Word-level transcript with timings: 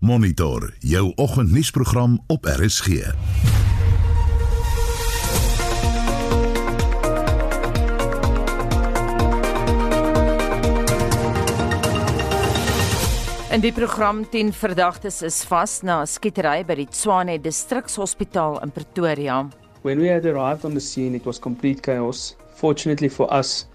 Monitor 0.00 0.74
jou 0.78 1.12
oggendnuusprogram 1.14 2.20
op 2.26 2.44
RSG. 2.44 2.86
In 13.50 13.60
die 13.60 13.72
program 13.72 14.24
10 14.28 14.52
verdagtes 14.52 15.22
is 15.22 15.44
vas 15.44 15.82
na 15.82 16.00
'n 16.00 16.06
skietery 16.06 16.64
by 16.64 16.74
die 16.74 16.88
Tshwane 16.88 17.40
Distrikshospitaal 17.40 18.62
in 18.62 18.70
Pretoria. 18.70 19.48
When 19.82 19.98
we 19.98 20.08
had 20.08 20.24
arrived 20.24 20.64
on 20.64 20.72
the 20.72 20.80
scene, 20.80 21.16
it 21.16 21.24
was 21.24 21.38
complete 21.38 21.80
chaos. 21.82 22.36
Fortunately 22.54 23.10
for 23.10 23.28
us, 23.38 23.66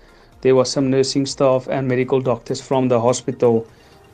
there 0.42 0.56
was 0.56 0.72
some 0.72 0.90
nursing 0.90 1.28
staff 1.28 1.68
and 1.68 1.88
medical 1.88 2.22
doctors 2.22 2.62
from 2.62 2.88
the 2.88 3.00
hospital 3.00 3.66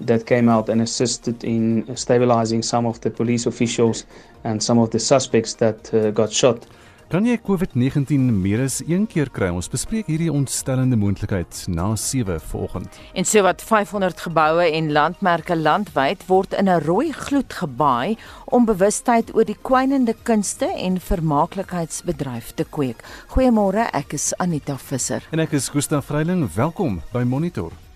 that 0.06 0.26
came 0.26 0.50
out 0.50 0.70
and 0.70 0.82
assisted 0.82 1.44
in 1.44 1.86
stabilizing 1.96 2.64
some 2.64 2.88
of 2.88 3.00
the 3.02 3.10
police 3.10 3.46
officials 3.48 4.05
and 4.44 4.64
some 4.64 4.80
of 4.80 4.90
the 4.90 5.00
suspects 5.00 5.55
that 5.55 5.94
uh, 5.94 6.12
got 6.12 6.32
shot. 6.32 6.66
Kan 7.12 7.26
jy 7.28 7.34
COVID-19 7.44 8.30
meer 8.40 8.62
as 8.64 8.78
een 8.88 9.04
keer 9.04 9.28
kry? 9.36 9.50
Ons 9.52 9.68
bespreek 9.68 10.08
hierdie 10.08 10.30
ontstellende 10.32 10.95
moontlikheid 10.95 11.66
na 11.68 11.90
7 12.00 12.38
vanoggend. 12.54 12.95
En 13.12 13.28
so 13.28 13.44
wat 13.44 13.59
500 13.68 14.23
geboue 14.30 14.70
en 14.70 14.94
landmerke 14.95 15.58
landwyd 15.59 16.23
word 16.30 16.56
in 16.56 16.72
'n 16.72 16.80
rooi 16.88 17.12
gloed 17.12 17.52
gebaai 17.52 18.16
om 18.48 18.66
bewustheid 18.66 19.36
oor 19.36 19.44
die 19.44 19.59
kwynende 19.59 20.16
kunste 20.23 20.72
en 20.72 21.00
vermaaklikheidsbedryf 21.04 22.56
te 22.56 22.64
kweek. 22.64 23.04
Goeiemôre, 23.36 23.92
ek 23.92 24.14
is 24.14 24.34
Anita 24.38 24.78
Visser. 24.78 25.28
En 25.31 25.40
ek 25.40 25.52
is 25.52 25.70
Gustaf 25.70 26.06
Vreiling. 26.06 26.48
Welkom 26.56 27.02
by 27.12 27.23
Monitor. 27.23 27.91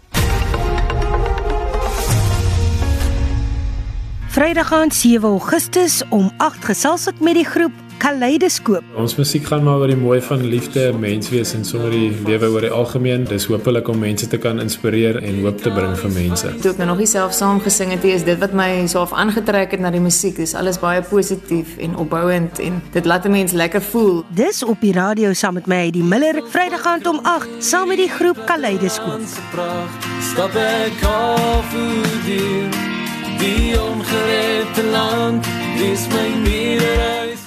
Vrydag 4.36 4.74
aan 4.74 4.92
7 4.92 5.30
Augustus 5.30 6.04
om 6.10 6.32
8 6.38 6.66
gesels 6.68 7.06
ek 7.08 7.22
met 7.24 7.38
die 7.38 7.46
groep 7.48 7.72
Kaleidoskoop. 8.04 8.84
Ons 9.00 9.14
musiek 9.16 9.46
gaan 9.48 9.64
maar 9.64 9.80
oor 9.80 9.88
die 9.88 9.96
mooi 9.96 10.18
van 10.22 10.42
liefde, 10.44 10.90
menswees 11.00 11.54
en 11.56 11.64
sommer 11.64 11.94
die 11.96 12.10
lewe 12.28 12.50
oor 12.52 12.66
die 12.68 12.72
algemeen. 12.76 13.24
Dis 13.30 13.46
hopelik 13.48 13.88
om 13.88 14.02
mense 14.04 14.28
te 14.28 14.36
kan 14.38 14.60
inspireer 14.60 15.22
en 15.24 15.40
hoop 15.46 15.62
te 15.64 15.72
bring 15.72 15.96
vir 16.02 16.12
mense. 16.18 16.52
Toe 16.60 16.74
ek 16.74 16.82
nou 16.84 16.90
nog 16.90 17.00
self 17.08 17.32
saam 17.38 17.62
gesing 17.64 17.94
het, 17.96 18.04
is 18.04 18.28
dit 18.28 18.42
wat 18.44 18.52
my 18.52 18.68
so 18.92 19.06
af 19.06 19.14
aangetrek 19.16 19.72
het 19.78 19.80
na 19.80 19.94
die 19.96 20.04
musiek. 20.04 20.36
Dis 20.36 20.52
alles 20.60 20.82
baie 20.84 21.00
positief 21.00 21.78
en 21.80 21.96
opbouend 21.96 22.60
en 22.60 22.82
dit 22.92 23.08
laat 23.08 23.24
'n 23.24 23.32
mens 23.32 23.56
lekker 23.56 23.82
voel. 23.82 24.26
Dis 24.36 24.64
op 24.64 24.82
die 24.82 24.92
radio 24.92 25.32
saam 25.34 25.54
met 25.54 25.68
my, 25.68 25.92
die 25.92 26.04
Miller, 26.04 26.44
Vrydag 26.52 26.84
aand 26.86 27.08
om 27.08 27.20
8 27.24 27.48
saam 27.64 27.88
met 27.88 28.04
die 28.04 28.10
groep 28.10 28.44
Kaleidoskoop. 28.46 29.24
Stap 30.20 30.56
ek 30.56 31.00
af 31.08 31.72
die 31.72 31.96
die 32.26 32.35
dis 35.96 36.08
my 36.08 36.30
meerderheid. 36.44 37.40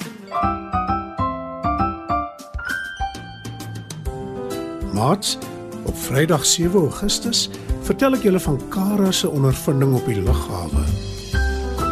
Maats, 4.93 5.37
op 5.85 5.97
Vrydag 5.97 6.45
7 6.45 6.79
Augustus 6.79 7.49
vertel 7.85 8.17
ek 8.17 8.25
julle 8.25 8.41
van 8.41 8.57
Kara 8.73 9.11
se 9.13 9.29
ondervinding 9.29 9.93
op 9.99 10.09
die 10.09 10.17
lughawe. 10.21 10.85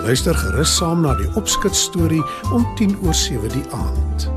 Luister 0.08 0.38
gerus 0.38 0.73
saam 0.80 1.05
na 1.05 1.13
die 1.19 1.30
opskud 1.38 1.78
storie 1.78 2.23
om 2.50 2.66
10 2.80 2.97
oor 3.05 3.13
7 3.13 3.53
die 3.53 3.66
aand. 3.75 4.30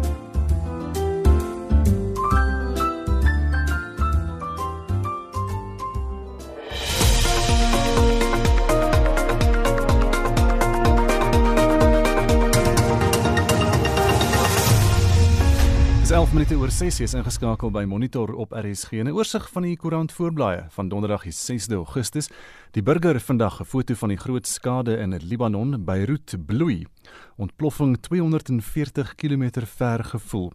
Minute 16.40 16.56
oor 16.56 16.70
6 16.72 17.02
is 17.04 17.12
ingeskakel 17.12 17.68
by 17.68 17.82
Monitor 17.84 18.30
op 18.32 18.54
RSG. 18.56 19.02
'n 19.04 19.12
Oorsig 19.12 19.44
van 19.52 19.62
die 19.62 19.76
koerant 19.76 20.12
voorblaaie 20.12 20.62
van 20.72 20.88
Donderdag 20.88 21.22
die 21.22 21.32
6de 21.32 21.74
Augustus. 21.74 22.30
Die 22.72 22.82
burger 22.82 23.20
vandag 23.20 23.60
'n 23.60 23.64
foto 23.64 23.94
van 23.94 24.08
die 24.08 24.16
groot 24.16 24.46
skade 24.46 24.96
in 24.96 25.12
Libanon, 25.16 25.84
Beirut 25.84 26.36
bloei. 26.46 26.86
Ontploffing 27.36 27.96
240 28.00 29.14
km 29.14 29.64
ver 29.64 30.04
gevoel. 30.04 30.52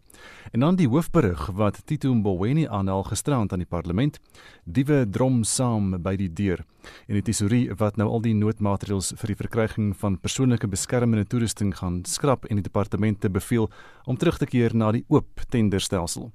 En 0.51 0.59
dan 0.59 0.75
die 0.75 0.87
hoofberig 0.87 1.47
wat 1.53 1.81
Tito 1.85 2.13
Mboweni 2.13 2.67
aanhaal 2.67 3.03
gisterand 3.03 3.51
aan 3.51 3.63
die 3.63 3.67
parlement. 3.67 4.19
Diewe 4.63 5.05
drom 5.09 5.43
saam 5.43 6.01
by 6.01 6.15
die 6.15 6.33
deur. 6.33 6.65
En 7.07 7.17
die 7.17 7.23
tesourie 7.25 7.73
wat 7.79 7.97
nou 7.97 8.07
al 8.09 8.21
die 8.21 8.35
noodmaatreëls 8.37 9.13
vir 9.17 9.33
die 9.33 9.39
verkryging 9.39 9.93
van 9.97 10.19
persoonlike 10.21 10.69
beskermende 10.69 11.25
toerusting 11.25 11.73
gaan 11.77 12.03
skrap 12.05 12.45
en 12.45 12.61
die 12.61 12.67
departemente 12.67 13.29
beveel 13.29 13.69
om 14.05 14.17
terug 14.17 14.37
te 14.37 14.45
keer 14.49 14.75
na 14.75 14.91
die 14.91 15.05
oop 15.07 15.41
tenderstelsel. 15.49 16.31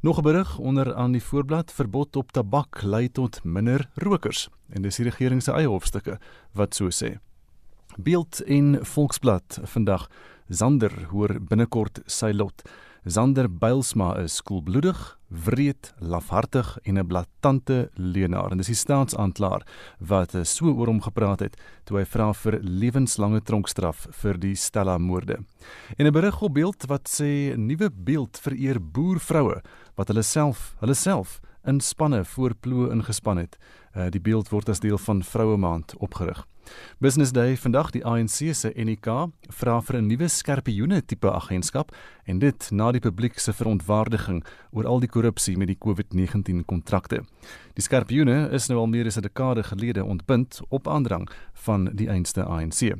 Nog 0.00 0.18
'n 0.18 0.22
berig 0.22 0.58
onder 0.58 0.94
aan 0.94 1.12
die 1.12 1.22
voorblad 1.22 1.72
verbod 1.72 2.16
op 2.16 2.32
tabak 2.32 2.82
lei 2.82 3.08
tot 3.08 3.44
minder 3.44 3.90
rokers 3.94 4.48
en 4.68 4.82
dis 4.82 4.96
die 4.96 5.04
regering 5.04 5.42
se 5.42 5.52
eie 5.52 5.68
hofstukke 5.68 6.18
wat 6.52 6.74
so 6.74 6.90
sê. 6.90 7.18
Beeld 7.96 8.40
en 8.40 8.78
Volksblad 8.82 9.58
vandag 9.64 10.08
Zander 10.48 10.92
hoor 11.10 11.36
binnekort 11.40 12.00
sy 12.10 12.32
lot. 12.34 12.64
Zander 13.06 13.46
Bylsma 13.46 14.14
is 14.18 14.40
koelbloedig, 14.42 14.98
wreed, 15.44 15.92
lafhartig 16.00 16.78
en 16.82 16.98
'n 16.98 17.06
blaatante 17.06 17.90
leienaar. 17.94 18.50
En 18.50 18.56
dis 18.56 18.66
die 18.66 18.74
staatsaanklaer 18.74 19.62
wat 20.00 20.34
so 20.42 20.66
oor 20.66 20.86
hom 20.86 21.00
gepraat 21.00 21.40
het 21.40 21.56
toe 21.84 21.98
hy 21.98 22.04
vra 22.04 22.32
vir 22.32 22.58
lewenslange 22.62 23.40
tronkstraf 23.40 24.06
vir 24.10 24.38
die 24.38 24.54
Stella 24.54 24.98
moorde. 24.98 25.38
En 25.96 26.06
'n 26.06 26.12
berig 26.12 26.42
op 26.42 26.54
beeld 26.54 26.86
wat 26.88 27.08
sê 27.08 27.54
'n 27.54 27.66
nuwe 27.66 27.90
beeld 27.90 28.38
vereer 28.42 28.80
boervroue 28.80 29.62
wat 29.94 30.08
hulle 30.08 30.22
self, 30.22 30.74
hulle 30.80 30.94
self 30.94 31.40
in 31.64 31.80
spanne 31.80 32.24
voor 32.24 32.54
ploë 32.60 32.92
ingespan 32.92 33.36
het. 33.36 33.56
Uh, 33.94 34.10
die 34.10 34.20
beeld 34.20 34.48
word 34.50 34.68
as 34.68 34.80
deel 34.80 34.98
van 34.98 35.22
Vroue 35.22 35.56
Maand 35.56 35.94
opgerig. 36.02 36.46
Business 36.98 37.32
Day 37.32 37.56
vandag 37.56 37.90
die 37.90 38.04
ANC 38.04 38.54
se 38.54 38.72
NEK 38.74 39.06
vra 39.58 39.80
vir 39.80 39.96
'n 40.00 40.06
nuwe 40.06 40.28
skerpioene 40.28 41.02
tipe 41.04 41.30
agentskap 41.30 41.92
en 42.24 42.38
dit 42.38 42.70
na 42.70 42.92
die 42.92 43.00
publiek 43.00 43.38
se 43.38 43.52
verontwaardiging 43.52 44.44
oor 44.72 44.86
al 44.86 45.00
die 45.00 45.08
korrupsie 45.08 45.56
met 45.56 45.68
die 45.68 45.78
COVID-19 45.78 46.64
kontrakte. 46.64 47.24
Die 47.74 47.82
skerpioene 47.82 48.50
is 48.52 48.68
nou 48.68 48.78
al 48.78 48.86
meer 48.86 49.06
as 49.06 49.16
'n 49.16 49.22
dekade 49.22 49.62
gelede 49.62 50.04
ontbind 50.04 50.60
op 50.70 50.88
aandrang 50.88 51.28
van 51.52 51.90
die 51.92 52.08
einste 52.08 52.44
ANC. 52.44 52.96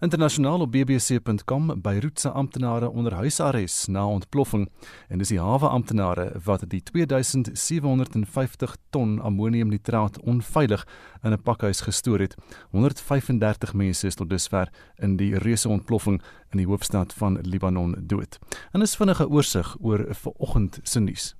Internasionaal 0.00 0.60
op 0.60 0.72
bbc.com 0.72 1.80
Beirut 1.80 2.20
se 2.20 2.30
amptenare 2.30 2.90
onder 2.90 3.14
huisarrest 3.14 3.88
na 3.88 4.06
ontploffing 4.06 4.68
en 5.08 5.18
dis 5.18 5.28
die 5.28 5.40
hawe 5.40 5.68
amptenare 5.68 6.40
wat 6.44 6.68
die 6.68 6.82
2750 6.82 8.76
ton 8.90 9.20
ammoniumnitraat 9.20 10.20
onveilig 10.36 10.86
in 11.22 11.32
'n 11.32 11.42
pakhuis 11.42 11.80
gestoor 11.80 12.18
het. 12.18 12.36
135 12.70 13.74
mense 13.74 14.06
is 14.06 14.14
tot 14.14 14.30
dusver 14.30 14.68
in 14.98 15.16
die 15.16 15.38
reuse 15.38 15.68
ontploffing 15.68 16.22
in 16.50 16.58
die 16.58 16.66
hoofstad 16.66 17.12
van 17.12 17.38
Libanon 17.42 17.94
dood. 17.98 18.38
En 18.72 18.82
is 18.82 18.96
vinnige 18.96 19.28
oorsig 19.28 19.76
oor 19.80 20.06
vanoggend 20.10 20.78
se 20.82 21.00
nuus. 21.00 21.34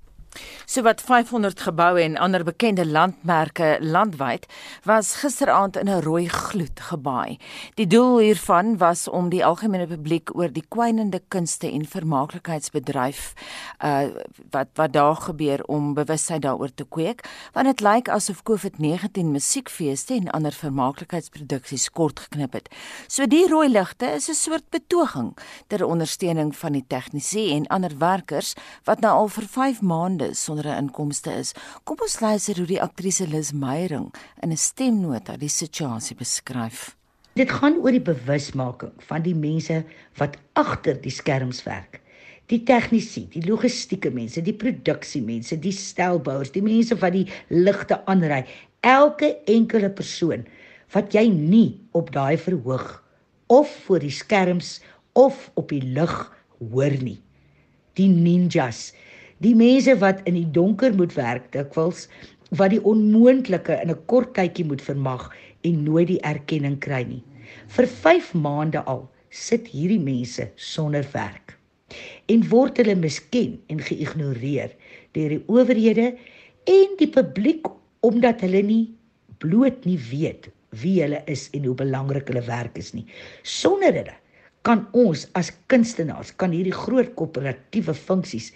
Sowat 0.65 1.01
500 1.01 1.61
geboue 1.61 2.03
en 2.03 2.17
ander 2.17 2.45
bekende 2.45 2.87
landmerke 2.87 3.77
landwyd 3.81 4.47
was 4.85 5.15
gisteraand 5.23 5.77
in 5.77 5.89
'n 5.89 6.03
rooi 6.03 6.29
gloed 6.29 6.81
gebaai. 6.81 7.39
Die 7.75 7.87
doel 7.87 8.19
hiervan 8.19 8.79
was 8.79 9.09
om 9.09 9.29
die 9.29 9.45
algemene 9.45 9.87
publiek 9.87 10.35
oor 10.35 10.53
die 10.53 10.65
kwynende 10.69 11.23
kunste 11.29 11.71
en 11.71 11.87
vermaaklikheidsbedryf 11.87 13.35
uh 13.85 14.07
wat 14.51 14.69
wat 14.75 14.93
daar 14.93 15.17
gebeur 15.17 15.65
om 15.65 15.95
bewustheid 15.95 16.43
daaroor 16.43 16.75
te 16.75 16.85
kweek, 16.89 17.25
want 17.53 17.67
dit 17.67 17.81
lyk 17.81 18.09
asof 18.09 18.43
COVID-19 18.43 19.25
musiekfeeste 19.25 20.15
en 20.15 20.31
ander 20.31 20.53
vermaaklikheidsproduksies 20.53 21.91
kort 21.91 22.21
geknip 22.21 22.53
het. 22.53 22.69
So 23.07 23.27
die 23.27 23.47
rooi 23.49 23.69
ligte 23.69 24.07
is 24.07 24.29
'n 24.29 24.35
soort 24.35 24.71
betoging 24.71 25.37
ter 25.67 25.85
ondersteuning 25.85 26.57
van 26.57 26.73
die 26.73 26.85
tegnisi 26.87 27.53
en 27.55 27.67
ander 27.67 27.99
werkers 27.99 28.55
wat 28.85 29.01
nou 29.01 29.13
al 29.13 29.29
vir 29.29 29.47
5 29.49 29.81
maande 29.83 30.26
sonder 30.35 30.67
'n 30.67 30.79
inkomste 30.87 31.31
is. 31.31 31.53
Kom 31.85 31.97
ons 32.01 32.21
luister 32.21 32.57
hoe 32.57 32.67
die 32.67 32.83
aktrise 32.83 33.27
Lis 33.27 33.53
Meyering 33.53 34.15
in 34.43 34.51
'n 34.51 34.57
stemnota 34.57 35.37
die 35.37 35.49
situasie 35.49 36.17
beskryf. 36.17 36.97
Dit 37.37 37.51
gaan 37.51 37.77
oor 37.77 37.93
die 37.93 38.01
bewusmaking 38.01 38.93
van 38.99 39.23
die 39.23 39.35
mense 39.35 39.85
wat 40.17 40.37
agter 40.53 41.01
die 41.01 41.11
skerms 41.11 41.63
werk. 41.63 42.01
Die 42.47 42.63
tegnisi, 42.63 43.27
die 43.29 43.43
logistieke 43.45 44.11
mense, 44.11 44.43
die 44.43 44.55
produksiemense, 44.55 45.59
die 45.59 45.73
stelbouers, 45.73 46.53
die 46.55 46.63
mense 46.63 46.97
wat 46.97 47.13
die 47.13 47.27
ligte 47.49 47.99
aanry, 48.07 48.47
elke 48.81 49.37
enkele 49.51 49.91
persoon 49.91 50.47
wat 50.95 51.13
jy 51.13 51.27
nie 51.29 51.81
op 51.93 52.13
daai 52.15 52.39
verhoog 52.39 53.03
of 53.53 53.71
voor 53.87 54.01
die 54.01 54.15
skerms 54.15 54.81
of 55.13 55.51
op 55.55 55.69
die 55.75 55.83
lug 55.83 56.15
hoor 56.59 56.97
nie. 57.03 57.19
Die 57.97 58.09
ninjas, 58.09 58.93
die 59.45 59.55
mense 59.55 59.97
wat 60.01 60.23
in 60.29 60.37
die 60.39 60.49
donker 60.49 60.95
moet 60.97 61.13
werk 61.17 61.51
dikwels 61.53 62.07
wat 62.57 62.73
die 62.73 62.81
onmoontlike 62.81 63.75
in 63.83 63.91
'n 63.91 64.05
kort 64.07 64.35
tydjie 64.35 64.65
moet 64.65 64.81
vermag 64.81 65.29
en 65.65 65.85
nooit 65.85 66.09
die 66.09 66.23
erkenning 66.23 66.79
kry 66.81 67.03
nie. 67.05 67.23
Vir 67.69 67.87
5 67.87 68.35
maande 68.35 68.83
al 68.87 69.09
sit 69.31 69.67
hierdie 69.69 70.01
mense 70.01 70.49
sonder 70.57 71.05
werk. 71.13 71.59
En 72.29 72.49
word 72.49 72.79
hulle 72.79 72.95
misken 72.95 73.59
en 73.69 73.81
geïgnoreer 73.81 74.73
deur 75.13 75.29
die 75.29 75.45
owerhede 75.49 76.17
en 76.65 76.97
die 76.99 77.11
publiek 77.11 77.67
omdat 78.01 78.41
hulle 78.41 78.63
nie 78.63 78.95
bloot 79.39 79.85
nie 79.85 79.99
weet 80.11 80.49
wie 80.83 81.03
hulle 81.03 81.23
is 81.27 81.49
en 81.53 81.65
hoe 81.65 81.75
belangrik 81.75 82.29
hulle 82.29 82.47
werk 82.47 82.79
is 82.79 82.95
nie. 82.95 83.07
Sonder 83.43 83.93
hulle 83.93 84.17
kan 84.63 84.87
ons 84.93 85.29
as 85.39 85.53
kunstenaars 85.71 86.33
kan 86.37 86.51
hierdie 86.51 86.75
groot 86.75 87.15
korporatiewe 87.15 87.95
funksies 87.95 88.51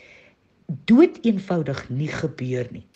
dood 0.84 1.18
eenvoudig 1.24 1.88
nie 1.90 2.08
gebeur 2.08 2.66
nie. 2.70 2.86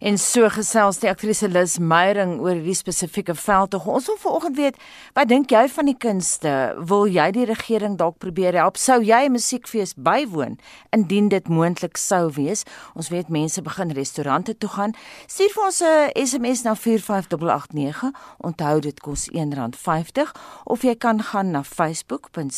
En 0.00 0.18
so 0.18 0.48
gesels 0.48 0.98
die 1.00 1.08
aktrise 1.10 1.48
Lis 1.48 1.78
Meyering 1.78 2.36
oor 2.40 2.54
hierdie 2.54 2.76
spesifieke 2.76 3.34
veldtog. 3.34 3.86
Ons 3.86 4.06
wil 4.06 4.18
vanoggend 4.20 4.56
weet, 4.56 4.76
wat 5.16 5.28
dink 5.28 5.50
jy 5.50 5.64
van 5.72 5.88
die 5.88 5.96
kunste? 5.96 6.52
Wil 6.78 7.06
jy 7.08 7.30
die 7.32 7.46
regering 7.48 7.96
dalk 7.96 8.18
probeer 8.18 8.54
help? 8.54 8.76
Sou 8.76 9.00
jy 9.02 9.24
'n 9.26 9.32
musiekfees 9.32 9.94
bywoon 9.96 10.58
indien 10.92 11.28
dit 11.28 11.48
moontlik 11.48 11.96
sou 11.96 12.30
wees? 12.32 12.64
Ons 12.94 13.08
weet 13.08 13.28
mense 13.28 13.62
begin 13.62 13.92
restaurante 13.92 14.58
toe 14.58 14.68
gaan. 14.68 14.94
Stuur 15.26 15.50
vir 15.50 15.64
ons 15.64 15.80
'n 15.80 16.10
SMS 16.14 16.62
na 16.62 16.74
45889. 16.74 18.12
Onthou 18.38 18.80
dit 18.80 19.00
kos 19.00 19.28
R1.50 19.32 20.32
of 20.64 20.82
jy 20.82 20.94
kan 20.94 21.22
gaan 21.22 21.50
na 21.50 21.62
facebook.com 21.62 22.50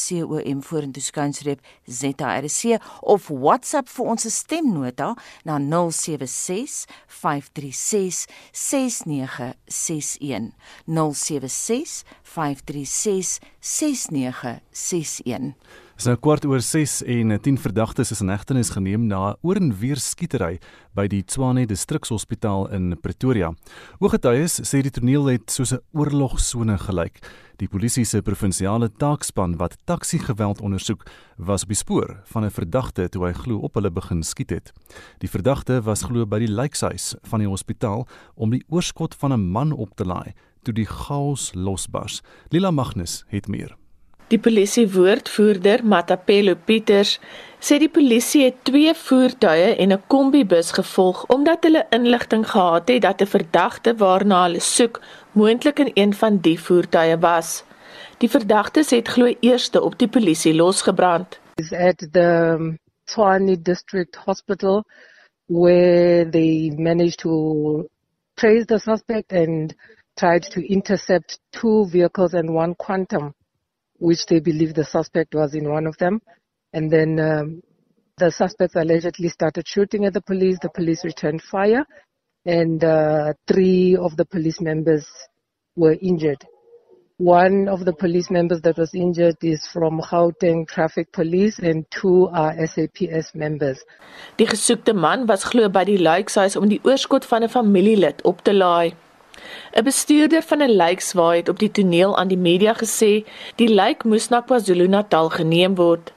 vorentoe 0.62 1.02
skynstreep 1.02 1.60
ZRC 1.86 2.78
of 3.00 3.28
WhatsApp 3.28 3.88
vir 3.88 4.10
ons 4.12 4.26
stemnota 4.34 5.14
na 5.48 5.58
076 5.58 6.87
536 7.06 8.26
6961 8.52 10.52
076 10.86 12.04
536 12.22 13.40
6961 13.60 15.54
Dis 15.98 16.06
nou 16.06 16.14
kwart 16.22 16.44
oor 16.46 16.60
6 16.62 17.00
en 17.10 17.32
10 17.42 17.56
verdagtes 17.58 18.12
is 18.14 18.20
in 18.22 18.28
hegtenis 18.30 18.68
geneem 18.70 19.08
na 19.10 19.32
oor 19.42 19.58
en 19.58 19.72
weer 19.80 19.98
skietery 19.98 20.60
by 20.94 21.08
die 21.10 21.24
Tshwane 21.26 21.64
Distrikshospitaal 21.66 22.68
in 22.76 22.92
Pretoria. 23.02 23.48
Ooggetuies 23.98 24.60
sê 24.62 24.78
die 24.86 24.92
toneel 24.94 25.26
het 25.26 25.50
soos 25.50 25.72
'n 25.74 25.82
oorlogsone 25.98 26.78
gelyk. 26.78 27.18
Die 27.58 27.66
polisie 27.66 28.04
se 28.04 28.22
provinsiale 28.22 28.88
taakspan 28.88 29.56
wat 29.58 29.74
taxi-geweld 29.86 30.60
ondersoek, 30.60 31.02
was 31.36 31.62
op 31.64 31.68
die 31.68 31.82
spoor 31.82 32.22
van 32.26 32.44
'n 32.44 32.50
verdagte 32.50 33.08
toe 33.08 33.26
hy 33.26 33.32
glo 33.32 33.58
op 33.58 33.74
hulle 33.74 33.90
begin 33.90 34.22
skiet 34.22 34.50
het. 34.50 34.72
Die 35.18 35.28
verdagte 35.28 35.82
was 35.82 36.04
glo 36.04 36.24
by 36.26 36.38
die 36.38 36.54
lijkhuis 36.54 37.16
van 37.22 37.40
die 37.40 37.48
hospitaal 37.48 38.06
om 38.36 38.50
die 38.50 38.64
oorskot 38.68 39.16
van 39.16 39.32
'n 39.32 39.50
man 39.50 39.72
op 39.72 39.96
te 39.96 40.04
laai 40.04 40.32
toe 40.62 40.74
die 40.74 40.86
chaos 40.86 41.54
losbars. 41.54 42.22
Lila 42.50 42.70
Magnus 42.70 43.24
het 43.26 43.48
meer. 43.48 43.76
Die 44.28 44.38
polisie 44.44 44.82
woordvoerder 44.92 45.80
Matapelo 45.88 46.52
Pieters 46.68 47.14
sê 47.64 47.78
die 47.80 47.88
polisie 47.88 48.42
het 48.44 48.58
twee 48.68 48.92
voertuie 49.02 49.70
en 49.80 49.94
'n 49.94 50.02
kombibus 50.14 50.72
gevolg 50.78 51.22
omdat 51.36 51.64
hulle 51.64 51.86
inligting 51.98 52.44
gehad 52.50 52.88
het 52.92 53.02
dat 53.02 53.22
'n 53.22 53.32
verdagte 53.36 53.94
waarna 54.02 54.42
hulle 54.42 54.60
soek 54.60 55.00
moontlik 55.32 55.78
in 55.78 55.90
een 55.94 56.12
van 56.14 56.36
die 56.46 56.58
voertuie 56.60 57.16
was. 57.16 57.64
Die 58.18 58.28
verdagtes 58.28 58.90
het 58.90 59.08
glo 59.08 59.34
eerste 59.40 59.82
op 59.82 59.98
die 59.98 60.08
polisie 60.08 60.54
losgebrand. 60.54 61.40
Is 61.54 61.72
at 61.72 61.98
the 62.12 62.30
Tshwane 63.04 63.62
District 63.62 64.16
Hospital 64.16 64.84
where 65.46 66.30
they 66.30 66.72
managed 66.76 67.18
to 67.18 67.32
trace 68.34 68.66
the 68.66 68.78
suspect 68.78 69.32
and 69.32 69.74
tried 70.14 70.50
to 70.50 70.60
intercept 70.60 71.40
two 71.50 71.86
vehicles 71.86 72.34
and 72.34 72.50
one 72.50 72.74
quantum 72.76 73.32
which 73.98 74.26
they 74.26 74.40
believe 74.40 74.74
the 74.74 74.84
suspect 74.84 75.34
was 75.34 75.54
in 75.54 75.68
one 75.70 75.86
of 75.86 75.96
them. 75.98 76.20
And 76.72 76.90
then 76.90 77.18
um, 77.20 77.62
the 78.16 78.30
suspects 78.30 78.76
allegedly 78.76 79.28
started 79.28 79.66
shooting 79.66 80.04
at 80.04 80.12
the 80.12 80.20
police. 80.20 80.58
The 80.60 80.70
police 80.70 81.04
returned 81.04 81.42
fire, 81.42 81.84
and 82.44 82.82
uh, 82.82 83.32
three 83.46 83.96
of 83.96 84.16
the 84.16 84.24
police 84.24 84.60
members 84.60 85.06
were 85.76 85.96
injured. 86.00 86.44
One 87.18 87.66
of 87.68 87.84
the 87.84 87.92
police 87.92 88.30
members 88.30 88.60
that 88.60 88.78
was 88.78 88.94
injured 88.94 89.38
is 89.42 89.66
from 89.72 90.00
Gauteng 90.00 90.68
Traffic 90.68 91.10
Police 91.10 91.58
and 91.58 91.84
two 91.90 92.28
are 92.32 92.54
SAPS 92.64 93.34
members. 93.34 93.82
Die 94.36 94.46
gesoekte 94.46 94.94
man 94.94 95.26
was 95.26 95.42
glo 95.42 95.68
by 95.68 95.82
die 95.84 95.98
lijkhuis 95.98 96.54
om 96.56 96.68
die 96.70 96.78
oorskot 96.84 97.26
van 97.26 97.42
'n 97.42 97.48
familielid 97.48 98.22
op 98.22 98.44
te 98.44 98.54
laai. 98.54 98.94
'n 99.72 99.84
Bestuurder 99.84 100.42
van 100.42 100.62
'n 100.62 100.76
lijkswaai 100.76 101.36
het 101.38 101.48
op 101.48 101.58
die 101.58 101.70
toneel 101.70 102.16
aan 102.18 102.28
die 102.28 102.38
media 102.38 102.74
gesê 102.74 103.24
die 103.56 103.68
lijk 103.68 104.04
moes 104.04 104.28
na 104.28 104.40
KwaZulu-Natal 104.40 105.28
geneem 105.28 105.74
word. 105.74 106.12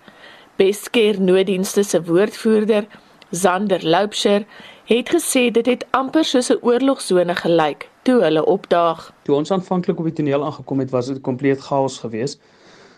Beskeer 0.56 1.22
nooddienste 1.22 1.84
se 1.84 2.04
woordvoerder, 2.04 2.86
Zander 3.30 3.88
Loupsher, 3.88 4.46
het 4.86 5.10
gesê 5.10 5.52
dit 5.52 5.66
het 5.66 5.86
amper 5.90 6.26
soos 6.26 6.50
'n 6.52 6.60
oorlogsone 6.62 7.36
gelyk 7.36 7.90
toe 8.02 8.22
hulle 8.22 8.46
opdaag. 8.46 9.14
Toe 9.24 9.36
ons 9.36 9.52
aanvanklik 9.52 10.00
op 10.00 10.06
die 10.06 10.14
toneel 10.14 10.46
aangekom 10.46 10.80
het, 10.80 10.90
was 10.90 11.06
dit 11.06 11.22
kompleet 11.22 11.60
chaos 11.60 12.00
geweest. 12.00 12.42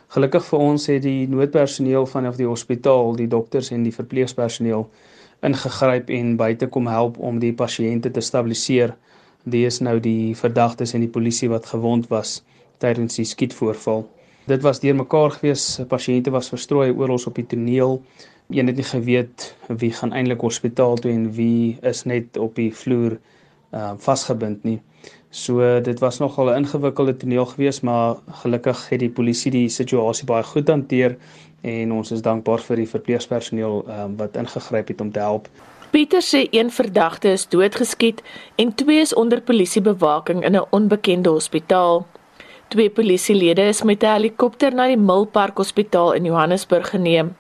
Gelukkig 0.08 0.46
vir 0.46 0.60
ons 0.60 0.86
het 0.88 1.02
die 1.02 1.28
noodpersoneel 1.28 2.06
vanaf 2.06 2.36
die 2.36 2.48
hospitaal, 2.48 3.16
die 3.16 3.28
dokters 3.28 3.72
en 3.72 3.84
die 3.84 3.94
verpleegpersoneel 3.94 4.90
ingegryp 5.44 6.10
en 6.10 6.36
buite 6.36 6.68
kom 6.68 6.88
help 6.88 7.18
om 7.18 7.40
die 7.40 7.54
pasiënte 7.54 8.12
te 8.12 8.22
stabiliseer 8.22 8.96
die 9.44 9.66
is 9.66 9.80
nou 9.80 10.00
die 10.00 10.36
verdagtes 10.36 10.94
en 10.94 11.04
die 11.04 11.12
polisie 11.12 11.50
wat 11.50 11.66
gewond 11.66 12.08
was 12.12 12.42
tydens 12.84 13.16
die 13.20 13.28
skietvoorval. 13.28 14.06
Dit 14.48 14.64
was 14.64 14.82
deurmekaar 14.84 15.32
gewees, 15.38 15.80
pasiënte 15.88 16.32
was 16.32 16.52
verstrooi 16.52 16.92
oral 16.92 17.20
op 17.28 17.36
die 17.36 17.48
toneel. 17.48 18.02
Een 18.52 18.68
het 18.68 18.76
nie 18.76 18.88
geweet 18.88 19.56
wie 19.68 19.92
gaan 19.92 20.12
eintlik 20.14 20.42
hospitaal 20.44 21.00
toe 21.00 21.12
en 21.12 21.30
wie 21.36 21.78
is 21.82 22.04
net 22.04 22.38
op 22.38 22.56
die 22.56 22.72
vloer 22.76 23.20
uh 23.74 23.94
vasgebind 23.98 24.64
nie. 24.64 24.80
So 25.34 25.80
dit 25.82 26.00
was 26.00 26.20
nogal 26.20 26.52
'n 26.52 26.58
ingewikkelde 26.64 27.18
toneel 27.18 27.46
gewees, 27.46 27.82
maar 27.82 28.16
gelukkig 28.44 28.90
het 28.90 29.00
die 29.00 29.10
polisie 29.10 29.52
die 29.52 29.70
situasie 29.70 30.26
baie 30.26 30.44
goed 30.44 30.68
hanteer 30.68 31.18
en 31.62 31.92
ons 31.92 32.12
is 32.12 32.22
dankbaar 32.22 32.60
vir 32.60 32.76
die 32.76 32.88
verpleegpersoneel 32.88 33.86
um, 33.88 34.18
wat 34.18 34.36
ingegryp 34.36 34.88
het 34.88 35.02
om 35.02 35.12
te 35.12 35.20
help. 35.20 35.48
Pieter 35.94 36.24
sê 36.26 36.40
een 36.50 36.72
verdagte 36.74 37.30
is 37.38 37.44
doodgeskiet 37.54 38.22
en 38.56 38.72
twee 38.76 39.02
is 39.02 39.12
onder 39.14 39.42
polisiebewaking 39.50 40.40
in 40.48 40.56
'n 40.56 40.66
onbekende 40.78 41.30
hospitaal. 41.30 42.08
Twee 42.68 42.90
polisielede 42.90 43.62
is 43.62 43.84
met 43.84 44.04
'n 44.04 44.14
helikopter 44.14 44.74
na 44.74 44.88
die 44.88 44.98
Milpark 44.98 45.58
Hospitaal 45.58 46.14
in 46.14 46.26
Johannesburg 46.26 46.90
geneem. 46.90 47.36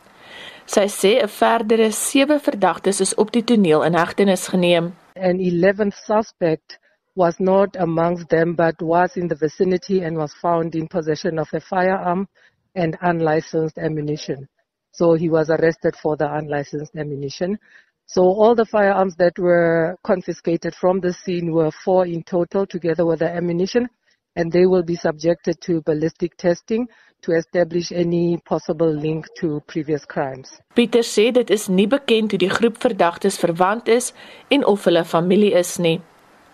Sy 0.66 0.86
sê 1.00 1.12
'n 1.24 1.28
verdere 1.28 1.92
7 1.92 2.39
verdagtes 2.39 3.00
is 3.00 3.16
op 3.16 3.32
die 3.32 3.44
toneel 3.44 3.84
in 3.84 3.96
hegtenis 3.96 4.48
geneem. 4.48 4.94
An 5.16 5.39
11th 5.39 5.98
suspect 6.06 6.80
was 7.13 7.38
not 7.39 7.78
amongst 7.78 8.30
them 8.30 8.56
but 8.56 8.75
was 8.82 9.16
in 9.16 9.28
the 9.28 9.36
vicinity 9.36 10.04
and 10.04 10.18
was 10.18 10.34
found 10.34 10.75
in 10.75 10.88
possession 10.88 11.39
of 11.39 11.54
a 11.54 11.60
firearm 11.60 12.28
and 12.74 12.98
unlicensed 13.01 13.78
ammunition. 13.78 14.48
So 14.92 15.13
he 15.13 15.30
was 15.30 15.50
arrested 15.50 15.96
for 15.96 16.16
the 16.16 16.30
unlicensed 16.30 16.96
ammunition. 16.96 17.58
So 18.06 18.22
all 18.22 18.56
the 18.56 18.66
firearms 18.66 19.16
that 19.16 19.40
were 19.40 19.96
confiscated 20.04 20.76
from 20.76 21.00
the 21.00 21.14
scene 21.14 21.52
were 21.52 21.72
four 21.72 22.06
in 22.06 22.24
total 22.24 22.66
together 22.66 23.06
with 23.06 23.20
the 23.20 23.30
ammunition 23.30 23.90
and 24.36 24.52
they 24.52 24.66
will 24.66 24.84
be 24.84 24.96
subjected 24.96 25.62
to 25.62 25.82
ballistic 25.82 26.38
testing 26.38 26.88
to 27.22 27.32
establish 27.32 27.92
any 27.92 28.38
possible 28.46 28.92
link 28.92 29.26
to 29.40 29.62
previous 29.68 30.06
crimes. 30.06 30.60
Pieter 30.76 31.04
sê 31.08 31.32
dit 31.32 31.50
is 31.50 31.70
nie 31.70 31.88
bekend 31.88 32.34
hoe 32.34 32.42
die 32.42 32.52
groep 32.52 32.82
verdagtes 32.84 33.40
verwant 33.40 33.88
is 33.88 34.12
en 34.52 34.66
of 34.66 34.84
hulle 34.90 35.06
familie 35.08 35.54
is 35.56 35.78
nie. 35.80 36.02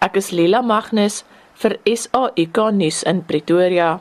Ek 0.05 0.19
is 0.21 0.31
Lila 0.31 0.61
Magnus 0.61 1.23
vir 1.63 1.79
SAK 1.87 2.69
nuus 2.71 3.01
in 3.03 3.23
Pretoria. 3.25 3.97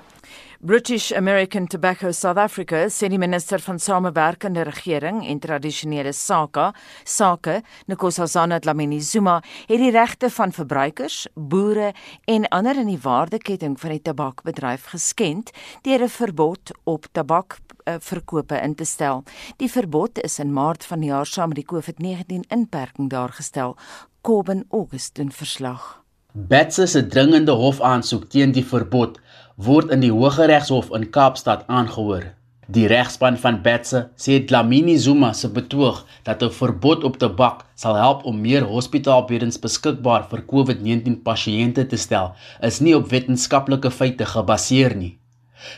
British 0.61 1.13
American 1.13 1.69
Tobacco 1.69 2.11
South 2.11 2.37
Africa 2.37 2.89
die 2.89 3.19
minister 3.19 3.61
van 3.61 3.79
samewerkende 3.79 4.63
regering 4.63 5.21
en 5.25 5.39
tradisionele 5.39 6.13
sake, 6.13 6.73
sake, 7.05 7.63
Nkosazana 7.87 8.59
Dlamini 8.59 9.01
Zuma, 9.01 9.37
het 9.69 9.79
die 9.79 9.91
regte 9.91 10.29
van 10.31 10.53
verbruikers, 10.53 11.29
boere 11.35 11.93
en 12.27 12.49
ander 12.49 12.77
in 12.77 12.91
die 12.91 12.99
waardeketting 12.99 13.79
van 13.79 13.91
die 13.91 14.03
tabakbedryf 14.03 14.91
geskend 14.91 15.53
deur 15.83 16.03
'n 16.03 16.09
verbod 16.09 16.75
op 16.85 17.07
tabak 17.13 17.59
eh, 17.85 17.95
verkope 18.01 18.61
in 18.61 18.75
te 18.75 18.85
stel. 18.85 19.23
Die 19.59 19.71
verbod 19.71 20.19
is 20.25 20.39
in 20.39 20.53
Maart 20.53 20.85
van 20.85 21.01
die 21.01 21.11
jaar 21.11 21.27
saam 21.27 21.49
met 21.49 21.57
die 21.57 21.71
COVID-19 21.75 22.49
inperking 22.49 23.11
daar 23.11 23.31
gestel. 23.31 23.77
Kobben 24.23 24.65
August 24.71 25.15
doen 25.15 25.31
verslag. 25.31 26.03
Betsa 26.33 26.87
se 26.87 27.07
dringende 27.07 27.53
hofaansoek 27.53 28.29
teen 28.31 28.53
die 28.53 28.65
verbod 28.65 29.21
word 29.59 29.91
in 29.91 30.05
die 30.05 30.13
Hooggeregshof 30.15 30.93
in 30.95 31.09
Kaapstad 31.11 31.65
aangehoor. 31.67 32.29
Die 32.71 32.85
regspan 32.87 33.35
van 33.43 33.57
Betsa 33.65 34.05
sê 34.15 34.37
Dlamini 34.47 34.95
Zuma 35.03 35.33
se 35.35 35.49
betoog 35.51 36.05
dat 36.29 36.43
'n 36.43 36.55
verbod 36.59 37.05
op 37.05 37.17
tabak 37.19 37.65
sal 37.75 37.97
help 37.97 38.25
om 38.25 38.41
meer 38.41 38.63
hospitaalbeddens 38.63 39.59
beskikbaar 39.59 40.29
vir 40.31 40.45
COVID-19 40.53 41.17
pasiënte 41.23 41.87
te 41.87 41.97
stel, 41.97 42.35
is 42.63 42.81
nie 42.81 42.95
op 42.95 43.11
wetenskaplike 43.11 43.91
feite 43.91 44.27
gebaseer 44.27 44.95
nie. 44.97 45.19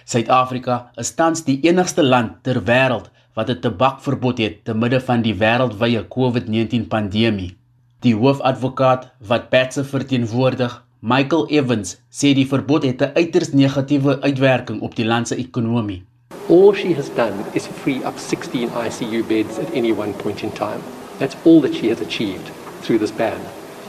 Suid-Afrika 0.05 0.91
is 0.97 1.15
tans 1.15 1.45
die 1.45 1.61
enigste 1.63 2.03
land 2.03 2.43
ter 2.43 2.61
wêreld 2.61 3.09
wat 3.35 3.49
'n 3.49 3.61
tabakverbod 3.61 4.39
het 4.39 4.65
te 4.65 4.75
midde 4.75 5.01
van 5.01 5.23
die 5.23 5.35
wêreldwye 5.35 6.05
COVID-19 6.09 6.89
pandemie. 6.89 7.57
Die 8.01 8.15
hoofadvokaat 8.15 9.11
wat 9.21 9.51
Betsa 9.51 9.85
verteenwoordig, 9.85 10.85
Michael 11.03 11.47
Evans, 11.49 11.95
sê 12.13 12.35
die 12.37 12.45
verbod 12.45 12.85
het 12.85 13.01
'n 13.01 13.13
uiters 13.17 13.53
negatiewe 13.53 14.21
uitwerking 14.21 14.83
op 14.83 14.95
die 14.97 15.07
land 15.07 15.29
se 15.29 15.37
ekonomie. 15.37 16.03
All 16.49 16.75
she 16.75 16.93
has 16.95 17.09
done 17.15 17.41
is 17.53 17.67
free 17.67 18.05
up 18.05 18.19
16 18.19 18.69
ICU 18.69 19.25
beds 19.25 19.59
at 19.59 19.73
any 19.73 19.93
one 19.93 20.13
point 20.13 20.43
in 20.43 20.53
time. 20.53 20.83
That's 21.19 21.37
all 21.45 21.61
that 21.61 21.75
she 21.75 21.89
has 21.89 22.01
achieved 22.01 22.51
through 22.83 23.01
this 23.01 23.17
ban. 23.17 23.41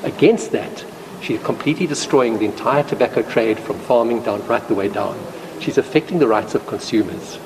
Against 0.04 0.52
that, 0.52 0.86
she's 1.22 1.42
completely 1.44 1.86
destroying 1.86 2.38
the 2.38 2.46
entire 2.46 2.84
tobacco 2.84 3.24
trade 3.24 3.60
from 3.60 3.80
farming 3.80 4.24
down 4.24 4.40
right 4.48 4.68
the 4.68 4.76
way 4.76 4.88
down. 4.88 5.16
She's 5.60 5.78
affecting 5.78 6.20
the 6.20 6.28
rights 6.28 6.56
of 6.56 6.66
consumers. 6.66 7.38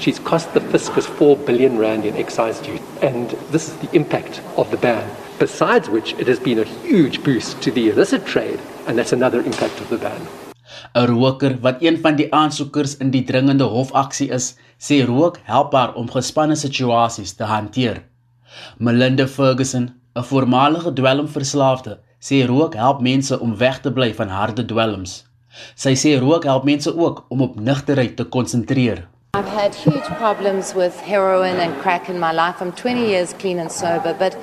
She's 0.00 0.18
cost 0.18 0.52
the 0.52 0.60
fiscus 0.60 1.06
4 1.06 1.36
billion 1.36 1.78
rand 1.78 2.04
in 2.04 2.16
excise 2.16 2.58
duty. 2.58 2.82
And 3.00 3.30
this 3.52 3.68
is 3.68 3.76
the 3.76 3.94
impact 3.94 4.40
of 4.56 4.70
the 4.70 4.78
ban. 4.78 5.08
Besides 5.38 5.88
which, 5.88 6.14
it 6.18 6.26
has 6.26 6.40
been 6.40 6.58
a 6.58 6.64
huge 6.64 7.22
boost 7.22 7.62
to 7.62 7.70
the 7.70 7.88
illicit 7.88 8.26
trade, 8.26 8.58
and 8.86 8.98
that's 8.98 9.12
another 9.12 9.40
impact 9.40 9.80
of 9.80 9.88
the 9.88 9.96
ban. 9.96 10.20
'n 10.94 11.06
roker 11.06 11.58
wat 11.60 11.82
een 11.82 11.98
van 12.04 12.16
die 12.16 12.28
aansoekers 12.34 12.96
in 12.96 13.10
die 13.10 13.24
dringende 13.24 13.64
hofaksie 13.64 14.28
is, 14.38 14.54
sê 14.78 15.04
rook 15.06 15.38
help 15.48 15.72
haar 15.72 15.94
om 15.94 16.10
gespanne 16.10 16.56
situasies 16.56 17.32
te 17.38 17.44
hanteer. 17.44 18.02
Melinda 18.78 19.26
Ferguson, 19.26 19.90
'n 20.16 20.24
voormalige 20.30 20.92
dwelmverslaafde, 20.92 21.98
sê 22.20 22.46
rook 22.46 22.74
help 22.74 23.00
mense 23.00 23.40
om 23.40 23.56
weg 23.56 23.80
te 23.80 23.92
bly 23.92 24.14
van 24.14 24.28
harde 24.28 24.64
dwelms. 24.64 25.24
Sy 25.74 25.94
sê 25.94 26.18
rook 26.20 26.44
help 26.44 26.64
mense 26.64 26.96
ook 26.96 27.24
om 27.28 27.40
op 27.40 27.60
nugterheid 27.60 28.16
te 28.16 28.24
konsentreer. 28.24 29.08
I've 29.34 29.48
had 29.48 29.74
huge 29.74 30.04
problems 30.18 30.74
with 30.74 30.94
heroin 31.00 31.56
and 31.56 31.80
crack 31.80 32.10
in 32.10 32.20
my 32.20 32.32
life. 32.32 32.60
I'm 32.60 32.70
20 32.70 33.08
years 33.08 33.32
clean 33.32 33.58
and 33.58 33.72
sober, 33.72 34.12
but 34.12 34.36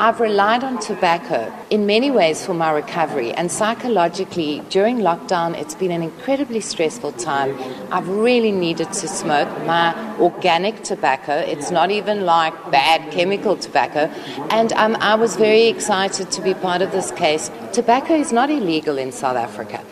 I've 0.00 0.18
relied 0.18 0.64
on 0.64 0.80
tobacco 0.80 1.54
in 1.70 1.86
many 1.86 2.10
ways 2.10 2.44
for 2.44 2.52
my 2.52 2.72
recovery. 2.72 3.30
And 3.34 3.52
psychologically, 3.52 4.60
during 4.68 4.98
lockdown, 4.98 5.56
it's 5.56 5.76
been 5.76 5.92
an 5.92 6.02
incredibly 6.02 6.58
stressful 6.58 7.12
time. 7.12 7.56
I've 7.92 8.08
really 8.08 8.50
needed 8.50 8.92
to 8.94 9.06
smoke 9.06 9.48
my 9.64 9.94
organic 10.18 10.82
tobacco. 10.82 11.34
It's 11.34 11.70
not 11.70 11.92
even 11.92 12.26
like 12.26 12.52
bad 12.72 13.12
chemical 13.12 13.56
tobacco. 13.56 14.08
And 14.50 14.72
um, 14.72 14.96
I 14.96 15.14
was 15.14 15.36
very 15.36 15.68
excited 15.68 16.32
to 16.32 16.42
be 16.42 16.54
part 16.54 16.82
of 16.82 16.90
this 16.90 17.12
case. 17.12 17.48
Tobacco 17.72 18.14
is 18.14 18.32
not 18.32 18.50
illegal 18.50 18.98
in 18.98 19.12
South 19.12 19.36
Africa. 19.36 19.84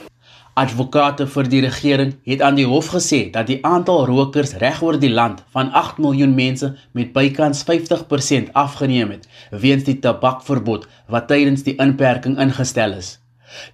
Advokate 0.58 1.28
vir 1.30 1.46
die 1.46 1.60
regering 1.62 2.08
het 2.26 2.40
aan 2.42 2.56
die 2.58 2.66
hof 2.66 2.88
gesê 2.90 3.20
dat 3.30 3.46
die 3.46 3.60
aantal 3.66 4.06
rokers 4.08 4.56
regoor 4.58 4.98
die 4.98 5.12
land 5.12 5.44
van 5.54 5.70
8 5.80 6.00
miljoen 6.02 6.34
mense 6.34 6.72
met 6.92 7.12
bykans 7.14 7.62
50% 7.68 8.50
afgeneem 8.52 9.14
het 9.14 9.28
weens 9.50 9.86
die 9.86 9.98
tabakverbod 10.02 10.88
wat 11.06 11.28
tydens 11.30 11.62
die 11.62 11.76
inperking 11.78 12.38
ingestel 12.42 12.98
is. 12.98 13.20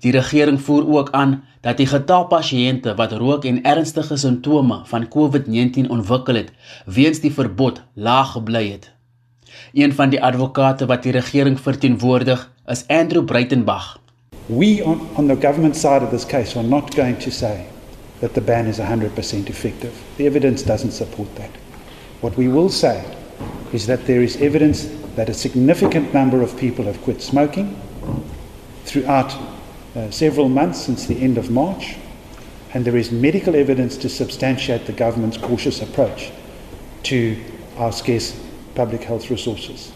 Die 0.04 0.12
regering 0.12 0.61
voer 0.61 0.85
ook 0.99 1.11
aan 1.16 1.42
dat 1.64 1.80
die 1.80 1.88
getal 1.88 2.28
pasiënte 2.28 2.95
wat 3.00 3.12
rook 3.12 3.49
en 3.49 3.62
ernstige 3.64 4.16
simptome 4.21 4.83
van 4.92 5.09
COVID-19 5.16 5.88
ontwikkel 5.88 6.42
het 6.42 6.52
weens 6.85 7.25
die 7.25 7.33
verbod 7.33 7.83
laag 7.95 8.37
gebly 8.37 8.66
het. 8.71 8.92
Een 9.73 9.92
van 9.92 10.12
die 10.12 10.23
advokate 10.23 10.87
wat 10.87 11.02
die 11.02 11.12
regering 11.12 11.61
verteenwoordig, 11.61 12.50
is 12.66 12.85
Andrew 12.88 13.25
Breitenberg. 13.25 13.97
We, 14.48 14.80
on, 14.82 15.00
on, 15.16 15.26
the 15.26 15.34
government 15.34 15.74
side 15.74 16.02
of 16.02 16.10
this 16.10 16.24
case, 16.24 16.56
are 16.56 16.62
not 16.62 16.94
going 16.94 17.18
to 17.18 17.30
say 17.30 17.66
that 18.20 18.34
the 18.34 18.40
ban 18.40 18.66
is 18.66 18.78
100% 18.78 19.50
effective. 19.50 20.00
The 20.16 20.26
evidence 20.26 20.62
doesn't 20.62 20.92
support 20.92 21.34
that. 21.34 21.50
What 22.20 22.36
we 22.36 22.46
will 22.48 22.68
say 22.68 23.04
is 23.72 23.86
that 23.86 24.06
there 24.06 24.22
is 24.22 24.36
evidence 24.36 24.86
that 25.16 25.28
a 25.28 25.34
significant 25.34 26.14
number 26.14 26.42
of 26.42 26.56
people 26.56 26.84
have 26.84 27.00
quit 27.02 27.20
smoking 27.22 27.76
throughout 28.84 29.34
uh, 29.96 30.10
several 30.10 30.48
months 30.48 30.80
since 30.80 31.06
the 31.06 31.20
end 31.20 31.38
of 31.38 31.50
March, 31.50 31.96
and 32.72 32.84
there 32.84 32.96
is 32.96 33.10
medical 33.10 33.56
evidence 33.56 33.96
to 33.96 34.08
substantiate 34.08 34.86
the 34.86 34.92
government's 34.92 35.38
cautious 35.38 35.82
approach 35.82 36.30
to 37.02 37.36
our 37.78 37.92
scarce 37.92 38.38
public 38.74 39.02
health 39.02 39.30
resources. 39.30 39.92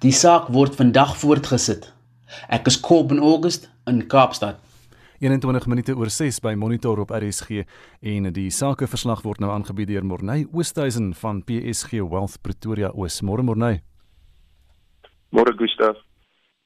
Die 0.00 0.12
saak 0.12 0.48
word 0.48 0.76
vandag 0.76 1.16
voortgesit. 1.16 1.92
Ek 2.48 2.66
is 2.66 2.78
Kobben 2.80 3.20
August 3.20 3.68
in 3.86 4.06
Kaapstad. 4.06 4.60
21 5.22 5.66
minute 5.66 5.94
oor 5.94 6.10
6 6.10 6.40
by 6.42 6.54
Monitor 6.58 6.98
op 6.98 7.12
RSG 7.14 7.62
en 8.12 8.26
die 8.34 8.48
sakeverslag 8.50 9.22
word 9.22 9.42
nou 9.42 9.52
aangebied 9.54 9.92
deur 9.92 10.06
Morney 10.06 10.48
Oosthuizen 10.50 11.12
van 11.14 11.44
PSG 11.46 12.00
Wealth 12.02 12.40
Pretoria 12.42 12.90
Oos. 12.90 13.20
Môre 13.22 13.44
Morney. 13.46 13.82
Môre 15.30 15.54
Gustaf. 15.56 16.00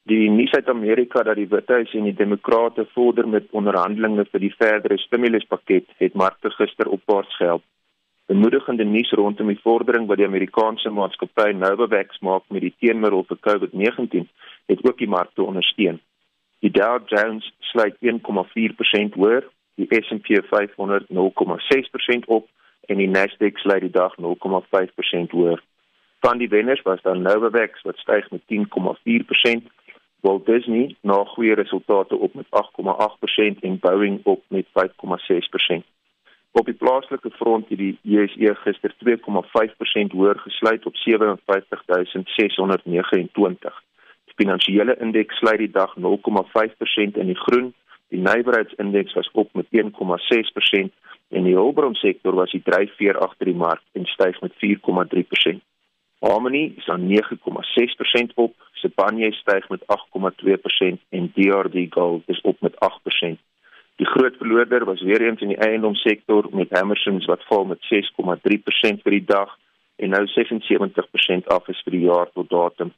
Die 0.09 0.31
nuus 0.31 0.53
uit 0.55 0.69
Amerika 0.71 1.25
dat 1.27 1.37
die 1.37 1.49
Withuis 1.51 1.93
en 1.99 2.09
die 2.09 2.17
Demokrate 2.17 2.87
vorder 2.95 3.29
met 3.29 3.51
onderhandelinge 3.51 4.25
vir 4.31 4.45
die 4.47 4.53
verdere 4.55 4.97
stimuluspakket 5.03 5.93
het 6.01 6.15
markte 6.15 6.53
gister 6.57 6.89
opwaarts 6.89 7.37
gehelp. 7.37 7.65
Bemoedigende 8.31 8.85
nuus 8.85 9.13
rondom 9.19 9.53
die 9.53 9.61
vordering 9.63 10.07
wat 10.09 10.23
die 10.23 10.27
Amerikaanse 10.27 10.91
maatskappy 10.91 11.53
Novavax 11.59 12.23
maak 12.25 12.47
met 12.49 12.65
die 12.65 12.75
teenmiddel 12.81 13.27
vir 13.29 13.43
COVID-19 13.51 14.31
het 14.73 14.87
ook 14.87 14.99
die 14.99 15.11
markte 15.11 15.43
ondersteun. 15.43 16.01
Die 16.59 16.71
Dow 16.71 17.01
Jones 17.07 17.55
sluit 17.61 17.97
1,4% 18.01 19.15
hoër, 19.15 19.45
die 19.75 19.87
S&P 19.91 20.27
500 20.49 21.05
0,6% 21.09 22.25
op 22.27 22.49
en 22.87 22.97
die 22.97 23.11
Nasdaq 23.11 23.59
sluit 23.61 23.81
die 23.81 23.91
dag 23.91 24.15
0,5% 24.17 25.37
hoër. 25.37 25.63
Van 26.21 26.39
die 26.39 26.49
wenners 26.49 26.83
was 26.83 27.03
dan 27.03 27.23
Novavax 27.23 27.83
wat 27.83 27.99
styg 27.99 28.31
met 28.31 28.43
10,4%, 28.49 29.67
Walt 30.21 30.47
Disney 30.47 30.97
na 31.01 31.25
goeie 31.25 31.55
resultate 31.55 32.17
op 32.17 32.35
met 32.35 32.47
8,8% 32.47 32.51
en 33.61 33.79
Boeing 33.79 34.21
op 34.25 34.45
met 34.49 34.67
5,6%. 34.67 34.73
Op 36.51 36.65
die 36.65 36.75
plaaslike 36.75 37.31
front 37.31 37.69
het 37.69 37.79
die 37.79 37.99
JSE 38.03 38.55
gister 38.55 38.95
2,5% 39.05 39.11
hoër 40.17 40.39
gesluit 40.39 40.87
op 40.87 40.97
57629. 40.97 43.83
Finansiële 44.37 44.97
indeks 45.01 45.39
sluit 45.41 45.59
die 45.59 45.71
dag 45.71 45.95
0,5% 45.97 47.21
in 47.23 47.33
die 47.33 47.41
groen. 47.47 47.73
Die 48.09 48.21
nywerheidsindeks 48.21 49.15
was 49.19 49.31
op 49.33 49.49
met 49.53 49.67
1,6% 49.71 50.93
en 51.29 51.43
die 51.49 51.55
hulpbronsektor 51.55 52.35
was 52.35 52.53
die 52.55 52.63
dryfveer 52.63 53.19
agter 53.19 53.51
die 53.51 53.59
mark 53.59 53.83
en 53.93 54.05
styg 54.07 54.41
met 54.41 54.53
4,3%. 54.63 55.65
Harmony 56.19 56.73
is 56.77 56.89
aan 56.89 57.09
9,6% 57.09 58.35
op, 58.35 58.55
Sibanye 58.73 59.33
styg 59.33 59.69
met 59.69 59.83
8,2% 59.97 61.03
en 61.09 61.33
DRD 61.35 61.87
Gold 61.91 62.23
is 62.27 62.41
op 62.41 62.61
met 62.61 62.75
8%. 62.85 63.37
Die 63.97 64.07
groot 64.07 64.37
verloorder 64.37 64.85
was 64.85 65.03
weer 65.03 65.23
eens 65.23 65.41
in 65.41 65.49
die 65.49 65.57
eiendomssektor 65.69 66.49
met 66.53 66.71
Hammersons 66.71 67.25
wat 67.25 67.45
val 67.49 67.65
met 67.65 67.81
6,3% 67.95 69.03
vir 69.03 69.17
die 69.19 69.25
dag 69.25 69.59
en 69.97 70.13
nou 70.13 70.25
76% 70.27 71.47
af 71.57 71.69
is 71.69 71.83
vir 71.85 71.97
die 71.97 72.05
jaar 72.05 72.31
tot 72.33 72.51
datum. 72.51 72.93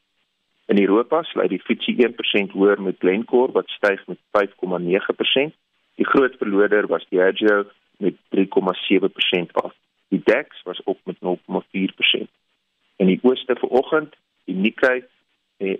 In 0.69 0.81
Europa 0.81 1.23
sluit 1.23 1.49
die 1.49 1.63
FTSE 1.65 1.95
1% 1.97 2.53
hoër 2.53 2.81
met 2.85 2.99
Glencore 3.01 3.53
wat 3.53 3.69
styg 3.73 4.03
met 4.07 4.19
5,9%. 4.37 5.55
Die 5.97 6.07
groot 6.07 6.35
verloorder 6.37 6.87
was 6.87 7.07
Diageo 7.09 7.65
met 7.97 8.17
3,7% 8.37 9.53
af. 9.53 9.73
Die 10.09 10.21
DAX 10.25 10.63
was 10.65 10.83
op 10.85 10.99
met 11.05 11.17
0,4%. 11.25 12.29
In 12.97 13.07
die 13.07 13.19
ooste 13.23 13.57
vanoggend, 13.57 14.15
die 14.45 14.55
Nikkei 14.55 15.05
eh, 15.57 15.79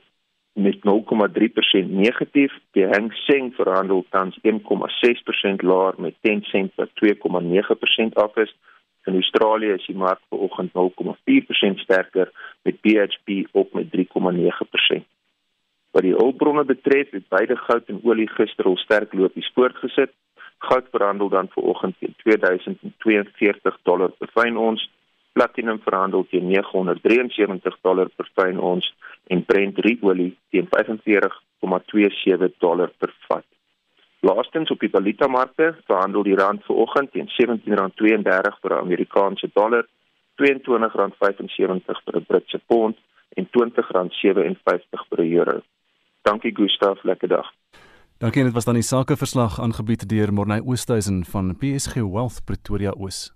met 0.53 0.77
0,3% 0.77 1.87
negatief. 1.87 2.53
Die 2.73 2.87
Hang 2.87 3.13
Seng 3.13 3.53
verhandel 3.55 4.07
tans 4.11 4.39
1,6% 4.43 5.65
laer 5.69 5.95
met 5.97 6.15
Tencent 6.21 6.73
wat 6.75 6.91
2,9% 7.05 8.13
af 8.13 8.37
is. 8.37 8.57
In 9.09 9.15
Australië 9.15 9.73
is 9.73 9.87
die 9.87 9.97
mark 9.97 10.21
vanoggend 10.29 10.71
0,4% 10.77 11.81
sterker 11.85 12.31
met 12.63 12.81
BHP 12.81 13.47
op 13.53 13.73
met 13.73 13.87
3,9%. 13.97 15.07
Wat 15.91 16.03
die 16.05 16.15
hulpbronne 16.15 16.65
betref, 16.65 17.11
het 17.11 17.29
beide 17.29 17.57
goud 17.57 17.89
en 17.89 18.01
olie 18.05 18.29
gister 18.29 18.65
al 18.69 18.77
sterk 18.77 19.13
lopies 19.13 19.51
voortgesit. 19.55 20.13
Goud 20.59 20.87
verhandel 20.91 21.29
dan 21.29 21.49
vanoggend 21.49 21.97
teen 21.99 22.15
2042 22.23 23.79
dollar 23.83 24.11
per 24.21 24.31
fyn 24.37 24.57
ons 24.57 24.91
platinum 25.33 25.81
verhandel 25.89 26.27
teen 26.31 26.47
973 26.53 27.79
dollar 27.83 28.09
per 28.17 28.29
fyn 28.37 28.59
ons 28.59 28.95
en 29.33 29.45
Brent 29.45 29.79
olie 30.11 30.33
teen 30.51 30.69
45,27 30.77 32.59
dollar 32.59 32.91
per 32.99 33.15
vat. 33.29 33.49
Laastens 34.21 34.71
op 34.71 34.81
die 34.81 34.91
valutamarkte 34.91 35.77
verhandel 35.87 36.23
die 36.23 36.35
rand 36.35 36.65
vanoggend 36.65 37.13
teen 37.13 37.29
R17.32 37.29 38.59
vir 38.63 38.73
'n 38.73 38.81
Amerikaanse 38.81 39.51
dollar, 39.55 39.87
R22.75 40.43 42.05
per 42.05 42.21
Britse 42.21 42.61
pond 42.67 42.97
en 43.37 43.47
R20.57 43.47 45.09
per 45.09 45.19
euro. 45.19 45.61
Dankie 46.23 46.55
Gustaf, 46.55 47.03
lekker 47.03 47.29
dag. 47.29 47.47
Dankie, 48.19 48.45
dit 48.45 48.53
was 48.53 48.65
dan 48.65 48.75
die 48.75 48.83
sakeverslag 48.83 49.61
aangebied 49.61 50.09
deur 50.09 50.33
Morney 50.33 50.61
Oosthuizen 50.61 51.25
van 51.25 51.57
PSG 51.57 51.95
Wealth 51.95 52.45
Pretoria 52.45 52.91
Oos. 52.99 53.33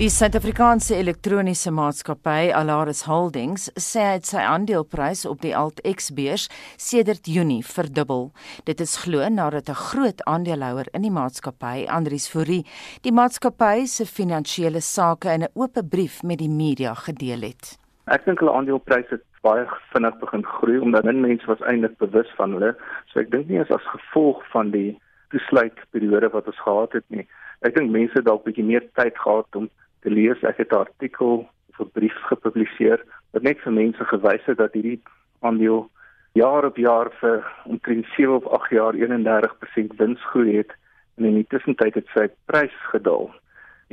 Die 0.00 0.08
Suid-Afrikaanse 0.08 0.96
elektroniese 0.96 1.68
maatskappy 1.70 2.48
Alaris 2.56 3.02
Holdings 3.04 3.66
sê 3.76 4.00
hy 4.00 4.12
het 4.14 4.28
sy 4.30 4.40
aandeleprys 4.40 5.26
op 5.28 5.42
die 5.44 5.52
AltX-beurs 5.52 6.46
sedert 6.80 7.28
Junie 7.28 7.60
verdubbel. 7.60 8.30
Dit 8.64 8.80
is 8.80 8.96
glo 9.02 9.28
nadat 9.28 9.68
'n 9.68 9.76
groot 9.76 10.24
aandeelhouer 10.24 10.88
in 10.94 11.02
die 11.02 11.12
maatskappy, 11.12 11.84
Andries 11.88 12.26
Fourie, 12.26 12.64
die 13.02 13.12
maatskappy 13.12 13.84
se 13.84 14.06
finansiële 14.06 14.80
sake 14.80 15.28
in 15.28 15.42
'n 15.42 15.52
oop 15.54 15.76
brief 15.90 16.22
met 16.22 16.38
die 16.38 16.48
media 16.48 16.94
gedeel 16.94 17.42
het. 17.42 17.78
Ek 18.06 18.24
dink 18.24 18.40
hulle 18.40 18.52
aandelepryse 18.52 19.10
het 19.10 19.24
baie 19.42 19.68
vinnig 19.92 20.18
begin 20.18 20.44
groei 20.44 20.78
omdat 20.78 21.04
min 21.04 21.20
mense 21.20 21.46
was 21.46 21.60
eintlik 21.60 21.98
bewus 21.98 22.32
van 22.36 22.52
hulle. 22.52 22.74
So 23.12 23.20
ek 23.20 23.30
dink 23.30 23.48
nie 23.48 23.60
as 23.60 23.70
as 23.70 23.92
gevolg 23.92 24.42
van 24.52 24.70
die 24.70 24.98
toesluitperiode 25.28 26.30
wat 26.32 26.46
ons 26.46 26.60
gehad 26.60 26.92
het 26.92 27.04
nie. 27.08 27.28
Ek 27.60 27.74
dink 27.74 27.90
mense 27.90 28.22
dalk 28.22 28.44
bietjie 28.44 28.64
meer 28.64 28.84
tyd 28.94 29.18
gehad 29.18 29.46
om 29.54 29.68
te 30.02 30.10
lees. 30.10 30.42
Ek 30.42 30.56
het 30.56 30.72
'n 30.72 30.84
artikel 30.86 31.48
of 31.70 31.80
'n 31.80 31.90
brief 31.92 32.16
gepubliseer 32.30 33.04
wat 33.32 33.42
net 33.42 33.58
vir 33.60 33.72
mense 33.72 34.04
gewys 34.04 34.44
het 34.44 34.58
dat 34.58 34.72
hierdie 34.72 35.02
aandeel 35.40 35.90
jaar 36.32 36.64
op 36.64 36.76
jaar 36.76 37.10
vir 37.20 37.44
omtrent 37.64 38.06
7 38.16 38.34
of 38.34 38.46
8 38.46 38.70
jaar 38.70 38.94
31% 38.94 39.96
wins 39.96 40.24
groei 40.24 40.56
het 40.56 40.72
en 41.16 41.24
in 41.24 41.34
die 41.34 41.46
tussentyd 41.48 41.94
het 41.94 42.08
sy 42.14 42.28
prys 42.46 42.76
gedaal. 42.92 43.30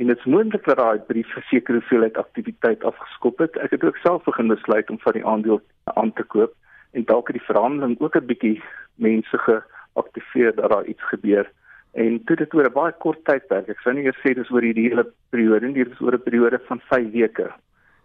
En 0.00 0.06
dit 0.06 0.18
is 0.18 0.24
moontlik 0.24 0.64
dat 0.64 0.76
daai 0.76 0.98
brief 0.98 1.32
verseker 1.32 1.74
hoeveelheid 1.74 2.16
aktiwiteit 2.16 2.84
afgeskop 2.84 3.38
het. 3.38 3.56
Ek 3.56 3.70
het 3.70 3.84
ook 3.84 3.96
self 3.96 4.24
begin 4.24 4.48
besluit 4.48 4.90
om 4.90 4.98
van 4.98 5.12
die 5.12 5.26
aandeel 5.26 5.60
aan 5.84 6.12
te 6.12 6.22
koop 6.22 6.54
en 6.96 7.04
dalk 7.04 7.28
het 7.28 7.36
die 7.36 7.46
verhandeling 7.46 8.00
ook 8.00 8.16
'n 8.16 8.26
bietjie 8.26 8.62
mense 8.94 9.38
geaktiveer 9.38 10.54
dat 10.54 10.70
daar 10.70 10.84
iets 10.84 11.04
gebeur 11.12 11.50
en 11.92 12.24
toe 12.24 12.36
dit 12.36 12.54
oor 12.54 12.66
'n 12.66 12.72
baie 12.72 12.92
kort 12.92 13.24
tydperk. 13.24 13.68
Ek 13.68 13.80
sou 13.80 13.92
nie 13.92 14.04
eers 14.04 14.20
sê 14.22 14.34
dis 14.34 14.50
oor 14.50 14.62
hierdie 14.62 14.88
hele 14.88 15.06
periode, 15.30 15.72
dit 15.72 15.88
is 15.88 16.00
oor 16.00 16.14
'n 16.14 16.22
periode 16.22 16.58
van 16.68 16.80
5 16.80 17.12
weke. 17.12 17.52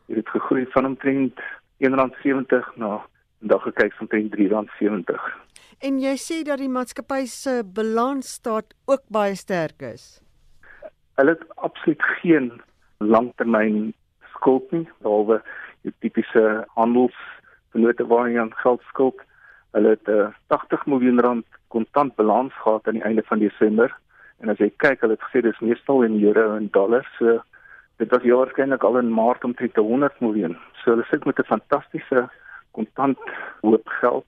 Dit 0.07 0.17
het 0.17 0.29
gegroei 0.29 0.65
van 0.65 0.85
omtrent 0.85 1.39
R1.70 1.79 2.77
na 2.77 3.05
vandag 3.39 3.63
gekyk 3.63 3.93
van 3.93 4.07
omtrent 4.07 4.35
R3.70. 4.35 5.21
En 5.79 5.99
jy 5.99 6.15
sê 6.17 6.43
dat 6.43 6.57
die 6.57 6.69
maatskappy 6.69 7.25
se 7.25 7.63
balansstaat 7.63 8.73
ook 8.85 9.03
baie 9.09 9.35
sterk 9.35 9.81
is. 9.81 10.21
Hulle 11.15 11.35
het 11.35 11.43
absoluut 11.55 12.01
geen 12.21 12.61
langtermyn 12.97 13.93
skuld 14.35 14.71
nie, 14.71 14.87
behalwe 15.01 15.41
die 15.83 15.93
tipiese 15.99 16.65
handelsvennote 16.75 18.07
waar 18.07 18.29
jy 18.29 18.39
aan 18.39 18.53
geld 18.63 18.81
skuld. 18.89 19.19
Hulle 19.75 19.89
het 19.89 20.07
'n 20.07 20.11
uh, 20.11 20.33
80 20.47 20.85
miljoen 20.85 21.19
rand 21.19 21.45
kontant 21.75 22.15
balans 22.15 22.53
gehad 22.63 22.87
aan 22.87 22.99
die 22.99 23.03
einde 23.03 23.23
van 23.27 23.39
Desember. 23.39 23.91
En 24.39 24.51
as 24.51 24.61
jy 24.63 24.69
kyk, 24.83 25.01
hulle 25.03 25.17
het 25.17 25.27
gesê 25.27 25.41
dis 25.43 25.61
meestal 25.63 26.05
in 26.07 26.17
euro 26.23 26.55
en 26.55 26.69
dollars. 26.71 27.09
So 27.19 27.39
dit 27.99 28.11
was 28.11 28.23
ja 28.27 28.39
waarskynlik 28.39 28.83
al 28.83 28.99
in 29.01 29.11
Maart 29.11 29.43
omtrent 29.47 29.75
100 29.75 30.19
miljoen. 30.23 30.57
So 30.81 30.95
hulle 30.95 31.07
sit 31.11 31.25
met 31.25 31.39
'n 31.39 31.51
fantastiese 31.51 32.27
kontant 32.71 33.19
hoop 33.61 33.87
geld. 34.01 34.27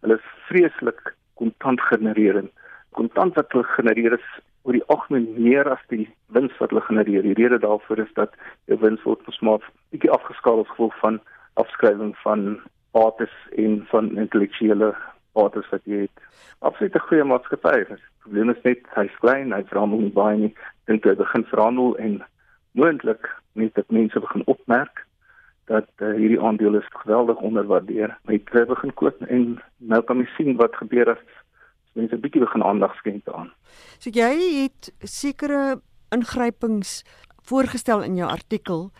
Hulle 0.00 0.16
is 0.20 0.28
vreeslik 0.48 1.14
kontant 1.34 1.80
genererend. 1.80 2.52
Kontant 2.92 3.34
wat 3.34 3.52
hulle 3.52 3.64
genereer 3.76 4.12
is 4.12 4.28
oor 4.62 4.72
die 4.72 4.88
algemeen 4.92 5.28
meer 5.36 5.68
as 5.70 5.84
die 5.88 6.08
wins 6.36 6.56
wat 6.58 6.70
hulle 6.70 6.84
genereer. 6.88 7.22
Die 7.22 7.38
rede 7.40 7.58
daarvoor 7.58 7.98
is 7.98 8.12
dat 8.14 8.32
die 8.66 8.76
wins 8.76 9.02
word 9.02 9.26
mos 9.26 9.40
maar 9.40 9.70
bietjie 9.90 10.10
afgeskaal 10.10 10.60
as 10.64 10.72
gevolg 10.72 10.98
van 11.00 11.20
afskrywing 11.54 12.16
van 12.24 12.60
bates 12.92 13.34
en 13.56 13.86
van 13.90 14.16
intellektuele 14.16 14.94
bates 15.38 15.70
wat 15.72 15.84
jy 15.84 16.06
het. 16.06 16.24
Absoluut 16.66 16.94
'n 16.94 17.06
goeie 17.08 17.24
maatskappy. 17.24 17.76
Die 17.88 17.98
probleem 18.22 18.50
is 18.50 18.62
net 18.64 18.86
hy's 18.96 19.16
klein, 19.22 19.52
hy 19.52 19.62
verhandel 19.64 20.00
nie 20.00 20.16
baie 20.22 20.36
nie. 20.36 20.54
Dink 20.86 21.04
hy 21.04 21.14
begin 21.14 21.44
verhandel 21.44 21.96
en 21.96 22.22
moontlik 22.72 23.30
net 23.54 23.74
dat 23.74 23.90
mense 23.90 24.20
begin 24.20 24.46
opmerk 24.46 25.04
dat 25.68 25.88
uh, 26.00 26.14
hierdie 26.16 26.40
aandele 26.40 26.80
geweldig 27.02 27.40
onderwaardeer. 27.44 28.14
Hy 28.28 28.38
kry 28.48 28.64
begin 28.68 28.94
koop 28.94 29.20
en 29.28 29.58
nou 29.76 30.00
kan 30.02 30.22
jy 30.22 30.28
sien 30.36 30.56
wat 30.56 30.76
gebeur 30.80 31.12
as 31.12 31.24
mense 31.98 32.14
'n 32.14 32.22
bietjie 32.24 32.44
begin 32.44 32.62
aandag 32.62 32.94
skenk 32.96 33.24
daaraan. 33.24 33.52
So 33.98 34.10
jy 34.10 34.62
het 34.62 34.92
sekere 35.02 35.80
ingrypings 36.14 37.02
voorgestel 37.48 38.02
in 38.02 38.16
jou 38.16 38.28
artikel 38.28 38.90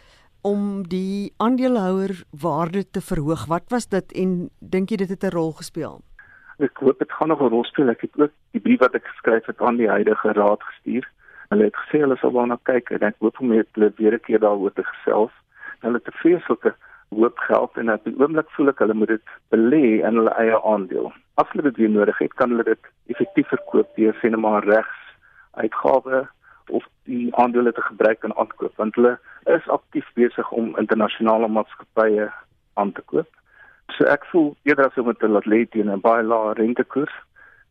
om 0.43 0.83
die 0.89 1.33
aandeelhouer 1.37 2.25
waarde 2.31 2.85
te 2.91 3.01
verhoog. 3.01 3.47
Wat 3.47 3.65
was 3.69 3.89
dit 3.89 4.13
en 4.13 4.51
dink 4.61 4.91
jy 4.91 4.97
dit 4.97 5.09
het 5.09 5.25
'n 5.25 5.35
rol 5.35 5.53
gespeel? 5.53 6.01
Ek 6.59 6.81
hoop 6.83 6.99
dit 6.99 7.13
gaan 7.13 7.29
nog 7.29 7.41
'n 7.41 7.53
rol 7.55 7.65
speel. 7.65 7.89
Ek 7.89 8.01
het 8.01 8.19
ook 8.19 8.33
die 8.51 8.61
brief 8.61 8.81
wat 8.81 8.95
ek 8.95 9.07
geskryf 9.07 9.47
het 9.47 9.61
aan 9.61 9.77
die 9.77 9.89
huidige 9.89 10.33
raad 10.33 10.63
gestuur. 10.63 11.09
Hulle 11.49 11.65
het 11.65 11.77
gesê 11.77 12.01
hulle 12.01 12.17
sal 12.17 12.33
daarna 12.33 12.59
kyk 12.63 12.91
en 12.91 13.03
ek 13.07 13.17
hoop 13.19 13.41
om 13.41 13.51
hulle 13.51 13.93
weer 13.97 14.15
'n 14.15 14.27
keer 14.27 14.41
daaroor 14.41 14.73
te 14.73 14.85
gesels. 14.85 15.31
Hulle 15.81 16.01
'n 16.05 16.19
vreeslike 16.23 16.75
hoop 17.09 17.39
geld 17.39 17.77
en 17.77 17.93
op 17.93 18.05
die 18.05 18.15
oomblik 18.19 18.51
voel 18.51 18.69
ek 18.69 18.79
hulle 18.79 18.95
moet 18.95 19.09
dit 19.09 19.27
belê 19.55 20.03
in 20.09 20.19
hulle 20.21 20.35
eie 20.37 20.59
aandeel. 20.63 21.13
As 21.35 21.49
hulle 21.53 21.63
dit 21.63 21.77
weer 21.77 21.91
nodig 21.91 22.19
het, 22.19 22.35
kan 22.35 22.51
hulle 22.51 22.65
dit 22.65 22.91
effektief 23.07 23.49
verkoop 23.49 23.97
deur 23.97 24.39
maar 24.39 24.65
regs 24.65 24.99
uitgawe 25.53 26.29
of 26.69 26.85
die 27.05 27.35
aandele 27.37 27.73
te 27.73 27.83
gebruik 27.83 28.25
en 28.25 28.37
aankoop 28.37 28.77
want 28.77 28.95
hulle 28.95 29.19
is 29.45 29.69
aktief 29.69 30.07
besig 30.15 30.51
om 30.53 30.77
internasionale 30.77 31.49
maatskappye 31.49 32.31
aan 32.75 32.93
te 32.93 33.03
koop. 33.03 33.29
So 33.97 34.05
ek 34.05 34.25
voel 34.31 34.57
eerder 34.63 34.87
as 34.87 34.99
om 35.01 35.13
te 35.15 35.29
laat 35.29 35.47
lê 35.47 35.65
teen 35.71 35.91
'n 35.91 36.01
baie 36.01 36.23
lae 36.23 36.55
rentekoers 36.55 37.15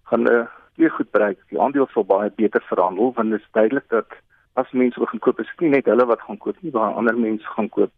gaan 0.10 0.26
hulle 0.26 0.48
weer 0.78 0.92
goed 0.92 1.12
bereik. 1.12 1.40
Die 1.50 1.60
aandele 1.60 1.88
sal 1.92 2.06
baie 2.06 2.30
beter 2.30 2.64
verhandel 2.70 3.14
want 3.16 3.32
dit 3.32 3.42
is 3.42 3.52
duidelik 3.52 3.88
dat 3.90 4.10
as 4.54 4.72
mense 4.72 5.00
wil 5.00 5.08
gaan 5.08 5.20
koop, 5.20 5.40
is 5.40 5.50
dit 5.54 5.60
nie 5.60 5.70
net 5.70 5.86
hulle 5.86 6.06
wat 6.06 6.22
gaan 6.22 6.38
koop 6.38 6.58
nie, 6.62 6.72
maar 6.74 6.94
ander 6.94 7.18
mense 7.18 7.46
gaan 7.56 7.70
koop. 7.70 7.92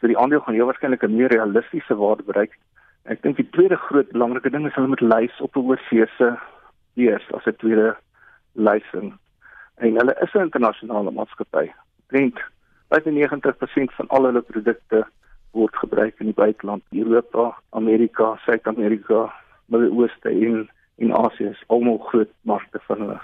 So 0.00 0.06
die 0.06 0.18
aandeel 0.18 0.40
gaan 0.40 0.54
heel 0.54 0.66
waarskynlik 0.66 1.04
'n 1.04 1.16
meer 1.16 1.30
realistiese 1.32 1.96
waarde 1.96 2.22
bereik. 2.22 2.58
Ek 3.04 3.22
dink 3.22 3.36
die 3.36 3.50
tweede 3.50 3.76
groot 3.76 4.12
belangrike 4.12 4.50
ding 4.50 4.66
is 4.66 4.74
hulle 4.74 4.92
moet 4.92 5.00
lys 5.00 5.40
op 5.40 5.56
'n 5.56 5.66
oorseese 5.70 6.38
beurs 6.94 7.32
as 7.32 7.46
'n 7.46 7.56
tweede 7.56 7.96
lysing 8.52 9.14
en 9.76 9.96
hulle 9.96 10.14
is 10.22 10.34
'n 10.34 10.48
internasionale 10.48 11.10
maatskappy. 11.10 11.72
Dink 12.08 12.38
95% 12.88 13.92
van 13.92 14.08
al 14.08 14.24
hulle 14.24 14.42
produkte 14.42 15.06
word 15.52 15.76
gebruik 15.76 16.20
in 16.20 16.30
die 16.32 16.36
buiteland, 16.36 16.82
Europa, 16.90 17.52
Amerika, 17.70 18.36
Suid-Amerika, 18.44 19.32
Midde-Ooste 19.72 20.28
en 20.28 20.68
in 20.96 21.12
Asië 21.12 21.50
is 21.50 21.64
almal 21.66 21.98
groot 21.98 22.30
markte 22.42 22.80
vir 22.86 22.98
hulle. 23.04 23.20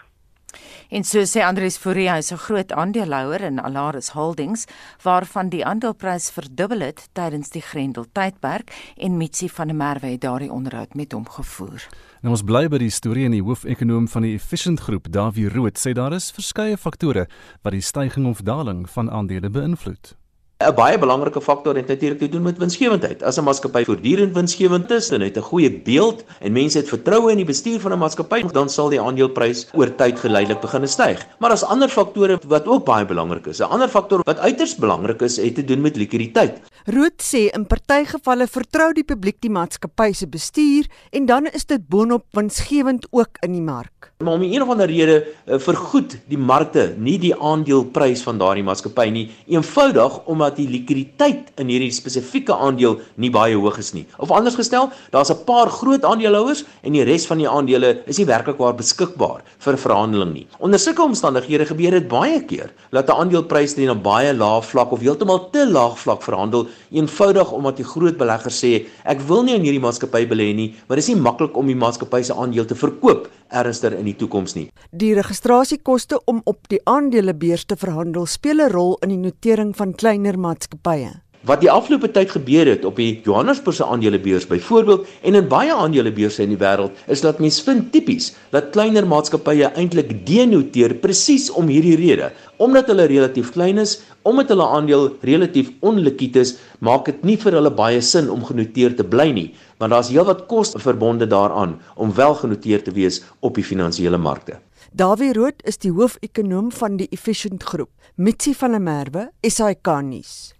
En 0.88 1.04
so 1.04 1.20
sê 1.28 1.42
Andries 1.44 1.76
Fourie, 1.76 2.08
hy's 2.08 2.32
'n 2.32 2.40
groot 2.40 2.72
aandeelhouer 2.72 3.40
in 3.40 3.60
Alaris 3.60 4.08
Holdings 4.16 4.66
waarvan 5.02 5.48
die 5.48 5.64
aandeleprys 5.64 6.30
verdubbel 6.30 6.80
het 6.80 7.08
tydens 7.12 7.50
die 7.50 7.60
Grendel 7.60 8.06
tydperk 8.12 8.72
en 8.96 9.16
Mitsi 9.16 9.48
van 9.48 9.66
der 9.66 9.76
Merwe 9.76 10.06
het 10.06 10.20
daardie 10.20 10.52
onderhoud 10.52 10.94
met 10.94 11.12
hom 11.12 11.28
gevoer. 11.28 11.88
Nou 12.22 12.32
ons 12.32 12.42
bly 12.42 12.68
by 12.68 12.78
die 12.78 12.90
storie 12.90 13.24
en 13.24 13.36
die 13.36 13.42
hoofekonoom 13.42 14.08
van 14.08 14.22
die 14.22 14.34
Efficient 14.34 14.80
Groep, 14.80 15.12
Davie 15.12 15.48
Rood, 15.48 15.78
sê 15.78 15.92
daar 15.92 16.12
is 16.12 16.32
verskeie 16.32 16.76
faktore 16.76 17.28
wat 17.62 17.72
die 17.72 17.80
stygings 17.80 18.28
of 18.28 18.42
daling 18.42 18.88
van 18.90 19.10
aandele 19.10 19.50
beïnvloed. 19.50 20.17
'n 20.58 20.74
baie 20.74 20.98
belangrike 20.98 21.38
faktor 21.38 21.76
het 21.78 21.86
natuurlik 21.86 22.18
te 22.18 22.28
doen 22.28 22.42
met 22.42 22.56
winsgewendheid. 22.58 23.22
As 23.22 23.36
'n 23.38 23.44
maatskappy 23.46 23.84
voortdurend 23.84 24.34
winsgewend 24.34 24.90
is 24.90 25.10
en 25.10 25.20
het 25.20 25.36
'n 25.36 25.46
goeie 25.50 25.70
beeld 25.70 26.24
en 26.40 26.52
mense 26.52 26.78
het 26.78 26.88
vertroue 26.88 27.30
in 27.30 27.36
die 27.36 27.46
bestuur 27.46 27.80
van 27.80 27.92
'n 27.92 27.98
maatskappy, 27.98 28.42
dan 28.52 28.68
sal 28.68 28.88
die 28.88 29.00
aandeleprys 29.00 29.68
oor 29.72 29.94
tyd 29.94 30.18
geleidelik 30.18 30.60
begin 30.60 30.88
styg. 30.88 31.26
Maar 31.38 31.48
daar's 31.48 31.62
ander 31.62 31.88
faktore 31.88 32.40
wat 32.46 32.66
ook 32.66 32.84
baie 32.84 33.04
belangrik 33.04 33.46
is. 33.46 33.60
'n 33.60 33.70
Ander 33.70 33.88
faktor 33.88 34.20
wat 34.24 34.38
uiters 34.38 34.76
belangrik 34.76 35.22
is, 35.22 35.36
het 35.36 35.54
te 35.54 35.64
doen 35.64 35.80
met 35.80 35.96
likwiditeit. 35.96 36.60
Rood 36.86 37.22
sê 37.22 37.54
in 37.54 37.66
party 37.66 38.04
gevalle 38.04 38.46
vertrou 38.46 38.92
die 38.92 39.04
publiek 39.04 39.36
die 39.40 39.50
maatskappy 39.50 40.12
se 40.12 40.26
bestuur 40.26 40.86
en 41.10 41.26
dan 41.26 41.46
is 41.46 41.66
dit 41.66 41.88
boonop 41.88 42.24
winsgewend 42.30 43.06
ook 43.10 43.36
in 43.40 43.52
die 43.52 43.62
mark. 43.62 44.12
Maar 44.18 44.32
om 44.32 44.42
een 44.42 44.62
of 44.62 44.68
ander 44.68 44.86
rede 44.86 45.26
uh, 45.46 45.58
vergoed 45.58 46.18
die 46.26 46.38
markte 46.38 46.94
nie 46.96 47.18
die 47.18 47.34
aandeleprys 47.36 48.22
van 48.22 48.38
daardie 48.38 48.64
maatskappy 48.64 49.08
nie, 49.08 49.30
eenvoudig 49.46 50.24
omdat 50.24 50.47
omdat 50.48 50.60
die 50.60 50.68
likwiditeit 50.70 51.52
in 51.60 51.68
hierdie 51.68 51.92
spesifieke 51.92 52.54
aandeel 52.56 52.98
nie 53.20 53.30
baie 53.30 53.56
hoog 53.56 53.78
is 53.78 53.92
nie. 53.92 54.06
Of 54.18 54.32
anders 54.32 54.56
gestel, 54.56 54.90
daar's 55.12 55.30
'n 55.30 55.44
paar 55.44 55.68
groot 55.68 56.04
aandeelhouers 56.04 56.64
en 56.82 56.92
die 56.92 57.04
res 57.04 57.26
van 57.26 57.38
die 57.38 57.48
aandele 57.48 58.02
is 58.06 58.18
nie 58.18 58.26
werklik 58.26 58.58
waar 58.58 58.74
beskikbaar 58.74 59.42
vir 59.58 59.76
verhandeling 59.76 60.32
nie. 60.32 60.46
Onder 60.58 60.78
sulke 60.78 61.02
omstandighede 61.02 61.66
gebeur 61.66 61.90
dit 61.90 62.08
baie 62.08 62.40
keer 62.40 62.70
dat 62.90 63.08
'n 63.08 63.12
aandeleprys 63.12 63.74
teen 63.74 63.90
'n 63.90 64.02
baie 64.02 64.32
lae 64.32 64.62
vlak 64.62 64.92
of 64.92 65.00
heeltemal 65.00 65.50
te 65.50 65.66
laag 65.66 65.98
vlak 65.98 66.22
verhandel, 66.22 66.66
eenvoudig 66.92 67.52
omdat 67.52 67.76
die 67.76 67.84
groot 67.84 68.16
beleggers 68.16 68.64
sê 68.64 68.86
ek 69.04 69.20
wil 69.20 69.42
nie 69.42 69.54
in 69.54 69.62
hierdie 69.62 69.80
maatskappy 69.80 70.26
belê 70.26 70.54
nie, 70.54 70.74
maar 70.88 70.96
dit 70.96 71.08
is 71.08 71.14
nie 71.14 71.22
maklik 71.22 71.56
om 71.56 71.66
die 71.66 71.76
maatskappy 71.76 72.22
se 72.22 72.34
aandeel 72.34 72.64
te 72.64 72.74
verkoop 72.74 73.28
ernstiger 73.48 73.98
in 73.98 74.04
die 74.04 74.16
toekoms 74.16 74.54
nie. 74.54 74.68
Die 74.90 75.14
registrasiekoste 75.14 76.20
om 76.24 76.40
op 76.44 76.68
die 76.68 76.80
aandelebeurs 76.84 77.64
te 77.64 77.76
verhandel 77.76 78.26
speel 78.26 78.60
'n 78.60 78.70
rol 78.72 78.98
in 79.02 79.08
die 79.08 79.18
notering 79.18 79.76
van 79.76 79.94
kleiner 79.94 80.37
maatskappye. 80.38 81.16
Wat 81.46 81.60
die 81.62 81.70
afgelope 81.70 82.08
tyd 82.10 82.32
gebeur 82.34 82.66
het 82.66 82.82
op 82.84 82.96
die 82.98 83.20
Johannesburgse 83.22 83.86
aandelebeurs 83.86 84.48
byvoorbeeld 84.50 85.06
en 85.22 85.38
in 85.38 85.46
baie 85.48 85.70
aandelebeurse 85.70 86.42
in 86.42 86.50
die 86.50 86.58
wêreld 86.58 86.98
is 87.06 87.22
dat 87.22 87.38
mens 87.38 87.60
vind 87.62 87.92
tipies 87.94 88.32
dat 88.50 88.72
kleiner 88.74 89.06
maatskappye 89.06 89.70
eintlik 89.78 90.10
denoteer 90.26 90.96
presies 90.98 91.46
om 91.54 91.70
hierdie 91.70 91.94
rede. 92.00 92.32
Omdat 92.58 92.90
hulle 92.90 93.06
relatief 93.06 93.52
klein 93.54 93.78
is, 93.78 94.00
omdat 94.26 94.50
hulle 94.50 94.66
aandeel 94.66 95.08
relatief 95.22 95.70
onlikwid 95.78 96.36
is, 96.42 96.56
maak 96.82 97.06
dit 97.06 97.22
nie 97.22 97.38
vir 97.38 97.60
hulle 97.60 97.70
baie 97.70 98.02
sin 98.02 98.26
om 98.34 98.42
genoteer 98.44 98.98
te 98.98 99.06
bly 99.06 99.30
nie, 99.30 99.52
want 99.78 99.94
daar's 99.94 100.10
heelwat 100.10 100.48
koste 100.50 100.82
verbonde 100.82 101.30
daaraan 101.30 101.78
om 101.94 102.10
wel 102.18 102.34
genoteer 102.34 102.82
te 102.82 102.90
wees 102.98 103.22
op 103.38 103.54
die 103.54 103.64
finansiële 103.64 104.18
markte. 104.18 104.58
Dawie 104.90 105.32
Rood 105.36 105.62
is 105.68 105.78
die 105.78 105.92
hoofekonoom 105.92 106.72
van 106.72 106.96
die 106.98 107.06
Efficient 107.14 107.62
Groep. 107.62 107.90
Mitsi 108.20 108.54
van 108.60 108.70
der 108.70 108.80
Merwe, 108.80 109.30
SAK 109.46 109.86
nuus. 110.02 110.54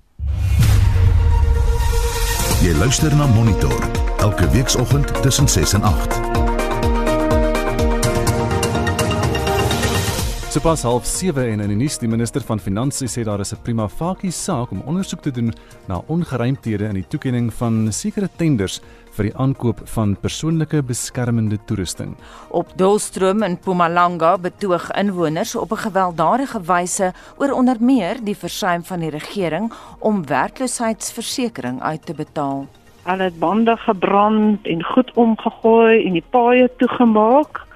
Jy 2.63 2.77
luister 2.79 3.17
na 3.17 3.27
Monitor 3.27 3.83
elke 4.19 4.51
weekoggend 4.51 5.23
tussen 5.23 5.49
6 5.49 5.73
en 5.73 5.83
8. 5.83 6.58
Sopas 10.49 10.83
half 10.83 11.05
7 11.05 11.43
en 11.45 11.61
in 11.61 11.69
die 11.69 11.77
nuus 11.77 11.99
die 12.01 12.09
minister 12.09 12.41
van 12.41 12.57
Finansies 12.57 13.13
sê 13.19 13.23
daar 13.23 13.43
is 13.45 13.53
'n 13.53 13.61
prima 13.63 13.87
facie 13.87 14.31
saak 14.33 14.71
om 14.73 14.81
ondersoek 14.87 15.21
te 15.21 15.31
doen 15.31 15.53
na 15.89 16.01
ongeruimthede 16.09 16.89
in 16.89 16.95
die 16.95 17.09
toekenning 17.09 17.53
van 17.53 17.93
sekere 17.93 18.29
tenders 18.37 18.81
vir 19.13 19.25
die 19.25 19.37
aankoop 19.37 19.81
van 19.85 20.17
persoonlike 20.17 20.83
beskermende 20.83 21.59
toerusting. 21.67 22.17
Op 22.49 22.67
Dolstroom 22.77 23.43
in 23.43 23.53
Mpumalanga 23.53 24.39
betoog 24.39 24.91
inwoners 24.97 25.55
op 25.55 25.71
'n 25.73 25.77
gewelddadige 25.77 26.61
wyse 26.61 27.13
oor 27.37 27.53
onder 27.53 27.77
meer 27.81 28.17
die 28.25 28.37
versuim 28.37 28.83
van 28.85 29.01
die 29.01 29.11
regering 29.11 29.73
om 29.99 30.27
werkloosheidsversekering 30.27 31.83
uit 31.83 32.07
te 32.07 32.15
betaal. 32.15 32.67
Hulle 33.03 33.23
het 33.23 33.39
bande 33.39 33.77
gebrand 33.77 34.67
en 34.67 34.83
goed 34.85 35.13
omgegooi 35.15 36.07
en 36.07 36.13
die 36.13 36.25
paaie 36.31 36.71
toegemaak 36.77 37.68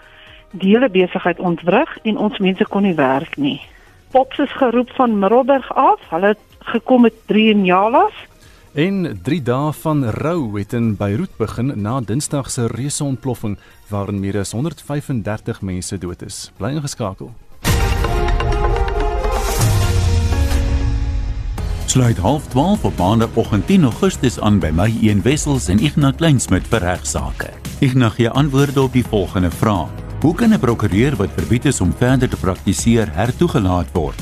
die 0.52 0.74
hele 0.74 0.88
besigheid 0.92 1.38
ontwrig 1.40 1.98
en 2.02 2.16
ons 2.20 2.38
mense 2.38 2.64
kon 2.68 2.84
nie 2.84 2.96
werk 2.96 3.36
nie. 3.36 3.60
Pops 4.12 4.38
is 4.44 4.52
geroep 4.60 4.90
van 4.96 5.18
Middelburg 5.18 5.68
af. 5.74 6.00
Hulle 6.10 6.34
het 6.34 6.68
gekom 6.72 7.08
met 7.08 7.16
3 7.26 7.50
in 7.50 7.64
Jalas. 7.64 8.12
En 8.72 9.20
3 9.22 9.42
dae 9.42 9.72
van 9.72 10.04
rou 10.04 10.58
het 10.58 10.72
in 10.72 10.96
Beiroet 10.96 11.36
begin 11.36 11.72
na 11.76 12.00
Dinsdag 12.00 12.50
se 12.50 12.66
reuse 12.66 13.04
ontploffing 13.04 13.58
waarin 13.88 14.20
meer 14.20 14.38
as 14.38 14.52
135 14.52 15.62
mense 15.62 15.98
dood 15.98 16.22
is. 16.22 16.50
Bly 16.56 16.76
ingeskakel. 16.76 17.32
Sluit 21.86 22.18
half 22.18 22.48
12 22.48 22.84
op 22.84 22.96
maandagooggend 22.96 23.66
10 23.66 23.82
Augustus 23.82 24.40
aan 24.40 24.58
by 24.58 24.70
my 24.72 24.88
een 25.02 25.22
wessels 25.22 25.68
en 25.68 25.78
Ignas 25.78 26.16
Kleinsmid 26.16 26.68
vir 26.72 26.80
regsaake. 26.80 27.52
Ignas 27.84 28.16
gee 28.16 28.30
antwoorde 28.30 28.82
op 28.82 28.92
die 28.92 29.04
volgende 29.04 29.50
vrae. 29.50 30.01
Hoe 30.22 30.34
kan 30.34 30.52
'n 30.54 30.58
prokureur 30.58 31.16
wat 31.16 31.34
verbied 31.34 31.64
is 31.64 31.80
om 31.80 31.92
verder 31.98 32.28
te 32.28 32.36
praktiseer 32.36 33.08
hertoegelaat 33.12 33.88
word? 33.92 34.20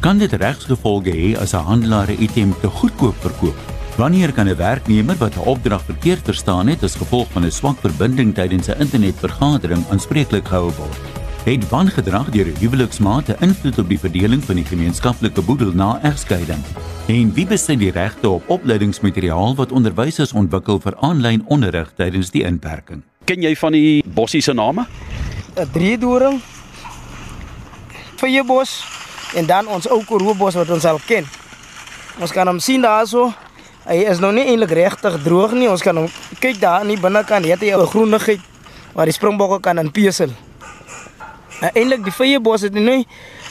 Kan 0.00 0.18
dit 0.18 0.32
regsgevolge 0.32 1.10
hê 1.10 1.36
as 1.36 1.52
'n 1.52 1.64
handelaar 1.64 2.08
'n 2.10 2.22
item 2.22 2.54
te 2.60 2.68
goedkoop 2.68 3.14
verkoop? 3.20 3.58
Wanneer 3.96 4.32
kan 4.32 4.48
'n 4.48 4.56
werknemer 4.56 5.16
wat 5.16 5.36
'n 5.36 5.48
opdrag 5.48 5.82
verkeerd 5.84 6.24
verstaan 6.24 6.66
het 6.66 6.82
as 6.82 6.94
gevolg 6.94 7.28
van 7.32 7.44
'n 7.44 7.50
swak 7.50 7.78
verbinding 7.80 8.34
tydens 8.34 8.68
'n 8.68 8.80
internetvergadering 8.80 9.84
aanspreeklik 9.90 10.48
gehou 10.48 10.72
word? 10.72 10.96
Het 11.44 11.68
wangedrag 11.68 12.30
deur 12.30 12.46
'n 12.46 12.58
huweliksmaat 12.58 13.28
'n 13.28 13.44
invloed 13.44 13.78
op 13.78 13.88
die 13.88 13.98
verdeling 13.98 14.44
van 14.44 14.54
die 14.54 14.64
gemeenskaplike 14.64 15.42
boedel 15.42 15.72
na 15.72 16.00
egskeiding? 16.02 16.62
En 17.06 17.32
wie 17.32 17.46
besit 17.46 17.78
die 17.78 17.90
regte 17.90 18.28
op 18.28 18.48
opleidingsmateriaal 18.48 19.54
wat 19.54 19.72
onderwysers 19.72 20.32
ontwikkel 20.32 20.80
vir 20.80 20.96
aanlyn 20.96 21.44
onderrig 21.46 21.92
tydens 21.96 22.30
die 22.30 22.42
inperking? 22.42 23.02
Ken 23.24 23.42
jy 23.42 23.56
van 23.56 23.72
die 23.72 24.04
bossie 24.14 24.40
se 24.40 24.52
name? 24.52 24.86
'n 25.56 25.68
driedoring, 25.72 26.40
vyeebos 28.16 28.84
en 29.34 29.46
dan 29.46 29.66
ons 29.66 29.88
ou 29.88 30.04
koroobos 30.04 30.54
wat 30.54 30.70
ons 30.70 30.84
al 30.84 31.00
ken. 31.06 31.26
Ons 32.20 32.32
kan 32.32 32.46
hom 32.46 32.60
sien 32.60 32.80
daarso. 32.80 33.32
Hy 33.84 34.04
is 34.06 34.20
nog 34.22 34.32
nie 34.36 34.46
eintlik 34.46 34.70
regtig 34.70 35.22
droog 35.22 35.52
nie. 35.52 35.68
Ons 35.68 35.82
kan 35.82 35.96
hom 35.96 36.08
kyk 36.38 36.60
daar 36.60 36.80
aan 36.80 36.92
die 36.92 37.00
binnekant, 37.00 37.46
het 37.46 37.60
hy 37.60 37.72
'n 37.74 37.86
groenigheid 37.86 38.40
waar 38.94 39.06
die 39.06 39.14
springbokke 39.14 39.60
kan 39.60 39.78
in 39.78 39.90
pesel. 39.90 40.30
Nou 41.60 41.70
eintlik 41.74 42.04
die 42.04 42.12
vyeebos 42.12 42.62
het 42.62 42.74
nie 42.74 43.06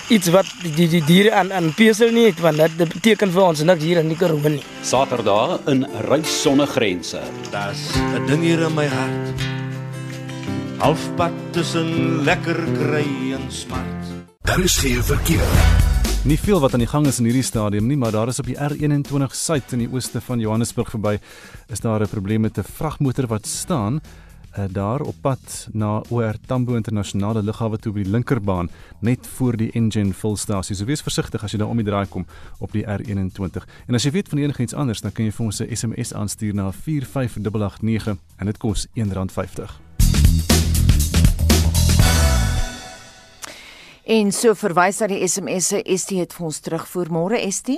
iets 0.09 0.27
wat 0.29 0.45
die 0.61 0.73
die, 0.73 0.87
die 0.87 1.03
diere 1.03 1.31
aan 1.31 1.53
aan 1.53 1.73
pesel 1.73 2.11
nie, 2.11 2.33
want 2.41 2.57
dit 2.57 2.93
beteken 2.93 3.31
vir 3.31 3.43
ons 3.43 3.63
niks 3.63 3.83
hier 3.83 3.97
in 3.97 4.09
die 4.09 4.17
Karoo 4.17 4.49
nie. 4.49 4.63
Saterdag 4.81 5.59
in 5.67 5.87
Reis 6.07 6.41
Sonnegrense. 6.41 7.21
Das 7.51 7.95
'n 7.95 8.25
ding 8.25 8.41
hier 8.41 8.61
in 8.61 8.73
my 8.73 8.87
hart 8.87 9.60
halfpad 10.81 11.31
tussen 11.53 11.89
lekker 12.25 12.57
kry 12.73 13.05
en 13.35 13.43
smart. 13.53 14.07
Daar 14.41 14.59
is 14.59 14.77
geen 14.81 15.03
verkeer. 15.03 15.45
Nie 16.25 16.39
veel 16.39 16.59
wat 16.59 16.73
aan 16.73 16.81
die 16.81 16.89
gang 16.89 17.05
is 17.05 17.19
in 17.21 17.27
hierdie 17.29 17.45
stadium 17.45 17.85
nie, 17.85 17.97
maar 17.97 18.11
daar 18.11 18.31
is 18.33 18.39
op 18.41 18.49
die 18.49 18.57
R21 18.57 19.35
suid 19.37 19.75
in 19.77 19.83
die 19.83 19.89
ooste 19.93 20.21
van 20.25 20.41
Johannesburg 20.41 20.89
verby 20.89 21.19
is 21.69 21.85
daar 21.85 22.01
'n 22.01 22.09
probleem 22.09 22.41
met 22.41 22.57
'n 22.57 22.65
vragmotor 22.65 23.27
wat 23.27 23.45
staan 23.45 24.01
uh, 24.57 24.63
daar 24.71 25.01
op 25.01 25.15
pad 25.21 25.67
na 25.71 26.01
OR 26.09 26.35
Tambo 26.45 26.75
internasionale 26.75 27.43
lughawe 27.43 27.77
toe 27.77 27.93
by 27.93 28.01
die 28.03 28.11
linkerbaan 28.11 28.69
net 28.99 29.27
voor 29.27 29.57
die 29.57 29.71
engine 29.71 30.13
volstasie. 30.13 30.75
So 30.75 30.85
wees 30.85 31.01
versigtig 31.01 31.43
as 31.43 31.51
jy 31.51 31.59
daar 31.59 31.69
om 31.69 31.77
die 31.77 31.85
draai 31.85 32.07
kom 32.07 32.25
op 32.57 32.71
die 32.71 32.85
R21. 32.85 33.67
En 33.87 33.93
as 33.93 34.03
jy 34.03 34.11
weet 34.11 34.29
van 34.29 34.39
enigiets 34.39 34.73
anders, 34.73 35.01
dan 35.01 35.11
kan 35.11 35.25
jy 35.25 35.31
vir 35.31 35.45
ons 35.45 35.61
'n 35.61 35.75
SMS 35.75 36.13
aanstuur 36.13 36.53
na 36.53 36.71
45889 36.71 38.17
en 38.37 38.45
dit 38.45 38.57
kos 38.57 38.87
R1.50. 38.95 39.81
En 44.03 44.31
so 44.33 44.55
verwys 44.57 44.97
dat 44.97 45.11
die 45.13 45.27
SMS'e 45.27 45.83
ST 45.85 46.15
het 46.17 46.33
vir 46.33 46.45
ons 46.47 46.59
terugvoer 46.65 47.11
môre 47.13 47.41
ST. 47.51 47.77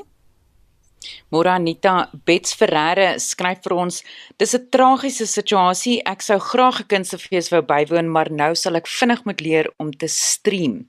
Môre 1.32 1.50
Anita 1.50 2.10
Bets 2.26 2.54
Ferreira 2.54 3.20
skryf 3.20 3.64
vir 3.64 3.74
ons: 3.74 4.04
"Dis 4.38 4.54
'n 4.56 4.70
tragiese 4.70 5.28
situasie. 5.28 6.02
Ek 6.06 6.22
sou 6.22 6.40
graag 6.40 6.82
'n 6.82 6.88
kunstefees 6.88 7.52
wou 7.52 7.62
bywoon, 7.62 8.10
maar 8.10 8.30
nou 8.32 8.56
sal 8.56 8.76
ek 8.76 8.88
vinnig 8.88 9.26
moet 9.26 9.42
leer 9.42 9.68
om 9.80 9.92
te 9.92 10.08
stream." 10.08 10.88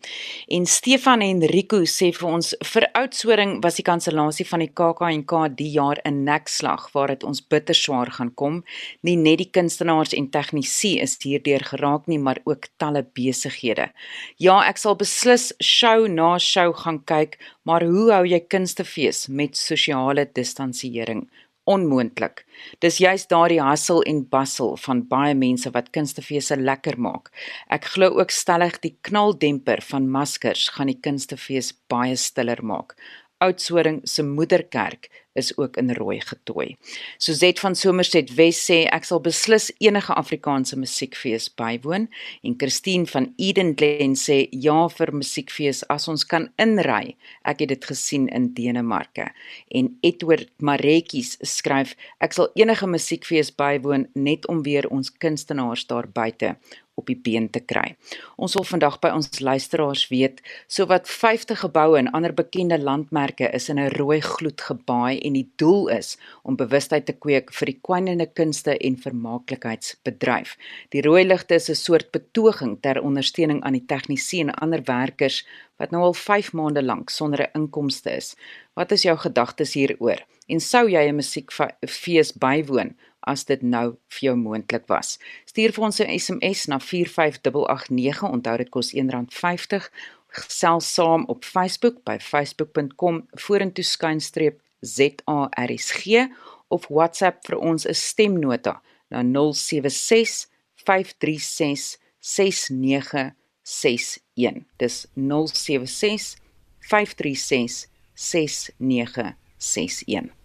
En 0.49 0.67
Stefan 0.67 1.21
Henrico 1.21 1.79
sê 1.85 2.13
vir 2.13 2.29
ons: 2.29 2.55
"Vir 2.63 2.89
Oudtshoorn 2.95 3.61
was 3.63 3.77
die 3.77 3.83
kansellasie 3.83 4.47
van 4.47 4.61
die 4.61 4.73
KAKNK 4.73 5.57
die 5.57 5.71
jaar 5.71 5.99
'n 6.05 6.25
nekslag 6.25 6.93
waar 6.93 7.09
dit 7.09 7.25
ons 7.25 7.41
bitter 7.41 7.75
swaar 7.75 8.11
gaan 8.11 8.35
kom. 8.35 8.63
Nie 9.03 9.17
net 9.17 9.39
die 9.39 9.51
kunstenaars 9.51 10.15
en 10.17 10.31
tegnisi 10.31 11.01
is 11.01 11.17
hierdeur 11.23 11.65
geraak 11.65 12.07
nie, 12.07 12.19
maar 12.19 12.41
ook 12.45 12.69
talle 12.81 13.05
besighede. 13.17 13.91
Ja, 14.39 14.61
ek 14.69 14.79
sal 14.79 14.97
beslis 14.97 15.53
show 15.63 16.07
na 16.09 16.39
show 16.39 16.73
gaan 16.85 17.01
kyk, 17.05 17.39
maar 17.65 17.85
hoe 17.89 18.11
hou 18.13 18.25
jy 18.29 18.41
kunstefees 18.49 19.27
met 19.29 19.57
sosiale 19.57 20.29
distansiering 20.37 21.25
onmoontlik. 21.65 22.45
Dis 22.85 22.99
juist 23.01 23.31
daardie 23.33 23.61
hassel 23.63 24.03
en 24.09 24.23
bustle 24.29 24.77
van 24.85 25.03
baie 25.09 25.35
mense 25.35 25.71
wat 25.73 25.91
kunstefeesse 25.97 26.59
lekker 26.61 26.99
maak. 27.01 27.31
Ek 27.73 27.89
glo 27.95 28.19
ook 28.21 28.35
stellig 28.35 28.77
die 28.85 28.95
knaldemper 29.09 29.81
van 29.89 30.11
maskers 30.13 30.69
gaan 30.77 30.93
die 30.93 31.01
kunstefees 31.01 31.73
baie 31.89 32.17
stiller 32.21 32.61
maak. 32.65 32.97
Oudtshoorn 33.43 34.01
se 34.05 34.23
moederkerk 34.23 35.11
is 35.35 35.57
ook 35.57 35.77
in 35.77 35.95
rooi 35.95 36.21
getooi. 36.21 36.77
Suzette 37.19 37.61
van 37.61 37.75
Somerset 37.75 38.35
Wes 38.35 38.61
sê 38.71 38.85
ek 38.95 39.07
sal 39.09 39.21
beslis 39.25 39.71
enige 39.83 40.15
Afrikaanse 40.15 40.79
musiekfees 40.79 41.49
bywoon 41.59 42.07
en 42.47 42.55
Christine 42.59 43.07
van 43.11 43.33
Eden 43.37 43.75
Glen 43.79 44.15
sê 44.19 44.45
ja 44.51 44.77
vir 44.95 45.11
musiekfees 45.19 45.83
as 45.91 46.07
ons 46.09 46.27
kan 46.31 46.47
inry. 46.63 47.17
Ek 47.43 47.65
het 47.65 47.75
dit 47.75 47.91
gesien 47.91 48.29
in 48.31 48.53
Denemarke. 48.55 49.31
En 49.75 49.91
Edward 50.07 50.53
Maretjies 50.63 51.35
skryf 51.43 51.97
ek 52.23 52.39
sal 52.39 52.53
enige 52.55 52.87
musiekfees 52.87 53.51
bywoon 53.59 54.07
net 54.15 54.47
om 54.47 54.63
weer 54.63 54.87
ons 54.95 55.11
kunstenaars 55.11 55.89
daar 55.91 56.07
buite 56.07 56.55
op 56.95 57.07
die 57.07 57.17
been 57.17 57.51
te 57.51 57.61
kry. 57.61 57.95
Ons 58.37 58.55
wil 58.59 58.67
vandag 58.69 58.99
by 59.03 59.11
ons 59.15 59.41
luisteraars 59.41 60.07
weet, 60.13 60.41
sowat 60.67 61.09
50 61.11 61.61
geboue 61.65 61.99
en 61.99 62.11
ander 62.15 62.35
bekende 62.35 62.79
landmerke 62.79 63.51
is 63.51 63.69
in 63.69 63.79
'n 63.79 63.95
rooi 63.97 64.21
gloed 64.21 64.61
gebaai 64.61 65.19
en 65.21 65.33
die 65.33 65.51
doel 65.57 65.89
is 65.89 66.17
om 66.43 66.57
bewustheid 66.57 67.07
te 67.07 67.13
kweek 67.13 67.53
vir 67.53 67.67
die 67.67 67.81
kwynende 67.83 68.27
kunste 68.27 68.79
en 68.79 68.97
vermaaklikheidsbedryf. 68.97 70.57
Die 70.91 71.03
rooi 71.03 71.25
ligte 71.25 71.55
is 71.55 71.71
'n 71.71 71.75
soort 71.75 72.11
betoging 72.13 72.81
ter 72.81 73.03
ondersteuning 73.03 73.63
aan 73.63 73.73
die 73.73 73.87
tegnisie 73.87 74.41
en 74.41 74.55
ander 74.55 74.83
werkers 74.85 75.45
wat 75.79 75.91
nou 75.91 76.03
al 76.03 76.15
5 76.15 76.53
maande 76.53 76.83
lank 76.83 77.11
sonder 77.11 77.41
'n 77.41 77.59
inkomste 77.59 78.11
is. 78.17 78.37
Wat 78.75 78.93
is 78.93 79.03
jou 79.03 79.17
gedagtes 79.19 79.75
hieroor? 79.75 80.23
En 80.47 80.61
sou 80.61 80.89
jy 80.91 81.09
'n 81.09 81.17
musiekfees 81.17 82.33
bywoon 82.33 82.97
as 83.27 83.45
dit 83.45 83.63
nou 83.63 83.97
vir 84.09 84.29
jou 84.29 84.37
moontlik 84.37 84.87
was. 84.89 85.19
Stuur 85.45 85.73
vir 85.73 85.85
ons 85.85 86.01
'n 86.01 86.19
SMS 86.19 86.67
na 86.67 86.79
45889. 86.79 88.23
Onthou 88.23 88.57
dit 88.57 88.71
kos 88.71 88.95
R1.50. 88.95 89.91
Gesels 90.29 90.95
saam 90.95 91.25
op 91.27 91.45
Facebook 91.45 92.05
by 92.05 92.19
facebook.com 92.19 93.29
vorentoe 93.35 93.85
skynstreep 93.85 94.61
ZARSG 94.81 96.29
of 96.69 96.87
WhatsApp 96.89 97.47
vir 97.47 97.59
ons 97.59 97.87
'n 97.87 97.95
stemnota 97.95 98.81
na 99.11 99.23
076 99.23 100.49
536 100.75 101.99
6961. 102.21 104.67
Dis 104.77 105.07
076 105.15 106.37
536 106.81 107.89
6961. 108.15 110.44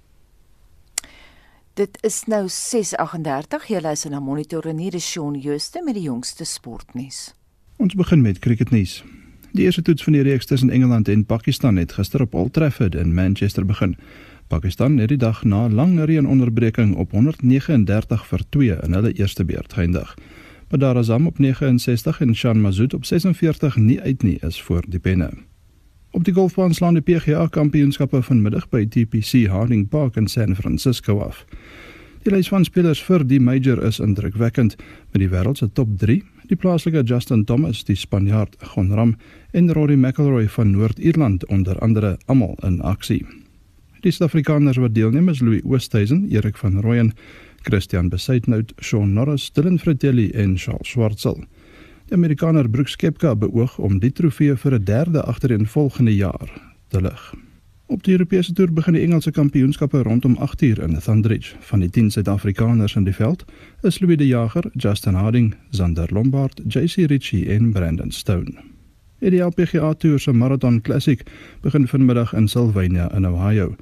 Dit 1.79 1.97
is 2.01 2.23
nou 2.27 2.47
6:38. 2.47 3.67
Jy 3.67 3.79
luister 3.81 4.11
na 4.11 4.19
Monitor 4.19 4.65
en 4.67 4.77
hier 4.77 4.93
is 4.93 5.05
Shaun 5.11 5.37
Jooste 5.39 5.81
met 5.85 5.93
die 5.93 6.03
jongste 6.03 6.43
sportnuus. 6.43 7.33
Ons 7.77 7.93
begin 7.95 8.21
met 8.21 8.39
cricketnuus. 8.39 9.03
Die 9.51 9.63
eerste 9.63 9.81
toets 9.81 10.03
van 10.03 10.13
die 10.13 10.21
reeks 10.21 10.45
tussen 10.45 10.69
Engeland 10.69 11.07
en 11.07 11.25
Pakistan 11.25 11.75
het 11.75 11.91
gister 11.91 12.21
op 12.21 12.33
Old 12.33 12.53
Trafford 12.53 12.95
in 12.95 13.13
Manchester 13.13 13.65
begin. 13.65 13.95
Pakistan 14.47 14.97
het 14.97 15.07
die 15.07 15.17
dag 15.17 15.43
na 15.43 15.69
lang 15.69 16.03
reënonderbreking 16.03 16.95
op 16.95 17.11
139 17.11 18.27
vir 18.27 18.43
2 18.49 18.79
in 18.83 18.93
hulle 18.93 19.13
eerste 19.13 19.45
beurt 19.45 19.73
geëindig. 19.73 20.17
Badar 20.67 20.97
Azam 20.97 21.27
op 21.27 21.39
69 21.39 22.21
en 22.21 22.35
Shan 22.35 22.61
Mazood 22.61 22.93
op 22.93 23.05
46 23.05 23.75
nie 23.75 24.01
uit 24.01 24.23
nie 24.23 24.37
is 24.41 24.61
voor 24.61 24.83
die 24.87 24.99
penne. 24.99 25.31
Op 26.11 26.23
die 26.25 26.33
golfbaan 26.33 26.73
slaan 26.73 26.95
die 26.97 27.03
PGA 27.05 27.47
Kampioenskappe 27.53 28.23
vanmiddag 28.25 28.63
by 28.73 28.81
TPC 28.89 29.45
Harding 29.47 29.83
Park 29.87 30.15
in 30.17 30.27
San 30.27 30.55
Francisco 30.57 31.19
af. 31.21 31.43
Die 32.25 32.33
lys 32.33 32.49
van 32.49 32.65
spelers 32.65 33.01
vir 33.05 33.21
die 33.29 33.37
major 33.39 33.77
is 33.85 33.99
indrukwekkend 34.01 34.73
met 35.11 35.21
die 35.21 35.29
wêreld 35.29 35.61
se 35.61 35.69
top 35.77 35.91
3, 36.01 36.15
die 36.49 36.57
plaaslike 36.57 37.03
Justin 37.05 37.45
Thomas, 37.45 37.83
die 37.85 37.95
Spanjaard 37.95 38.57
Jon 38.71 38.89
Ram 38.97 39.13
en 39.53 39.69
Rory 39.77 39.99
McIlroy 40.01 40.49
van 40.49 40.73
Noord-Ierland 40.73 41.45
onder 41.53 41.77
andere 41.85 42.17
almal 42.25 42.57
in 42.65 42.81
aksie. 42.81 43.21
Die 44.01 44.09
Suid-Afrikaners 44.11 44.81
wat 44.81 44.97
deelneem 44.97 45.29
is 45.29 45.43
Louis 45.45 45.61
Oosthuizen, 45.63 46.25
Erik 46.33 46.57
van 46.57 46.81
Rooyen, 46.81 47.13
Christian 47.69 48.09
Besuitnout, 48.09 48.73
Shaun 48.81 49.13
Norris, 49.13 49.51
Dylan 49.53 49.77
Fratelli 49.77 50.31
en 50.31 50.57
Charles 50.57 50.89
Schwartzel. 50.89 51.43
Die 52.09 52.15
Amerikaner 52.15 52.67
Brooks 52.67 52.95
Koepka 52.97 53.35
beoog 53.37 53.75
om 53.77 53.99
die 54.01 54.09
trofee 54.09 54.55
vir 54.57 54.73
'n 54.73 54.83
derde 54.83 55.21
agtereenvolgende 55.21 56.15
jaar 56.15 56.49
te 56.87 57.01
lig. 57.01 57.33
Op 57.85 58.03
die 58.03 58.11
Europese 58.11 58.53
toer 58.53 58.73
begin 58.73 58.93
die 58.93 59.01
Engelse 59.03 59.31
kampioenskappe 59.31 60.01
rondom 60.03 60.37
8uur 60.37 60.81
in 60.81 60.99
Thundridge. 60.99 61.55
Van 61.59 61.79
die 61.79 61.89
10 61.89 62.11
Suid-Afrikaners 62.11 62.95
in 62.95 63.03
die 63.03 63.13
veld 63.13 63.45
is 63.81 63.99
Louis 63.99 64.17
de 64.17 64.27
Jager, 64.27 64.71
Justin 64.73 65.13
Harding, 65.13 65.55
Zander 65.69 66.07
Lombard, 66.11 66.61
JC 66.67 66.95
Ritchie 67.05 67.49
en 67.49 67.71
Brandon 67.71 68.11
Stone. 68.11 68.53
Die 69.19 69.41
LPGA 69.41 69.93
Tour 69.93 70.19
se 70.19 70.33
Marathon 70.33 70.81
Classic 70.81 71.25
begin 71.61 71.87
vanmiddag 71.87 72.33
in 72.33 72.47
Sylvania 72.47 73.15
in 73.15 73.27
Ohio. 73.27 73.75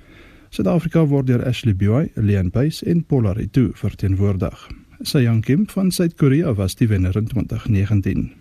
Suid-Afrika 0.49 1.07
word 1.07 1.27
deur 1.27 1.45
Ashley 1.45 1.75
Buy, 1.75 2.11
Leon 2.15 2.49
Pace 2.49 2.85
en 2.85 3.05
Paula 3.05 3.31
Ritu 3.31 3.69
verteenwoordig. 3.73 4.67
Sayang 5.03 5.43
Kim 5.45 5.65
van 5.69 5.91
Suid-Korea 5.91 6.55
was 6.55 6.75
die 6.75 6.87
wenner 6.89 7.15
in 7.15 7.27
2019. 7.27 8.31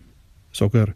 Sokker. 0.51 0.95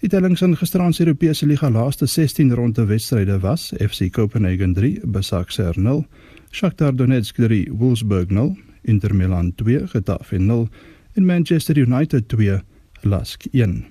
Die 0.00 0.08
tellings 0.12 0.42
in 0.44 0.56
gisteraand 0.56 0.94
se 0.94 1.06
Europese 1.06 1.46
liga 1.46 1.70
laaste 1.72 2.06
16 2.06 2.52
ronde 2.54 2.84
wedstryde 2.86 3.38
was: 3.40 3.72
FC 3.78 4.10
Copenhagen 4.12 4.74
3, 4.74 5.00
Besiktas 5.04 5.76
0, 5.76 6.04
Shakhtar 6.50 6.92
Donetsk 6.94 7.36
3, 7.36 7.66
Wolfsburg 7.70 8.30
0, 8.30 8.56
Inter 8.82 9.14
Milan 9.14 9.54
2, 9.54 9.86
Getafe 9.86 10.38
0 10.38 10.68
en 11.14 11.26
Manchester 11.26 11.78
United 11.78 12.28
2, 12.28 12.60
Lask 13.02 13.46
1. 13.52 13.84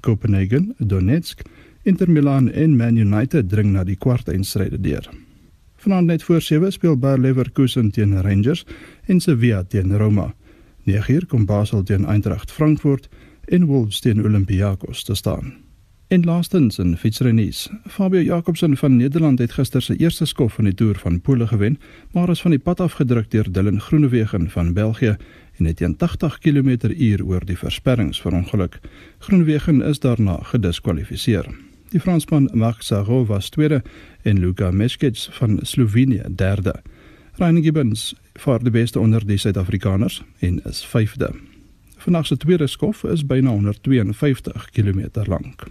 Copenhagen, 0.00 0.74
Donetsk, 0.78 1.42
Inter 1.82 2.10
Milan 2.10 2.52
en 2.52 2.76
Man 2.76 2.96
United 2.96 3.50
dring 3.50 3.72
na 3.72 3.84
die 3.84 3.96
kwartfinale 3.96 4.78
deur. 4.78 5.10
Vanaand 5.80 6.06
net 6.06 6.22
voor 6.22 6.40
7 6.40 6.72
speel 6.72 6.98
Bayer 6.98 7.20
Leverkusen 7.20 7.90
teen 7.90 8.22
Rangers 8.22 8.64
en 9.04 9.20
Sevilla 9.20 9.62
teen 9.64 9.96
Roma. 9.96 10.34
9uur 10.84 11.26
kom 11.26 11.44
Basel 11.44 11.82
teen 11.82 12.04
Eintracht 12.04 12.50
Frankfurt 12.52 13.08
en 13.44 13.64
Wolves 13.64 14.00
teen 14.00 14.24
Olympiakos 14.24 15.04
te 15.04 15.14
staan. 15.14 15.54
En 16.08 16.24
laastens 16.24 16.78
in 16.78 16.96
fietsrennies. 16.96 17.70
Fabio 17.88 18.20
Jakobsen 18.20 18.76
van 18.76 18.96
Nederland 18.96 19.38
het 19.38 19.52
gister 19.52 19.82
sy 19.82 19.96
eerste 19.96 20.26
skof 20.26 20.58
van 20.58 20.68
die 20.68 20.74
Tour 20.74 20.98
van 20.98 21.20
Pole 21.20 21.46
gewen, 21.46 21.78
maar 22.12 22.28
is 22.28 22.42
van 22.42 22.50
die 22.50 22.60
pad 22.60 22.80
afgedruk 22.80 23.30
deur 23.30 23.52
Dylan 23.52 23.80
Groenewegen 23.80 24.50
van 24.50 24.72
België 24.72 25.16
en 25.56 25.64
het 25.64 25.76
teen 25.76 25.96
80 25.96 26.38
km/h 26.38 27.24
oor 27.24 27.44
die 27.44 27.58
versperrings 27.58 28.20
verongeluk. 28.20 28.80
Groenewegen 29.18 29.82
is 29.82 29.98
daarna 30.00 30.38
gediskwalifiseer. 30.42 31.48
Die 31.90 32.00
Fransman 32.00 32.50
Marc 32.54 32.82
Sarro 32.86 33.24
was 33.26 33.48
tweede 33.50 33.82
en 34.22 34.38
Luka 34.38 34.70
Meskic 34.70 35.26
van 35.30 35.58
Slovenië 35.62 36.22
derde. 36.28 36.82
Ryan 37.34 37.62
Gibbons 37.62 38.14
vaar 38.34 38.62
die 38.62 38.70
beste 38.70 38.98
onder 38.98 39.26
die 39.26 39.38
Suid-Afrikaners 39.38 40.22
en 40.38 40.60
is 40.64 40.84
vyfde. 40.86 41.30
Vandag 41.96 42.26
se 42.26 42.36
tweede 42.36 42.66
skof 42.66 43.04
is 43.04 43.26
byna 43.26 43.50
152 43.50 44.70
km 44.70 45.08
lank. 45.24 45.66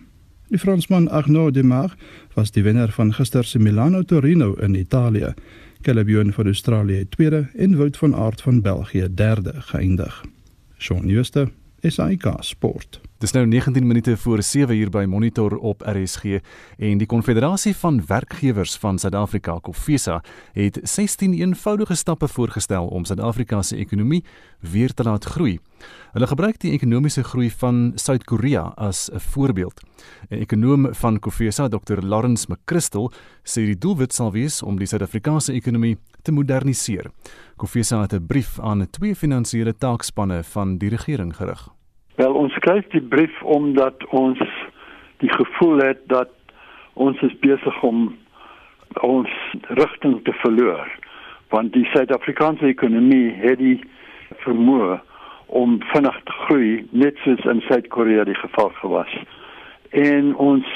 Die 0.49 0.59
Fransman 0.59 1.09
Arnaud 1.09 1.53
Demar 1.53 1.95
was 2.33 2.51
die 2.51 2.63
wenner 2.63 2.91
van 2.91 3.13
gister 3.13 3.43
se 3.43 3.59
Milano 3.59 4.03
Torino 4.03 4.53
in 4.53 4.75
Italië. 4.75 5.33
Caleb 5.81 6.33
van 6.33 6.45
Australië 6.45 7.05
tweede 7.09 7.47
en 7.55 7.77
Wout 7.77 7.97
van 7.97 8.15
Aert 8.15 8.41
van 8.41 8.61
België 8.61 9.07
derde 9.13 9.53
geëindig. 9.55 10.23
Shaun 10.77 11.09
Schuster, 11.09 11.51
SAK 11.81 12.35
Sport. 12.39 13.08
Dis 13.19 13.33
nou 13.35 13.41
19 13.47 13.87
minute 13.87 14.17
voor 14.17 14.41
7 14.43 14.75
uur 14.75 14.89
by 14.89 15.03
Monitor 15.03 15.57
op 15.57 15.81
RSG 15.83 16.37
en 16.77 16.97
die 16.97 17.07
Konfederasie 17.07 17.73
van 17.75 17.97
Werkgewers 18.07 18.77
van 18.79 18.99
Suid-Afrika, 18.99 19.57
COFESA, 19.59 20.21
het 20.53 20.79
16 20.83 21.33
eenvoudige 21.33 21.95
stappe 21.95 22.27
voorgestel 22.27 22.87
om 22.87 23.03
Suid-Afrika 23.05 23.61
se 23.61 23.75
ekonomie 23.75 24.23
weer 24.59 24.93
te 24.93 25.03
laat 25.03 25.25
groei. 25.25 25.57
Hulle 26.13 26.27
gebruik 26.27 26.61
die 26.63 26.71
ekonomiese 26.71 27.23
groei 27.23 27.49
van 27.51 27.91
Suid-Korea 27.95 28.61
as 28.75 29.09
'n 29.11 29.19
voorbeeld. 29.19 29.81
'n 30.29 30.35
Ekonoom 30.35 30.87
van 30.91 31.19
COFESA, 31.19 31.67
Dr. 31.67 31.99
Lawrence 32.01 32.45
McChrystal, 32.49 33.11
sê 33.43 33.65
die 33.65 33.77
doelwit 33.77 34.13
sal 34.13 34.31
wees 34.31 34.63
om 34.63 34.77
die 34.77 34.87
Suid-Afrikaanse 34.87 35.53
ekonomie 35.53 35.97
te 36.21 36.31
moderniseer. 36.31 37.11
COFESA 37.57 38.01
het 38.01 38.13
'n 38.13 38.25
brief 38.25 38.59
aan 38.59 38.89
twee 38.89 39.15
finansiële 39.15 39.75
taakspanne 39.77 40.43
van 40.43 40.77
die 40.77 40.89
regering 40.89 41.35
gerig. 41.35 41.78
Wel 42.19 42.33
ons 42.33 42.53
skryf 42.53 42.87
die 42.91 43.01
brief 43.01 43.41
omdat 43.41 44.03
ons 44.11 44.39
die 45.23 45.31
gevoel 45.31 45.77
het 45.77 45.99
dat 46.11 46.31
ons 46.93 47.21
is 47.21 47.35
besig 47.39 47.83
om 47.83 48.09
ons 49.07 49.35
rigting 49.79 50.17
te 50.27 50.33
verloor 50.41 50.89
want 51.53 51.71
die 51.73 51.85
Suid-Afrikaanse 51.93 52.67
ekonomie 52.67 53.29
het 53.39 53.61
die 53.61 53.77
vermoë 54.43 54.97
om 55.61 55.77
vinnig 55.93 56.17
te 56.27 56.35
groei 56.41 56.73
net 56.91 57.21
soos 57.23 57.45
in 57.53 57.61
Suid-Korea 57.69 58.25
die 58.27 58.35
geval 58.37 58.69
gewas. 58.81 59.13
En 59.89 60.33
ons 60.35 60.67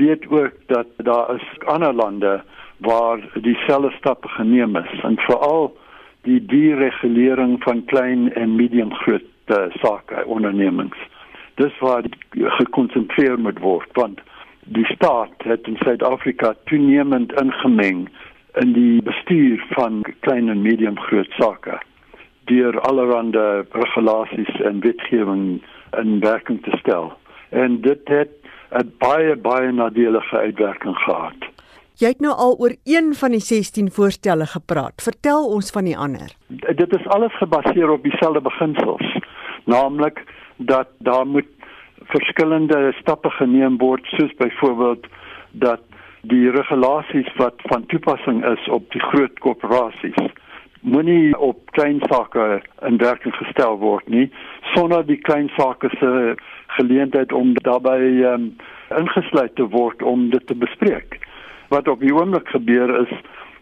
weet 0.00 0.26
ook 0.28 0.58
dat 0.72 0.90
daar 1.06 1.36
is 1.36 1.46
ander 1.76 1.94
lande 1.94 2.32
waar 2.76 3.22
dieselfde 3.46 3.92
stappe 4.00 4.28
geneem 4.28 4.76
is 4.82 5.06
en 5.06 5.16
veral 5.28 5.70
die 6.26 6.40
deregulering 6.50 7.56
van 7.62 7.84
klein 7.94 8.32
en 8.34 8.58
medium 8.58 8.92
groot 9.04 9.30
uh, 9.46 9.70
sake 9.82 10.24
ondernemings. 10.26 10.98
Dis 11.54 11.78
waar 11.78 12.04
gekonsentreer 12.30 13.38
moet 13.38 13.58
word 13.58 13.88
want 13.92 14.20
die 14.64 14.84
staat 14.84 15.44
het 15.44 15.66
in 15.66 15.76
Suid-Afrika 15.76 16.54
toenemend 16.64 17.32
ingemeng 17.40 18.08
in 18.54 18.72
die 18.72 19.02
bestuur 19.02 19.64
van 19.74 20.04
klein 20.20 20.48
en 20.48 20.62
medium 20.62 20.98
groot 20.98 21.30
sake 21.38 21.78
deur 22.44 22.80
allerlei 22.80 23.64
regulasies 23.72 24.60
en 24.60 24.80
wetgewing 24.80 25.62
in 26.00 26.20
werking 26.20 26.62
te 26.62 26.76
stel. 26.76 27.12
En 27.48 27.80
dit 27.80 28.00
het 28.04 28.30
'n 28.70 28.92
baie 28.98 29.36
baie 29.36 29.72
nadelige 29.72 30.36
uitwerking 30.36 30.96
gehad. 30.96 31.40
Jy 31.94 32.08
het 32.08 32.20
nou 32.20 32.34
al 32.34 32.56
oor 32.58 32.74
een 32.84 33.14
van 33.14 33.30
die 33.30 33.40
16 33.40 33.90
voorstelle 33.90 34.46
gepraat. 34.46 35.02
Vertel 35.02 35.46
ons 35.46 35.70
van 35.70 35.84
die 35.84 35.96
ander. 35.96 36.34
Dit 36.74 36.96
is 36.98 37.06
alles 37.06 37.36
gebaseer 37.36 37.90
op 37.90 38.02
dieselfde 38.02 38.40
beginsels 38.40 39.23
naamlik 39.64 40.22
dat 40.56 40.88
daar 40.98 41.26
moet 41.26 41.48
verskillende 42.04 42.92
stappe 43.00 43.30
geneem 43.30 43.78
word 43.78 44.06
soos 44.16 44.34
byvoorbeeld 44.36 45.06
dat 45.50 45.80
die 46.20 46.50
regulasies 46.50 47.28
wat 47.36 47.54
van 47.72 47.86
toepassing 47.86 48.44
is 48.46 48.68
op 48.68 48.90
die 48.92 49.02
groot 49.02 49.38
korporasies 49.38 50.32
moenie 50.80 51.38
op 51.38 51.70
klein 51.70 52.00
sake 52.10 52.62
in 52.86 52.96
werking 53.00 53.34
gestel 53.34 53.78
word 53.78 54.08
nie 54.08 54.26
sonder 54.74 55.06
die 55.06 55.20
klein 55.28 55.48
sake 55.56 55.88
se 55.98 56.34
geleentheid 56.76 57.32
om 57.32 57.54
daarbey 57.62 58.24
um, 58.32 58.50
ingesluit 58.98 59.54
te 59.56 59.66
word 59.70 60.02
om 60.02 60.28
dit 60.30 60.46
te 60.46 60.54
bespreek. 60.54 61.18
Wat 61.72 61.88
op 61.88 62.02
die 62.04 62.12
oomblik 62.14 62.48
gebeur 62.52 62.92
is 63.00 63.12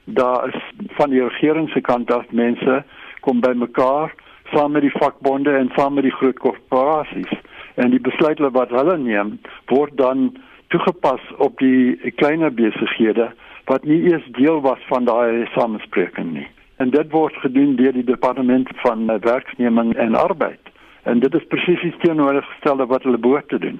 daar 0.04 0.48
is 0.48 0.58
van 0.98 1.10
die 1.10 1.22
regering 1.22 1.68
se 1.70 1.80
kant 1.80 2.10
af 2.10 2.26
mense 2.30 2.82
kom 3.20 3.40
bymekaar 3.40 4.14
saam 4.52 4.72
met 4.72 4.86
die 4.86 4.96
vakbonde 4.98 5.56
en 5.56 5.70
saam 5.76 5.94
met 5.94 6.06
die 6.08 6.14
groot 6.14 6.38
korporasies. 6.38 7.32
En 7.74 7.90
die 7.90 8.00
besluite 8.00 8.50
wat 8.52 8.70
hulle 8.70 8.96
neem 9.00 9.38
word 9.72 9.96
dan 9.96 10.32
toegepas 10.72 11.20
op 11.36 11.58
die 11.60 12.12
kleiner 12.20 12.52
besighede 12.52 13.32
wat 13.70 13.84
nie 13.84 14.00
eers 14.10 14.24
deel 14.36 14.60
was 14.64 14.80
van 14.88 15.04
daai 15.04 15.46
samespreking 15.54 16.32
nie. 16.34 16.48
En 16.82 16.90
dit 16.90 17.10
word 17.12 17.36
gedoen 17.44 17.76
deur 17.78 17.94
die 17.94 18.04
departement 18.04 18.68
van 18.82 19.06
uh, 19.10 19.18
werkneming 19.22 19.94
en 19.94 20.16
arbeid. 20.18 20.72
En 21.02 21.20
dit 21.22 21.34
is 21.34 21.46
presies 21.50 21.82
die 21.82 21.94
teenoorgestelde 22.02 22.86
wat 22.90 23.06
hulle 23.06 23.18
behoort 23.18 23.48
te 23.50 23.58
doen. 23.62 23.78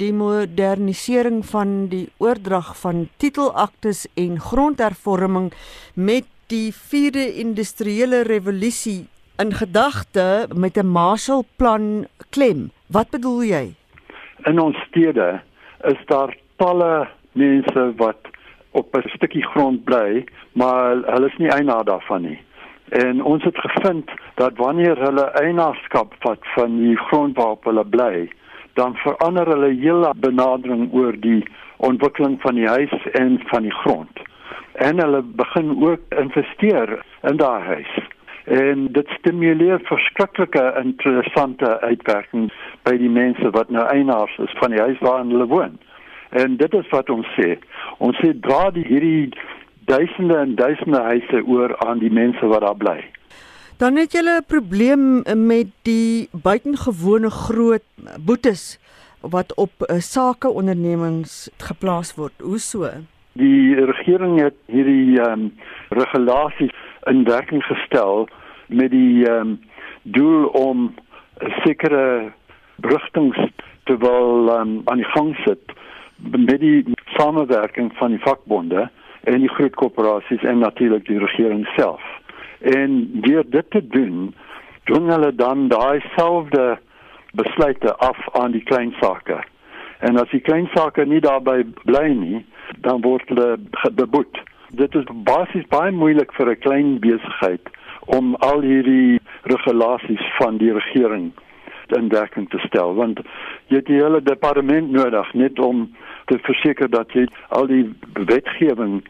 Die 0.00 0.12
modernisering 0.16 1.42
van 1.46 1.74
die 1.92 2.06
oordrag 2.24 2.72
van 2.80 3.08
titelaktes 3.20 4.06
en 4.20 4.40
grondhervorming 4.40 5.52
met 5.94 6.28
die 6.52 6.72
4de 6.72 7.26
industriële 7.40 8.22
revolusie 8.28 9.04
in 9.36 9.52
gedagte 9.52 10.48
met 10.54 10.76
'n 10.76 10.86
Marshallplan 10.86 12.06
klem. 12.30 12.70
Wat 12.86 13.10
bedoel 13.10 13.42
jy? 13.42 13.74
In 14.44 14.58
ons 14.60 14.76
stede 14.76 15.40
is 15.82 16.00
daar 16.06 16.36
talle 16.56 17.08
mense 17.32 17.92
wat 17.96 18.20
op 18.70 18.96
'n 18.96 19.08
stukkie 19.08 19.46
grond 19.46 19.84
bly, 19.84 20.24
maar 20.52 20.96
hulle 20.96 21.26
is 21.26 21.36
nie 21.36 21.48
eienaar 21.48 21.84
daarvan 21.84 22.22
nie. 22.22 22.38
En 22.88 23.22
ons 23.22 23.44
het 23.44 23.58
gevind 23.58 24.10
dat 24.34 24.56
wanneer 24.56 24.96
hulle 24.98 25.30
eienaarskap 25.30 26.14
vat 26.18 26.40
van 26.42 26.78
die 26.78 26.96
grond 26.96 27.36
waarop 27.36 27.64
hulle 27.64 27.84
bly, 27.84 28.30
dan 28.72 28.94
verander 28.94 29.46
hulle 29.46 29.74
hele 29.74 30.12
benadering 30.16 30.92
oor 30.92 31.20
die 31.20 31.44
ontwikkeling 31.76 32.40
van 32.40 32.54
die 32.54 32.68
huis 32.68 33.06
en 33.12 33.40
van 33.44 33.62
die 33.62 33.74
grond. 33.74 34.20
En 34.72 34.98
hulle 34.98 35.22
begin 35.22 35.82
ook 35.82 36.00
investeer 36.08 37.04
in 37.22 37.36
daai 37.36 37.62
huis. 37.62 38.13
En 38.44 38.92
dit 38.92 39.08
stimuleer 39.18 39.80
verskriklike 39.88 40.64
interessante 40.82 41.80
uitwerkings 41.80 42.52
by 42.84 42.96
die 43.00 43.08
mense 43.08 43.50
wat 43.56 43.70
nou 43.72 43.84
eienaars 43.88 44.36
is 44.44 44.52
van 44.60 44.70
die 44.70 44.80
huis 44.80 45.00
waarin 45.00 45.32
hulle 45.32 45.48
woon. 45.48 45.78
En 46.30 46.56
dit 46.60 46.74
is 46.74 46.88
wat 46.92 47.10
ons 47.10 47.26
sê. 47.38 47.54
Ons 48.04 48.18
sê 48.20 48.34
dra 48.44 48.68
die 48.74 48.84
hierdie 48.84 49.32
duisende 49.88 50.36
en 50.36 50.54
duisende 50.60 51.00
huise 51.00 51.44
oor 51.46 51.76
aan 51.86 51.98
die 52.04 52.12
mense 52.12 52.46
wat 52.52 52.66
daar 52.66 52.76
bly. 52.76 52.98
Dan 53.80 53.96
het 53.96 54.12
jy 54.12 54.22
'n 54.22 54.44
probleem 54.46 55.24
met 55.46 55.66
die 55.82 56.28
buitengewone 56.30 57.30
groot 57.30 57.82
boetes 58.20 58.78
wat 59.20 59.54
op 59.56 59.70
uh, 59.80 59.98
sakeondernemings 59.98 61.50
geplaas 61.58 62.14
word. 62.14 62.32
Hoe 62.40 62.58
so? 62.58 62.90
Die 63.32 63.74
regering 63.74 64.40
het 64.40 64.54
hierdie 64.66 65.20
ehm 65.20 65.32
um, 65.32 65.52
regulasies 65.88 66.83
in 67.10 67.24
werking 67.24 67.62
gestel 67.64 68.28
met 68.66 68.90
die 68.90 69.30
um, 69.30 69.60
doel 70.02 70.46
om 70.46 70.94
sekere 71.64 72.32
rigtings 72.80 73.38
te 73.84 73.96
wil 73.96 74.48
um, 74.48 74.80
aan 74.84 75.02
die 75.02 75.12
gang 75.12 75.36
sit 75.44 75.72
met 76.16 76.60
die 76.60 76.84
samewerking 77.04 77.92
van 77.96 78.10
die 78.10 78.20
vakbonde 78.22 78.88
en 79.24 79.40
die 79.40 79.48
groot 79.48 79.74
korporasies 79.74 80.42
en 80.42 80.58
natuurlik 80.58 81.06
die 81.06 81.18
regering 81.18 81.66
self. 81.76 82.02
En 82.60 83.08
deur 83.12 83.44
dit 83.48 83.70
te 83.70 83.86
doen, 83.88 84.34
doen 84.84 85.10
hulle 85.10 85.34
dan 85.34 85.68
daai 85.68 86.00
selfde 86.16 86.78
besluite 87.32 87.94
af 87.96 88.28
aan 88.32 88.52
die 88.52 88.62
klein 88.62 88.94
sake. 89.00 89.40
En 89.98 90.18
as 90.20 90.30
die 90.30 90.40
klein 90.40 90.68
sake 90.74 91.04
nie 91.04 91.20
daarbey 91.20 91.64
bly 91.84 92.08
nie, 92.12 92.44
dan 92.84 93.00
word 93.00 93.28
hulle 93.32 93.56
beboet. 93.92 94.40
Dit 94.74 94.94
is 94.94 95.06
basies 95.26 95.66
baie 95.70 95.92
moeilik 95.92 96.32
vir 96.34 96.50
'n 96.50 96.60
klein 96.66 96.98
besigheid 96.98 97.68
om 98.06 98.34
al 98.34 98.60
hierdie 98.60 99.20
regulasies 99.42 100.24
van 100.38 100.58
die 100.58 100.72
regering 100.72 101.32
in 101.96 102.08
werking 102.08 102.48
te 102.50 102.58
stel 102.58 102.94
want 102.94 103.20
jy 103.68 103.76
het 103.76 103.86
die 103.86 104.00
hele 104.00 104.20
departement 104.22 104.90
nodig 104.90 105.32
net 105.34 105.58
om 105.58 105.84
te 106.26 106.38
verseker 106.38 106.90
dat 106.90 107.12
jy 107.12 107.26
al 107.48 107.66
die 107.66 107.84
wetgewing 108.14 109.02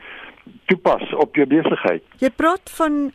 toepas 0.66 1.14
op 1.14 1.37
jou 1.37 1.46
besigheid. 1.46 2.03
Jy 2.20 2.31
praat 2.37 2.70
van 2.79 3.11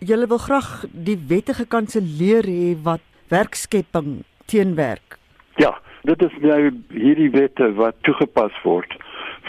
jy 0.00 0.18
wil 0.26 0.42
graag 0.42 0.84
die 0.92 1.18
wette 1.28 1.54
gekanselleer 1.54 2.44
hê 2.44 2.74
wat 2.82 3.04
werkskepping 3.28 4.24
teenwerk. 4.46 5.18
Ja, 5.56 5.78
dit 6.02 6.22
is 6.22 6.32
nou 6.42 6.60
hierdie 6.90 7.30
wette 7.30 7.72
wat 7.80 7.96
toegepas 8.02 8.56
word 8.64 8.92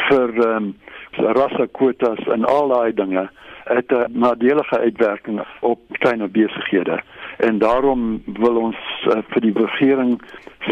vir 0.08 0.36
ehm 0.38 0.56
um, 0.58 0.76
rassekwotas 1.18 2.20
en 2.34 2.46
al 2.46 2.68
daai 2.68 2.94
dinge 2.94 3.30
het 3.68 3.92
'n 3.92 4.20
nadelige 4.20 4.80
uitwerking 4.80 5.42
op 5.60 5.80
kleiner 5.92 6.32
besighede 6.32 7.00
en 7.38 7.58
daarom 7.58 8.22
wil 8.26 8.56
ons 8.56 8.78
uh, 9.08 9.18
vir 9.28 9.42
die 9.42 9.54
regering 9.54 10.22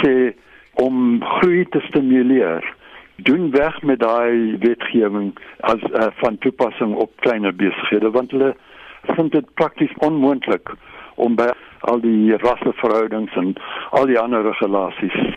sê 0.02 0.34
om 0.74 1.24
groei 1.24 1.66
te 1.70 1.80
stimuleer. 1.80 2.74
Doen 3.16 3.52
weg 3.52 3.82
met 3.82 4.00
daai 4.00 4.58
wetgewing 4.60 5.38
as 5.60 5.82
uh, 5.82 6.08
van 6.16 6.38
toepassing 6.38 6.96
op 6.96 7.12
kleiner 7.16 7.56
besighede 7.56 8.12
want 8.12 8.32
hulle 8.32 8.56
vind 9.02 9.32
dit 9.32 9.54
prakties 9.54 9.94
onmoontlik 9.98 10.70
om 11.16 11.36
by 11.36 11.50
al 11.80 12.00
die 12.00 12.38
rasseverhoudings 12.38 13.36
en 13.36 13.54
al 13.90 14.06
die 14.06 14.20
ander 14.20 14.44
regulasies 14.44 15.35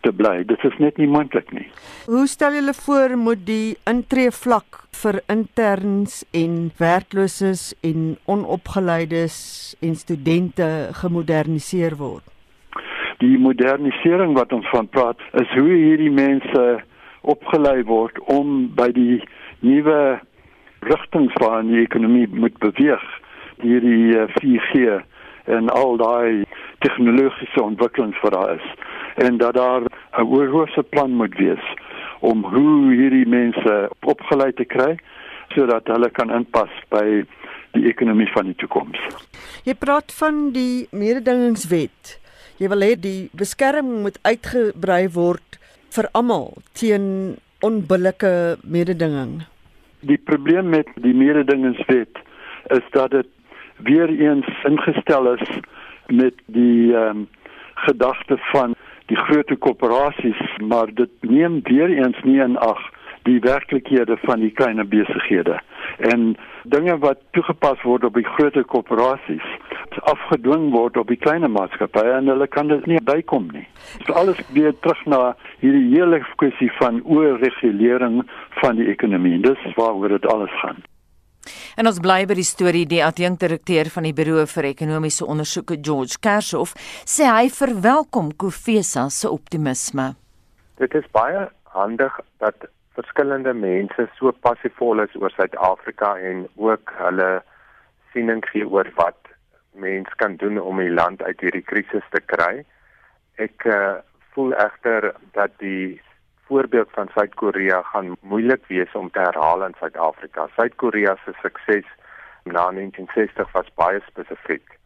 te 0.00 0.12
bly. 0.12 0.44
Dit 0.48 0.64
is 0.64 0.76
net 0.82 0.98
nie 1.00 1.08
moontlik 1.10 1.52
nie. 1.52 1.66
Hoe 2.06 2.26
stel 2.30 2.56
julle 2.58 2.74
voor 2.76 3.16
moet 3.16 3.44
die 3.46 3.76
intree 3.90 4.30
vlak 4.34 4.84
vir 5.02 5.20
interns 5.32 6.22
en 6.36 6.70
werklooses 6.78 7.70
en 7.86 8.16
onopgeleides 8.24 9.36
en 9.80 9.96
studente 9.96 10.68
gemoderniseer 11.02 11.96
word? 12.00 12.24
Die 13.20 13.36
modernisering 13.38 14.34
wat 14.38 14.52
ons 14.56 14.68
van 14.72 14.88
praat 14.88 15.20
is 15.40 15.50
hoe 15.56 15.68
hierdie 15.68 16.12
mense 16.12 16.64
opgelei 17.20 17.82
word 17.84 18.16
om 18.32 18.70
by 18.76 18.88
die 18.96 19.20
nuwe 19.60 20.20
rigtings 20.88 21.34
waarin 21.40 21.68
die 21.68 21.82
ekonomie 21.84 22.26
moet 22.32 22.56
beweeg 22.64 23.04
hierdie 23.60 24.16
4G 24.38 24.84
eh, 24.88 25.00
en 25.56 25.68
al 25.68 25.98
daai 26.00 26.44
tegnologiese 26.84 27.62
ontwikkelings 27.62 28.20
wat 28.24 28.32
daar 28.32 28.54
is 28.56 28.68
en 29.26 29.36
dat 29.36 29.54
daar 29.54 29.82
'n 30.18 30.26
oorhoofse 30.36 30.82
plan 30.82 31.10
moet 31.10 31.34
wees 31.36 31.64
om 32.20 32.44
hoe 32.44 32.92
hierdie 32.92 33.28
mense 33.28 33.90
opgelei 34.00 34.52
te 34.52 34.64
kry 34.64 34.96
sodat 35.54 35.86
hulle 35.86 36.10
kan 36.10 36.30
inpas 36.30 36.72
by 36.88 37.24
die 37.74 37.86
ekonomie 37.90 38.30
van 38.32 38.44
die 38.50 38.54
toekoms. 38.54 38.98
Jy 39.64 39.74
praat 39.74 40.12
van 40.12 40.52
die 40.52 40.88
mededingingswet. 40.90 42.18
Jy 42.58 42.68
wil 42.68 42.84
hê 42.86 42.94
die 43.00 43.30
beskerming 43.32 44.02
moet 44.02 44.18
uitgebrei 44.22 45.08
word 45.08 45.58
vir 45.94 46.08
almal 46.12 46.54
teen 46.72 47.36
onbillike 47.66 48.58
mededinging? 48.62 49.42
Die 50.00 50.18
probleem 50.18 50.68
met 50.68 50.88
die 50.94 51.14
mededingingswet 51.14 52.22
is 52.76 52.86
dat 52.90 53.10
dit 53.10 53.28
weer 53.76 54.08
eens 54.08 54.48
ingestel 54.64 55.34
is 55.34 55.48
met 56.06 56.34
die 56.46 56.94
ehm 56.94 57.16
um, 57.16 57.28
gedagte 57.80 58.36
van 58.52 58.74
die 59.10 59.18
groot 59.18 59.50
korporasies, 59.58 60.40
maar 60.62 60.94
dit 60.94 61.10
neem 61.26 61.60
weer 61.66 61.90
eens 61.90 62.18
nie 62.24 62.38
in 62.40 62.56
ag 62.62 62.80
die 63.28 63.40
werklikhede 63.44 64.16
van 64.22 64.40
die 64.40 64.52
klein 64.56 64.80
besighede 64.88 65.58
en 66.12 66.36
dinge 66.72 66.94
wat 67.02 67.18
toegepas 67.36 67.82
word 67.84 68.04
op 68.08 68.14
die 68.16 68.24
groot 68.24 68.56
korporasies 68.72 69.48
afgedwing 70.12 70.70
word 70.72 70.96
op 70.96 71.08
die 71.10 71.18
klein 71.18 71.44
maatskappye 71.52 72.14
en 72.16 72.30
hulle 72.30 72.46
kan 72.46 72.70
dit 72.70 72.86
nie 72.86 73.00
bykom 73.04 73.50
nie. 73.54 73.66
So 74.06 74.14
alles 74.20 74.40
weer 74.54 74.72
terug 74.80 75.02
na 75.06 75.20
hierdie 75.60 75.88
hele 75.94 76.22
kwessie 76.42 76.70
van 76.78 77.02
oorregulering 77.04 78.22
van 78.62 78.80
die 78.80 78.88
ekonomie. 78.92 79.40
Dis 79.42 79.66
waaroor 79.76 80.16
dit 80.16 80.26
alles 80.26 80.54
gaan. 80.62 80.80
En 81.80 81.88
ons 81.88 81.96
bly 82.04 82.26
by 82.28 82.34
die 82.36 82.44
storie 82.44 82.82
die 82.84 82.98
adjunkdirekteur 83.00 83.88
van 83.94 84.04
die 84.04 84.12
Buro 84.12 84.42
vir 84.52 84.66
Ekonomiese 84.68 85.24
Ondersoeke 85.24 85.78
George 85.80 86.18
Kershoff 86.20 86.74
sê 87.08 87.24
hy 87.24 87.46
verwelkom 87.56 88.34
Kofesa 88.36 89.06
se 89.08 89.30
optimisme. 89.32 90.10
Dit 90.76 90.92
is 90.98 91.06
baie 91.16 91.46
handig 91.72 92.18
dat 92.44 92.66
verskillende 92.98 93.54
mense 93.56 94.04
so 94.18 94.34
passievol 94.44 95.00
is 95.06 95.16
oor 95.16 95.32
Suid-Afrika 95.32 96.12
en 96.20 96.44
ook 96.60 96.92
hulle 96.98 97.30
siening 98.12 98.44
gee 98.50 98.68
oor 98.68 98.92
wat 99.00 99.32
mens 99.72 100.12
kan 100.20 100.36
doen 100.36 100.60
om 100.60 100.84
die 100.84 100.92
land 100.92 101.24
uit 101.24 101.40
hierdie 101.40 101.64
krisis 101.64 102.04
te 102.12 102.20
kry. 102.34 102.58
Ek 103.40 103.64
uh, 103.64 104.04
voel 104.36 104.52
egter 104.66 105.14
dat 105.32 105.56
die 105.64 105.96
voorbeeld 106.50 106.90
van 106.90 107.08
Suid-Korea 107.14 107.82
gaan 107.82 108.16
moeilik 108.20 108.64
wees 108.66 108.92
om 108.92 109.10
te 109.10 109.18
herhaal 109.18 109.64
in 109.64 109.74
Suid-Afrika. 109.78 110.48
Suid-Korea 110.56 111.16
se 111.24 111.32
sukses 111.42 111.86
na 112.44 112.64
1960 112.70 113.52
was 113.52 113.74
baie 113.74 114.00
spesifiek. 114.06 114.78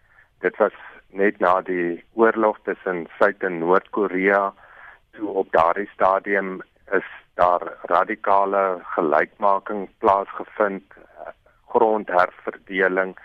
Dit 0.44 0.56
was 0.56 0.76
net 1.08 1.38
na 1.38 1.54
die 1.60 2.04
oorlog 2.12 2.58
tussen 2.68 3.06
Suid- 3.18 3.46
en 3.48 3.58
Noord-Korea 3.58 4.52
toe 5.16 5.28
op 5.28 5.52
daardie 5.52 5.88
stadium 5.94 6.60
is 6.92 7.08
daar 7.40 7.64
radikale 7.82 8.64
gelykmaking 8.96 9.88
plaasgevind, 9.98 10.84
grondherverdeling 11.72 13.16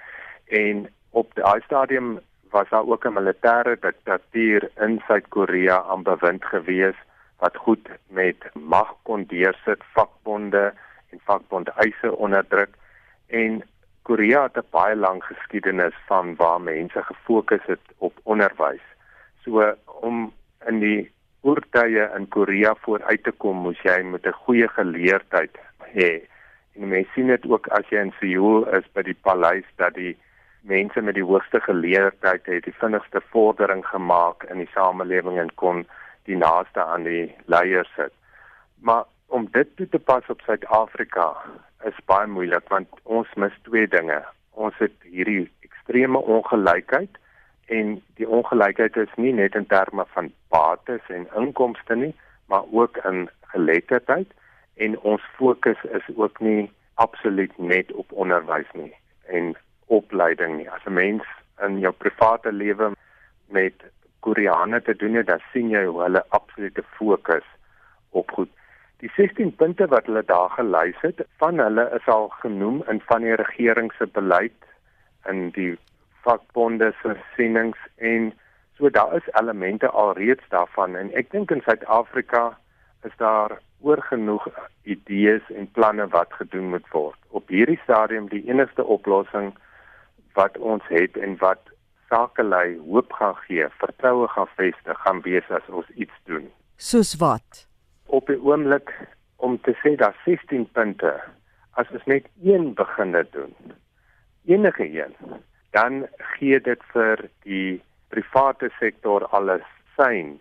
en 0.64 0.88
op 1.12 1.36
daai 1.36 1.60
stadium 1.66 2.20
was 2.56 2.70
daar 2.70 2.88
ook 2.88 3.06
'n 3.06 3.20
militêre 3.20 3.76
diktatuur 3.80 4.70
in 4.80 5.02
Suid-Korea 5.08 5.84
aan 5.84 6.04
bewind 6.04 6.46
gewees 6.46 6.96
wat 7.40 7.58
goed 7.58 7.90
met 8.08 8.46
mag 8.54 8.96
kon 9.04 9.24
deursit, 9.24 9.84
vakbonde 9.94 10.74
en 11.10 11.20
vakbonde 11.24 11.72
eise 11.76 12.16
onderdruk 12.16 12.76
en 13.28 13.62
Korea 14.10 14.44
het 14.44 14.58
'n 14.58 14.72
baie 14.72 14.96
lang 14.96 15.24
geskiedenis 15.24 15.96
van 16.06 16.36
waar 16.36 16.62
mense 16.62 17.04
gefokus 17.04 17.66
het 17.66 17.86
op 17.98 18.14
onderwys. 18.24 18.86
So 19.44 19.76
om 19.86 20.34
in 20.68 20.80
die 20.80 21.12
oortye 21.42 22.12
in 22.18 22.28
Korea 22.28 22.76
vooruit 22.76 23.24
te 23.24 23.32
kom, 23.32 23.58
moes 23.58 23.82
jy 23.82 24.02
met 24.02 24.26
'n 24.26 24.42
goeie 24.44 24.68
geleerdheid 24.68 25.58
hê. 25.94 26.22
En 26.76 26.88
mense 26.88 27.12
sien 27.14 27.28
dit 27.28 27.46
ook 27.46 27.68
as 27.68 27.90
jy 27.90 28.00
in 28.00 28.14
Seoul 28.20 28.68
is 28.78 28.92
by 28.94 29.02
die 29.02 29.20
paleis 29.22 29.66
dat 29.76 29.94
die 29.94 30.18
mense 30.62 31.02
met 31.02 31.16
die 31.16 31.24
hoogste 31.24 31.60
geleerdheid 31.60 32.46
het 32.46 32.64
die 32.64 32.80
vinnigste 32.80 33.22
vordering 33.32 33.86
gemaak 33.86 34.44
in 34.44 34.58
die 34.58 34.70
samelewing 34.74 35.40
en 35.40 35.56
kon 35.56 35.88
die 36.30 36.38
naaste 36.38 36.84
aan 36.84 37.08
die 37.08 37.36
leiers 37.46 37.90
sit. 37.96 38.14
Maar 38.86 39.06
om 39.28 39.48
dit 39.52 39.76
toe 39.76 39.88
te 39.90 40.00
pas 40.00 40.26
op 40.34 40.42
Suid-Afrika 40.46 41.32
is 41.90 42.06
baie 42.12 42.28
moeilik 42.28 42.68
want 42.74 43.02
ons 43.04 43.34
mis 43.36 43.56
twee 43.68 43.88
dinge. 43.88 44.20
Ons 44.52 44.78
het 44.84 44.96
hierdie 45.08 45.48
ekstreme 45.66 46.22
ongelykheid 46.38 47.20
en 47.78 47.98
die 48.20 48.30
ongelykheid 48.40 48.98
is 48.98 49.14
nie 49.18 49.34
net 49.34 49.56
in 49.56 49.68
terme 49.70 50.06
van 50.16 50.32
bates 50.54 51.14
en 51.14 51.28
inkomste 51.38 51.96
nie, 51.96 52.14
maar 52.50 52.66
ook 52.72 52.98
in 53.06 53.28
geletterdheid 53.54 54.34
en 54.82 55.00
ons 55.00 55.26
fokus 55.38 55.82
is 56.00 56.10
ook 56.16 56.40
nie 56.40 56.70
absoluut 57.04 57.58
net 57.58 57.92
op 57.92 58.12
onderwys 58.12 58.70
nie 58.74 58.94
en 59.28 59.54
opleiding 59.86 60.58
nie. 60.58 60.70
As 60.70 60.86
'n 60.86 60.94
mens 60.94 61.24
in 61.66 61.80
jou 61.80 61.94
private 61.94 62.52
lewe 62.52 62.92
met 63.48 63.74
Koreane 64.20 64.82
te 64.82 64.96
doen 64.96 65.14
het, 65.20 65.28
dan 65.28 65.44
sien 65.52 65.70
jy 65.70 65.86
hoe 65.86 66.02
hulle 66.02 66.24
absolute 66.36 66.84
fokus 66.98 67.46
op 68.10 68.32
goed. 68.32 68.50
Die 69.00 69.12
16 69.16 69.54
punte 69.56 69.88
wat 69.88 70.10
hulle 70.10 70.24
daar 70.28 70.50
gelys 70.58 70.98
het, 71.02 71.22
van 71.38 71.60
hulle 71.60 71.86
is 71.96 72.08
al 72.12 72.28
genoem 72.42 72.84
in 72.92 73.00
van 73.12 73.24
die 73.24 73.38
regering 73.40 73.94
se 73.98 74.08
beleid 74.08 74.68
in 75.30 75.50
die 75.56 75.78
vakbonde 76.24 76.92
se 77.02 77.16
sienings 77.36 77.80
en 77.96 78.34
so 78.78 78.90
daar 78.90 79.16
is 79.16 79.32
elemente 79.42 79.90
alreeds 79.90 80.44
daarvan 80.50 80.96
en 80.96 81.12
ek 81.22 81.32
dink 81.32 81.52
in 81.52 81.64
Suid-Afrika 81.64 82.44
is 83.08 83.16
daar 83.18 83.60
oor 83.80 84.02
genoeg 84.04 84.48
idees 84.84 85.44
en 85.56 85.72
planne 85.72 86.08
wat 86.12 86.34
gedoen 86.36 86.70
moet 86.76 86.88
word. 86.92 87.20
Op 87.30 87.48
hierdie 87.48 87.80
stadium 87.84 88.28
die 88.32 88.44
enigste 88.52 88.84
oplossing 88.84 89.54
wat 90.36 90.58
ons 90.58 90.84
het 90.92 91.18
en 91.18 91.38
wat 91.40 91.72
sakelei 92.10 92.78
hoop 92.78 93.14
gaan 93.14 93.36
gee, 93.46 93.68
vertroue 93.82 94.28
gaan 94.28 94.50
vestig, 94.58 95.02
gaan 95.06 95.22
wees 95.22 95.50
as 95.50 95.70
ons 95.70 95.90
iets 95.96 96.16
doen. 96.30 96.50
Soos 96.76 97.16
wat? 97.22 97.66
Op 98.06 98.28
die 98.28 98.40
oomblik 98.42 98.94
om 99.36 99.60
te 99.62 99.76
sê 99.84 99.96
daar 99.96 100.18
16 100.26 100.66
punte, 100.76 101.14
as 101.80 101.92
ons 101.96 102.06
net 102.12 102.28
een 102.44 102.74
beginne 102.74 103.24
doen, 103.32 103.54
enige 104.46 104.88
een, 104.90 105.14
dan 105.78 106.06
gee 106.36 106.60
dit 106.60 106.82
vir 106.94 107.30
die 107.46 107.82
private 108.10 108.72
sektor 108.80 109.26
alles 109.38 109.66
sein 109.96 110.40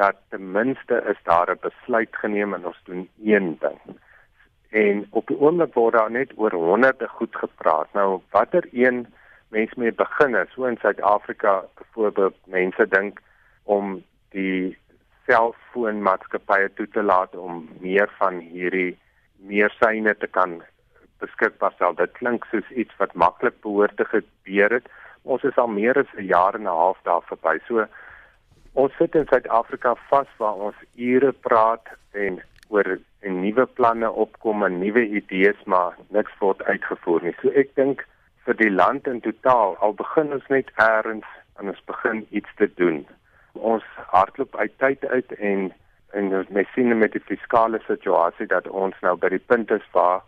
dat 0.00 0.16
ten 0.32 0.52
minste 0.52 1.02
is 1.12 1.20
daar 1.28 1.50
'n 1.50 1.58
besluit 1.60 2.16
geneem 2.16 2.54
en 2.54 2.66
ons 2.66 2.80
doen 2.84 3.08
een 3.22 3.56
ding. 3.60 3.80
En 4.70 5.06
op 5.10 5.26
die 5.26 5.38
oomblik 5.38 5.74
word 5.74 5.94
daar 5.94 6.10
net 6.10 6.32
oor 6.36 6.52
honderde 6.52 7.08
goed 7.08 7.36
gepraat. 7.36 7.88
Nou 7.92 8.20
watter 8.30 8.68
een 8.72 9.06
mense 9.52 9.78
mee 9.80 9.92
begin 9.92 10.34
is, 10.34 10.48
so 10.54 10.64
in 10.64 10.78
Suid-Afrika 10.80 11.62
byvoorbeeld 11.78 12.36
mense 12.46 12.86
dink 12.88 13.20
om 13.64 13.98
die 14.32 14.76
selfoonmaatskappye 15.28 16.72
toe 16.76 16.88
te 16.96 17.02
laat 17.02 17.36
om 17.36 17.66
meer 17.80 18.10
van 18.18 18.40
hierdie 18.40 18.96
meer 19.42 19.74
syne 19.78 20.14
te 20.18 20.26
kan 20.26 20.60
beskikbaar 21.22 21.74
stel. 21.76 21.94
Dit 21.98 22.14
klink 22.18 22.46
soos 22.50 22.68
iets 22.70 22.94
wat 22.98 23.14
maklik 23.18 23.60
behoort 23.66 23.96
te 23.98 24.06
gebeur 24.10 24.78
het. 24.78 24.88
Ons 25.22 25.44
is 25.46 25.58
al 25.60 25.70
meer 25.70 25.98
as 25.98 26.14
'n 26.16 26.26
jaar 26.26 26.54
en 26.54 26.66
'n 26.66 26.78
half 26.82 26.98
daar 27.02 27.22
verby. 27.30 27.58
So 27.68 27.86
ons 28.74 28.92
sit 28.98 29.14
in 29.14 29.26
Suid-Afrika 29.26 29.94
vas 30.08 30.30
waar 30.38 30.54
ons 30.54 30.78
ure 30.96 31.32
praat 31.32 31.86
en 32.12 32.42
oor 32.68 32.98
en 33.20 33.40
nuwe 33.40 33.66
planne 33.66 34.10
opkom 34.10 34.64
en 34.64 34.78
nuwe 34.78 35.06
idees 35.08 35.60
maar 35.64 35.96
niks 36.10 36.32
word 36.38 36.62
uitgevoer 36.62 37.22
nie. 37.22 37.34
So 37.42 37.48
ek 37.48 37.74
dink 37.74 38.06
vir 38.46 38.56
die 38.58 38.70
land 38.70 39.06
in 39.06 39.20
totaal 39.20 39.76
al 39.86 39.94
begin 39.98 40.32
ons 40.32 40.48
net 40.48 40.70
eers 40.76 41.28
en 41.60 41.68
ons 41.72 41.84
begin 41.86 42.26
iets 42.30 42.50
te 42.56 42.68
doen. 42.80 43.06
Ons 43.52 43.86
hardloop 44.14 44.56
uit 44.56 44.78
tyd 44.78 45.04
uit 45.14 45.32
en 45.38 45.72
en 46.12 46.28
ons 46.36 46.48
mes 46.52 46.68
sien 46.74 46.92
met 46.98 47.14
die 47.16 47.24
fiskale 47.24 47.80
situasie 47.86 48.46
dat 48.46 48.66
ons 48.68 48.96
nou 49.00 49.14
by 49.16 49.30
die 49.32 49.44
punt 49.52 49.70
is 49.72 49.84
waar 49.96 50.20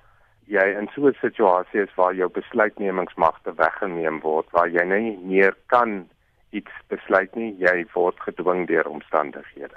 jy 0.49 0.65
in 0.79 0.89
so 0.95 1.09
'n 1.09 1.17
situasie 1.21 1.83
is 1.83 1.95
waar 1.97 2.15
jou 2.15 2.29
besluitnemingsmagte 2.29 3.53
weggeneem 3.57 4.21
word 4.21 4.49
waar 4.53 4.69
jy 4.69 4.85
nie 4.85 5.19
meer 5.33 5.55
kan 5.67 6.09
iets 6.51 6.73
besluit 6.89 7.35
nie 7.37 7.53
jy 7.59 7.85
word 7.95 8.21
gedwing 8.21 8.67
deur 8.67 8.89
omstandighede 8.89 9.77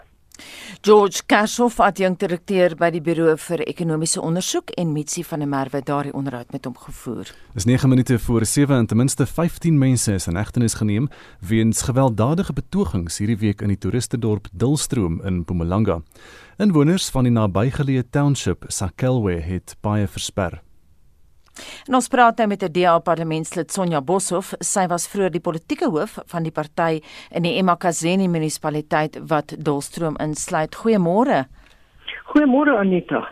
George 0.82 1.24
Kashoff, 1.26 1.80
adjunkdirekteur 1.80 2.76
by 2.78 2.90
die 2.94 3.02
Buro 3.02 3.34
vir 3.48 3.64
Ekonomiese 3.66 4.22
Ondersoek 4.22 4.72
en 4.78 4.92
Mitsi 4.94 5.24
van 5.24 5.44
der 5.44 5.50
Merwe 5.50 5.82
daardie 5.82 6.14
onderhoud 6.14 6.52
met 6.52 6.66
hom 6.66 6.76
gevoer. 6.78 7.32
Dis 7.54 7.66
9 7.66 7.90
minute 7.90 8.20
voor 8.20 8.46
7 8.46 8.76
en 8.76 8.88
ten 8.88 8.98
minste 8.98 9.26
15 9.26 9.78
mense 9.78 10.14
is 10.14 10.28
in 10.28 10.36
hegtenis 10.36 10.78
geneem 10.78 11.10
weens 11.40 11.82
gewelddadige 11.82 12.54
betogings 12.54 13.18
hierdie 13.18 13.38
week 13.38 13.62
in 13.62 13.74
die 13.74 13.78
toeristedorp 13.78 14.48
Dulstroom 14.52 15.22
in 15.26 15.42
Mpumalanga. 15.42 16.02
Inwoners 16.58 17.10
van 17.10 17.28
die 17.28 17.34
nabygeleë 17.34 18.10
township 18.10 18.66
Sakelwe 18.68 19.40
het 19.42 19.76
baie 19.82 20.08
versper. 20.08 20.62
En 21.88 21.96
ons 21.96 22.08
praat 22.08 22.38
nou 22.38 22.48
met 22.48 22.64
'n 22.64 22.72
DA 22.72 23.00
parlementslid 23.00 23.72
Sonja 23.72 24.02
Boshoff. 24.02 24.54
Sy 24.60 24.88
was 24.88 25.08
vroeër 25.08 25.32
die 25.32 25.42
politieke 25.42 25.90
hoof 25.90 26.18
van 26.26 26.44
die 26.44 26.52
party 26.52 27.02
in 27.32 27.44
die 27.44 27.58
eMakazeni 27.58 28.28
munisipaliteit 28.28 29.20
wat 29.28 29.56
Dolstroom 29.58 30.16
insluit. 30.18 30.76
Goeiemôre. 30.76 31.46
Goeiemôre 32.26 32.78
Anita. 32.78 33.30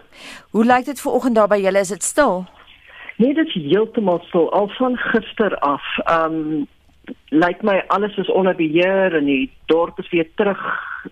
Hoe 0.52 0.66
lyk 0.66 0.86
dit 0.86 1.02
vanoggend 1.02 1.36
daar 1.36 1.48
by 1.48 1.58
julle? 1.58 1.80
Is 1.80 1.90
dit 1.90 2.04
stil? 2.04 2.46
Nee, 3.18 3.34
dit 3.34 3.48
is 3.48 3.54
heeltemal 3.54 4.20
stil 4.28 4.52
al 4.52 4.70
van 4.78 4.98
gister 4.98 5.58
af. 5.60 5.84
Um 6.12 6.68
lyk 7.30 7.62
my 7.62 7.84
alles 7.88 8.18
is 8.18 8.32
onder 8.32 8.56
beheer 8.56 9.16
en 9.16 9.26
die 9.26 9.52
dorp 9.66 10.00
is 10.00 10.10
weer 10.10 10.28
terug 10.36 10.62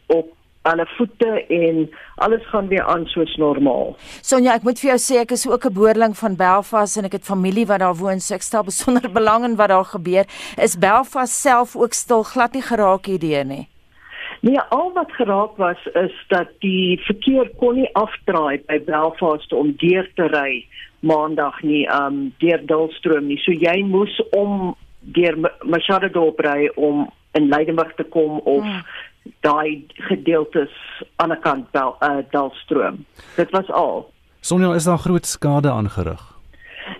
op 0.08 0.32
alle 0.64 0.86
voete 0.96 1.46
en 1.48 1.90
alles 2.16 2.46
gaan 2.48 2.68
weer 2.68 2.84
aan 2.84 3.06
soos 3.06 3.36
normaal. 3.36 3.96
Sonja, 4.22 4.56
ek 4.56 4.64
moet 4.64 4.80
vir 4.80 4.94
jou 4.94 5.00
sê 5.02 5.20
ek 5.24 5.34
is 5.36 5.46
ook 5.48 5.66
'n 5.68 5.74
boerling 5.74 6.16
van 6.18 6.36
Belfast 6.36 6.98
en 6.98 7.06
ek 7.06 7.20
het 7.20 7.26
familie 7.26 7.66
wat 7.68 7.80
daar 7.80 7.96
woon, 7.96 8.20
so 8.20 8.36
ek 8.36 8.42
stel 8.42 8.64
besonder 8.72 9.12
belang 9.12 9.44
in 9.44 9.56
wat 9.56 9.70
daar 9.70 9.86
gebeur. 9.86 10.26
Is 10.58 10.78
Belfast 10.78 11.34
self 11.34 11.76
ook 11.76 11.94
stil 11.94 12.24
glad 12.24 12.54
nie 12.54 12.62
geraak 12.62 13.06
hierdeur 13.06 13.46
nie? 13.46 13.68
Nee, 14.42 14.60
al 14.60 14.92
wat 14.94 15.12
geraak 15.12 15.58
was 15.58 15.80
is 15.94 16.16
dat 16.28 16.48
die 16.60 17.00
verkeer 17.04 17.50
kon 17.60 17.76
nie 17.76 17.90
afdraai 17.94 18.64
by 18.68 18.80
Belfast 18.84 19.54
om 19.54 19.76
deur 19.78 20.08
te 20.16 20.28
ry 20.28 20.66
maandag 21.00 21.62
nie, 21.62 21.88
um 21.88 22.34
deur 22.40 22.66
Dulstroom 22.66 23.28
nie. 23.28 23.38
So 23.38 23.52
jy 23.52 23.84
moes 23.84 24.22
om 24.32 24.76
deur 25.00 25.36
Machado 25.64 26.08
dorp 26.08 26.40
ry 26.40 26.70
om 26.76 27.10
in 27.34 27.48
Leidenburg 27.48 27.96
te 27.96 28.04
kom 28.04 28.40
of 28.40 28.64
hmm 28.64 28.84
daai 29.40 29.86
gedeeltes 30.10 30.72
aan 31.16 31.30
die 31.30 31.40
kant 31.40 31.68
wel 31.72 31.96
uh, 32.02 32.18
Dalstroom. 32.32 33.06
Dit 33.36 33.52
was 33.52 33.72
al. 33.72 34.12
Sonja, 34.40 34.74
is 34.74 34.84
daar 34.84 34.98
groot 34.98 35.26
skade 35.26 35.72
aangerig? 35.72 36.22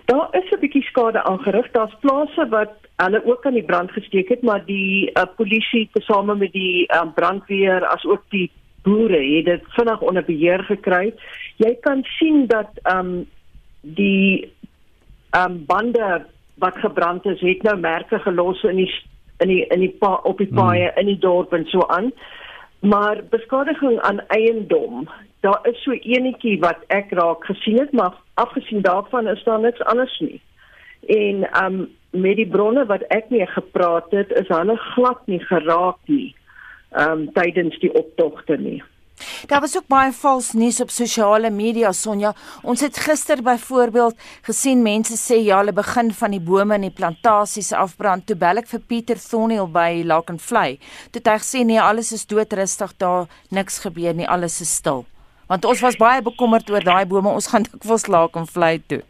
Daar 0.04 0.28
is 0.30 0.50
'n 0.50 0.60
bietjie 0.60 0.82
skade 0.82 1.22
aangerig. 1.22 1.70
Daar's 1.70 1.96
plase 2.00 2.48
wat 2.48 2.72
hulle 2.96 3.24
ook 3.24 3.46
aan 3.46 3.52
die 3.52 3.64
brand 3.64 3.90
gesteek 3.92 4.28
het, 4.28 4.42
maar 4.42 4.64
die 4.64 5.10
uh, 5.12 5.22
polisie 5.36 5.88
tesame 5.92 6.34
met 6.34 6.52
die 6.52 6.86
um, 6.94 7.12
brandweer 7.12 7.86
as 7.86 8.04
ook 8.04 8.22
die 8.28 8.50
boere 8.82 9.36
het 9.36 9.44
dit 9.44 9.62
vinnig 9.68 10.00
onder 10.00 10.24
beheer 10.24 10.62
gekry. 10.64 11.14
Jy 11.56 11.76
kan 11.80 12.04
sien 12.18 12.46
dat 12.46 12.70
ehm 12.82 12.98
um, 12.98 13.26
die 13.80 14.52
ehm 15.30 15.50
um, 15.50 15.64
bande 15.66 16.26
wat 16.54 16.76
gebrand 16.78 17.26
is, 17.26 17.40
het 17.40 17.62
nou 17.62 17.76
merke 17.76 18.18
gelos 18.18 18.62
in 18.62 18.76
die 18.76 18.90
in 19.38 19.48
die 19.48 19.66
in 19.66 19.80
die 19.80 19.92
pa, 19.98 20.14
op 20.22 20.38
die 20.38 20.50
paaie 20.50 20.90
mm. 20.90 20.98
in 21.00 21.06
die 21.06 21.18
dorp 21.18 21.52
en 21.52 21.66
so 21.72 21.86
aan. 21.86 22.12
Maar 22.84 23.22
beskadiging 23.30 24.00
aan 24.00 24.20
eiendom, 24.28 25.08
daar 25.40 25.60
is 25.62 25.82
so 25.82 25.92
enetjie 25.92 26.58
wat 26.60 26.82
ek 26.92 27.12
raak 27.16 27.44
gesien 27.48 27.78
het, 27.80 27.92
maar 27.92 28.16
afgesien 28.34 28.82
daarvan 28.84 29.26
is 29.28 29.44
daar 29.44 29.60
niks 29.60 29.84
anders 29.84 30.18
nie. 30.20 30.40
En 31.06 31.46
um 31.64 31.78
met 32.10 32.36
die 32.36 32.48
bronne 32.48 32.84
wat 32.86 33.02
ek 33.10 33.30
mee 33.30 33.46
gepraat 33.46 34.10
het, 34.14 34.30
is 34.38 34.48
hulle 34.48 34.76
glad 34.76 35.26
nie 35.26 35.40
geraak 35.40 35.98
nie. 36.06 36.34
Um 36.92 37.26
tydens 37.32 37.78
die 37.82 37.92
optogte 37.94 38.56
nie. 38.56 38.82
Daar 39.46 39.60
was 39.60 39.76
ook 39.76 39.86
baie 39.92 40.12
vals 40.12 40.52
nuus 40.52 40.80
op 40.80 40.90
sosiale 40.90 41.50
media 41.50 41.92
Sonja. 41.92 42.32
Ons 42.62 42.80
het 42.80 42.96
gister 42.96 43.42
byvoorbeeld 43.42 44.16
gesien 44.46 44.82
mense 44.82 45.16
sê 45.20 45.36
ja, 45.44 45.58
hulle 45.60 45.72
begin 45.76 46.12
van 46.16 46.32
die 46.32 46.40
bome 46.40 46.74
en 46.74 46.86
die 46.86 46.94
plantasies 46.94 47.72
afbrand. 47.76 48.24
Toe 48.26 48.36
bel 48.40 48.62
ek 48.62 48.70
vir 48.70 48.80
Pieter 48.88 49.20
Thornhill 49.20 49.68
by 49.68 50.00
Lakenvlei. 50.08 50.78
Toe 51.12 51.20
het 51.20 51.28
hy 51.28 51.38
gesê 51.42 51.64
nee, 51.68 51.80
alles 51.80 52.14
is 52.16 52.24
doodrustig 52.30 52.94
daar, 52.96 53.28
niks 53.52 53.82
gebeur 53.84 54.16
nie, 54.16 54.28
alles 54.28 54.62
is 54.64 54.72
stil. 54.80 55.04
Want 55.50 55.68
ons 55.68 55.82
was 55.84 56.00
baie 56.00 56.22
bekommerd 56.24 56.70
oor 56.72 56.84
daai 56.84 57.04
bome. 57.04 57.28
Ons 57.28 57.50
gaan 57.52 57.68
dikwels 57.68 58.08
Lakenvlei 58.08 58.78
toe. 58.88 59.02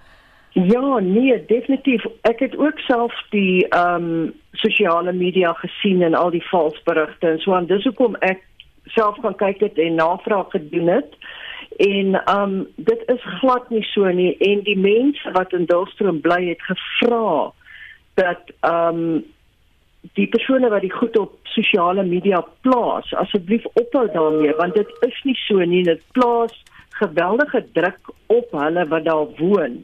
Ja, 0.54 0.98
nee, 1.02 1.36
definitief. 1.46 2.02
Ek 2.26 2.42
het 2.42 2.56
ook 2.58 2.82
self 2.88 3.14
die 3.30 3.68
ehm 3.68 4.10
um, 4.10 4.32
sosiale 4.54 5.12
media 5.12 5.50
gesien 5.58 6.02
en 6.02 6.14
al 6.14 6.30
die 6.30 6.42
valsberigte 6.46 7.26
en 7.28 7.40
so 7.42 7.54
aan. 7.54 7.66
Dis 7.66 7.82
hoekom 7.84 8.14
ek 8.22 8.42
self 8.84 9.18
gaan 9.22 9.36
kyk 9.36 9.60
het 9.60 9.78
en 9.78 9.94
navraag 9.94 10.50
gedoen 10.50 10.88
het. 10.88 11.16
En 11.76 12.36
um 12.38 12.66
dit 12.76 13.02
is 13.06 13.22
glad 13.40 13.70
nie 13.70 13.82
so 13.82 14.06
nie 14.06 14.36
en 14.38 14.62
die 14.62 14.78
mense 14.78 15.30
wat 15.32 15.52
in 15.52 15.64
Dulstroom 15.66 16.20
bly 16.20 16.44
het 16.48 16.62
gevra 16.62 17.52
dat 18.14 18.52
um 18.60 19.24
die 20.14 20.26
persone 20.28 20.68
wat 20.68 20.84
die 20.84 20.92
goed 20.92 21.16
op 21.18 21.32
sosiale 21.42 22.04
media 22.04 22.44
plaas 22.60 23.14
asseblief 23.14 23.64
ophou 23.72 24.06
daarmee 24.12 24.54
want 24.60 24.74
dit 24.74 24.92
is 25.08 25.18
nie 25.24 25.36
so 25.46 25.64
nie 25.64 25.82
dit 25.82 26.02
plaas 26.12 26.54
geweldige 27.00 27.64
druk 27.72 28.12
op 28.26 28.52
hulle 28.52 28.86
wat 28.92 29.04
daar 29.04 29.26
woon 29.40 29.80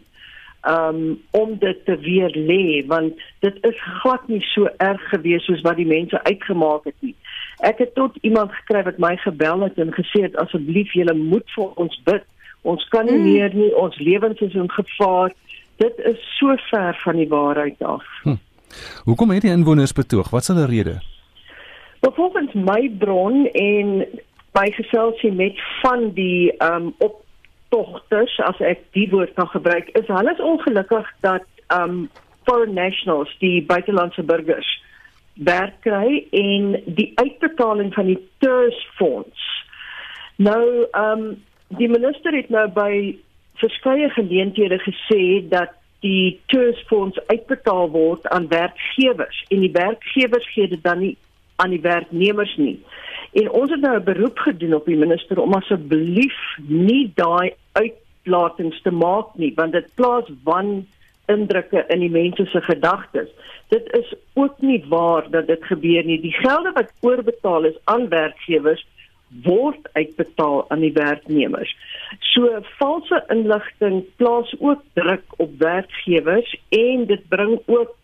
um 0.68 1.00
om 1.30 1.58
dit 1.58 1.84
te 1.84 1.96
weer 1.98 2.30
lê 2.36 2.86
want 2.86 3.18
dit 3.40 3.56
is 3.66 3.82
glad 4.02 4.28
nie 4.28 4.42
so 4.52 4.68
erg 4.76 5.08
gewees 5.08 5.44
soos 5.44 5.64
wat 5.66 5.76
die 5.76 5.88
mense 5.88 6.22
uitgemaak 6.24 6.84
het 6.84 6.96
nie. 7.00 7.16
Ek 7.60 7.78
het 7.78 7.94
tot 7.94 8.16
iemand 8.20 8.52
gekry 8.52 8.82
wat 8.82 8.98
my 8.98 9.16
gebel 9.20 9.60
het 9.66 9.78
en 9.78 9.92
gesê 9.92 10.24
het 10.24 10.36
asseblief 10.40 10.92
julle 10.96 11.14
moet 11.14 11.46
vir 11.56 11.80
ons 11.82 12.00
bid. 12.04 12.24
Ons 12.62 12.84
kan 12.92 13.06
nie 13.08 13.18
mm. 13.18 13.26
meer 13.32 13.54
nie, 13.54 13.70
ons 13.76 13.96
lewens 13.98 14.40
is 14.40 14.54
in 14.54 14.70
gevaar. 14.70 15.32
Dit 15.80 15.98
is 16.04 16.20
so 16.38 16.56
ver 16.70 16.96
van 17.04 17.16
die 17.16 17.28
waarheid 17.28 17.82
af. 17.82 18.04
Hm. 18.22 18.36
Hoekom 19.04 19.30
het 19.30 19.42
die 19.42 19.52
inwoners 19.52 19.92
betoog? 19.92 20.28
Wat 20.30 20.44
is 20.44 20.52
hulle 20.52 20.66
rede? 20.66 21.00
Volgens 22.00 22.52
my 22.52 22.90
bron 22.98 23.46
en 23.46 24.04
by 24.56 24.68
geselsie 24.76 25.32
met 25.32 25.60
van 25.80 26.10
die 26.16 26.52
ehm 26.56 26.90
um, 26.90 26.94
optogters 26.98 28.38
as 28.44 28.60
ek 28.60 28.82
die 28.96 29.08
woord 29.10 29.32
kan 29.34 29.48
gebruik, 29.48 29.88
is 29.98 30.08
hulle 30.08 30.36
ongelukkig 30.52 31.08
dat 31.20 31.44
ehm 31.66 31.82
um, 31.82 32.08
foreign 32.48 32.74
nationals, 32.74 33.36
die 33.38 33.64
buitelandse 33.66 34.22
burgers 34.22 34.68
werk 35.44 35.80
kry 35.80 36.26
en 36.36 36.74
die 36.84 37.12
uitbetaling 37.14 37.94
van 37.94 38.10
die 38.12 38.18
TERS 38.38 38.80
fonds. 38.98 39.46
Nou 40.36 40.86
ehm 40.90 41.24
um, 41.24 41.38
die 41.78 41.88
minister 41.88 42.34
het 42.34 42.48
nou 42.50 42.64
by 42.74 43.16
verskeie 43.60 44.08
geleenthede 44.10 44.80
gesê 44.82 45.48
dat 45.48 45.76
die 46.02 46.40
TERS 46.50 46.80
fonds 46.88 47.20
uitbetaal 47.26 47.90
word 47.90 48.26
aan 48.34 48.48
werkgewers 48.48 49.44
en 49.48 49.60
die 49.60 49.72
werkgewers 49.72 50.48
gee 50.54 50.68
dit 50.68 50.82
dan 50.82 50.98
nie 50.98 51.16
aan 51.62 51.70
die 51.70 51.80
werknemers 51.84 52.56
nie. 52.56 52.78
En 53.32 53.50
ons 53.50 53.70
het 53.70 53.80
nou 53.80 53.96
'n 53.96 54.04
beroep 54.04 54.38
gedoen 54.38 54.74
op 54.74 54.86
die 54.86 54.96
minister 54.96 55.40
om 55.40 55.54
asseblief 55.54 56.38
nie 56.66 57.12
daai 57.14 57.52
uitlatings 57.72 58.82
te 58.82 58.90
maak 58.90 59.34
nie 59.34 59.52
want 59.54 59.72
dit 59.72 59.94
plaas 59.94 60.28
wan 60.44 60.86
indrukke 61.32 61.84
in 61.88 62.02
die 62.04 62.10
mense 62.10 62.46
se 62.50 62.60
gedagtes. 62.66 63.28
Dit 63.70 63.92
is 63.98 64.14
ook 64.34 64.60
nie 64.60 64.84
waar 64.88 65.30
dat 65.30 65.46
dit 65.46 65.64
gebeur 65.64 66.04
nie. 66.04 66.20
Die 66.20 66.34
gelde 66.34 66.72
wat 66.74 66.92
oorbetaal 67.00 67.64
is 67.64 67.78
aan 67.84 68.08
werkgewers 68.08 68.86
word 69.42 69.88
uitbetaal 69.92 70.64
aan 70.70 70.82
die 70.82 70.92
werknemers. 70.92 71.70
So 72.32 72.62
valse 72.78 73.24
inligting 73.28 74.02
plaas 74.16 74.54
ook 74.58 74.82
druk 74.98 75.24
op 75.36 75.58
werkgewers 75.58 76.56
en 76.68 77.06
dit 77.06 77.28
bring 77.28 77.60
ook 77.66 77.96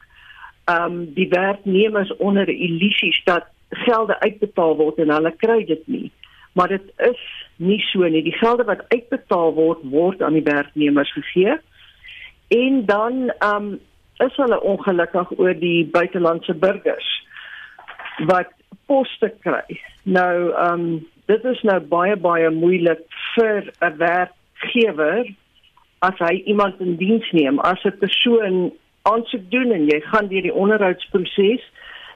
ehm 0.67 0.93
um, 0.93 1.13
die 1.15 1.29
werknemers 1.29 2.17
onder 2.17 2.49
illusies 2.49 3.21
dat 3.25 3.45
gelde 3.71 4.21
uitbetaal 4.21 4.77
word 4.77 4.99
en 4.99 5.11
hulle 5.11 5.35
kry 5.37 5.65
dit 5.65 5.87
nie. 5.87 6.11
Maar 6.53 6.69
dit 6.69 6.93
is 6.97 7.23
nie 7.57 7.81
so 7.81 8.09
nie. 8.09 8.23
Die 8.23 8.39
gelde 8.39 8.65
wat 8.65 8.85
uitbetaal 8.89 9.55
word 9.55 9.83
word 9.83 10.23
aan 10.23 10.39
die 10.39 10.47
werknemers 10.47 11.13
gegee 11.13 11.59
en 12.49 12.85
dan 12.87 13.33
um 13.45 13.81
is 14.25 14.37
hulle 14.37 14.61
ongelukkig 14.63 15.33
oor 15.39 15.55
die 15.55 15.87
buitelandse 15.93 16.55
burgers 16.55 17.09
wat 18.27 18.53
poste 18.87 19.33
kry. 19.45 19.81
Nou 20.03 20.55
um 20.71 21.07
dit 21.27 21.45
is 21.45 21.63
nou 21.63 21.81
baie 21.81 22.17
baie 22.17 22.51
moeilik 22.51 23.03
vir 23.35 23.73
'n 23.81 23.97
werkgewer 23.99 25.27
as 25.99 26.19
hy 26.19 26.43
iemand 26.47 26.81
in 26.81 26.97
diens 26.97 27.31
neem 27.33 27.59
as 27.61 27.85
'n 27.85 27.99
persoon 27.99 28.73
aansoek 29.03 29.51
doen 29.51 29.73
en 29.73 29.87
jy 29.87 30.01
gaan 30.01 30.29
deur 30.29 30.43
die 30.43 30.55
onderhoudsproses 30.55 31.63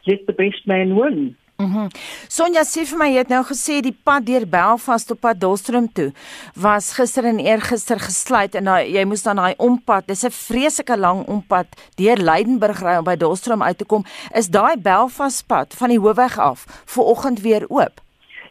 let 0.05 0.27
the 0.27 0.33
best 0.33 0.67
man 0.67 0.95
win. 0.97 1.37
Mhm. 1.61 1.79
Mm 1.79 1.89
Sonja 2.29 2.63
sê 2.65 2.85
vir 2.89 2.99
my 2.99 3.09
jy 3.11 3.23
het 3.25 3.31
nou 3.33 3.43
gesê 3.45 3.81
die 3.85 3.93
pad 3.93 4.25
deur 4.25 4.47
Belfast 4.49 5.11
op 5.13 5.21
pad 5.21 5.41
Dolstrom 5.43 5.89
toe 5.93 6.13
was 6.55 6.93
gister 6.97 7.27
en 7.27 7.41
eergister 7.43 7.99
gesluit 8.01 8.55
en 8.55 8.65
nou 8.65 8.77
jy 8.81 9.05
moes 9.05 9.25
dan 9.27 9.37
daai 9.37 9.55
ompad. 9.59 10.07
Dis 10.07 10.25
'n 10.25 10.31
vreeslike 10.31 10.97
lang 10.97 11.27
ompad 11.29 11.67
deur 11.97 12.17
Leidenburg 12.17 12.81
ry 12.83 12.97
om 12.99 13.05
by 13.05 13.17
Dolstrom 13.17 13.63
uit 13.63 13.79
te 13.79 13.85
kom. 13.85 14.05
Is 14.35 14.49
daai 14.49 14.77
Belfast 14.77 15.47
pad 15.47 15.75
van 15.75 15.89
die 15.89 15.99
hoofweg 15.99 16.39
af 16.39 16.65
ver 16.87 17.05
oggend 17.05 17.41
weer 17.41 17.65
oop? 17.69 18.01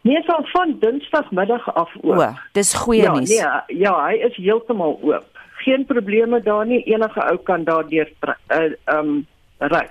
Nee, 0.02 0.24
van 0.26 0.46
van 0.46 0.78
Dinsdagmiddag 0.80 1.74
af 1.76 1.92
oop. 2.02 2.18
O, 2.18 2.34
dis 2.52 2.74
goeie 2.74 3.02
ja, 3.02 3.14
nuus. 3.14 3.30
Nee, 3.30 3.78
ja, 3.80 4.06
hy 4.08 4.14
is 4.14 4.36
heeltemal 4.36 5.00
oop. 5.02 5.26
Geen 5.66 5.86
probleme 5.86 6.42
daar 6.42 6.66
nie. 6.66 6.84
Enige 6.84 7.22
ou 7.32 7.38
kan 7.38 7.64
daardeur 7.64 8.10
uh, 8.52 8.98
um 9.00 9.26
ry. 9.58 9.88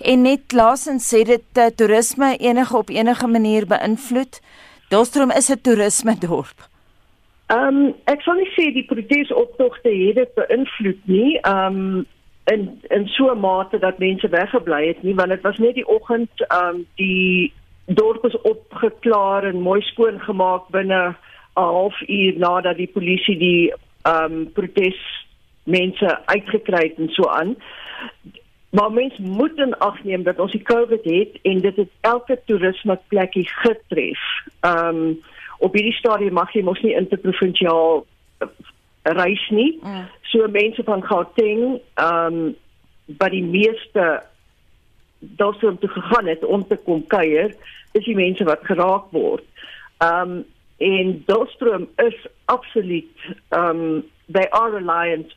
En 0.00 0.22
net 0.22 0.52
laasens 0.52 1.08
sê 1.14 1.22
dit 1.24 1.58
uh, 1.58 1.66
toerisme 1.76 2.36
enige 2.36 2.76
op 2.76 2.88
enige 2.90 3.26
manier 3.26 3.66
beïnvloed. 3.66 4.40
Dolstrom 4.88 5.30
is 5.30 5.50
'n 5.50 5.60
toerisme 5.60 6.18
dorp. 6.18 6.68
Ehm 7.46 7.76
um, 7.76 7.94
ek 8.04 8.20
sal 8.22 8.34
nie 8.34 8.50
sê 8.56 8.72
die 8.72 8.86
protesoptogte 8.88 9.88
het 9.88 10.14
dit 10.14 10.34
beïnvloed 10.34 11.02
nie. 11.04 11.38
Ehm 11.40 11.76
um, 11.76 12.06
in 12.44 12.80
in 12.88 13.06
so 13.06 13.30
'n 13.30 13.40
mate 13.40 13.78
dat 13.78 13.98
mense 13.98 14.28
weggebly 14.28 14.86
het 14.86 15.02
nie 15.02 15.14
want 15.14 15.28
dit 15.28 15.40
was 15.40 15.58
net 15.58 15.74
die 15.74 15.88
oggend 15.88 16.30
ehm 16.36 16.66
um, 16.68 16.86
die 16.94 17.52
dorp 17.86 18.24
is 18.24 18.40
opgeklaar 18.40 19.44
en 19.44 19.60
mooi 19.60 19.80
skoon 19.80 20.20
gemaak 20.20 20.68
binne 20.68 21.02
'n 21.08 21.16
halfuur 21.54 22.38
nadat 22.38 22.76
die 22.76 22.90
polisie 22.92 23.38
die 23.38 23.72
ehm 24.02 24.32
um, 24.32 24.52
protes 24.52 25.26
mense 25.64 26.18
uitgekry 26.26 26.82
het 26.88 26.98
en 26.98 27.08
so 27.08 27.28
aan. 27.28 27.56
Maar 28.72 28.92
mens 28.92 29.16
moet 29.18 29.58
in 29.58 29.78
ag 29.78 30.04
neem 30.04 30.22
dat 30.22 30.38
ons 30.38 30.52
die 30.52 30.62
COVID 30.62 31.04
het 31.04 31.38
en 31.42 31.58
dit 31.60 31.76
het 31.76 31.90
elke 32.00 32.38
toerisme 32.44 32.98
plekkie 33.08 33.48
getref. 33.48 34.20
Ehm 34.60 34.96
um, 34.96 35.20
op 35.58 35.74
hierdie 35.74 35.94
stadium 35.94 36.32
mag 36.32 36.50
jy 36.56 36.62
mos 36.66 36.80
nie 36.82 36.94
interprovinsiaal 36.98 38.00
uh, 38.42 38.48
reis 39.02 39.42
nie. 39.54 39.76
Mm. 39.82 40.06
So 40.22 40.48
mense 40.48 40.82
van 40.88 41.04
Gauteng 41.04 41.80
ehm 41.94 42.38
um, 42.40 42.56
by 43.06 43.28
die 43.28 43.44
meeste 43.44 44.22
daarsoom 45.18 45.78
te 45.78 45.88
gegaan 45.88 46.26
het 46.26 46.44
om 46.44 46.66
te 46.66 46.76
kom 46.76 47.04
kuier, 47.06 47.52
is 47.92 48.04
die 48.04 48.16
mense 48.16 48.44
wat 48.48 48.64
geraak 48.64 49.12
word. 49.12 49.44
Ehm 49.98 50.38
um, 50.38 50.44
en 50.82 51.22
Dolstroom 51.26 51.88
is 51.96 52.26
absoluut 52.44 53.28
ehm 53.48 53.84
um, 53.84 54.02
they 54.32 54.48
are 54.50 54.72
reliant 54.78 55.36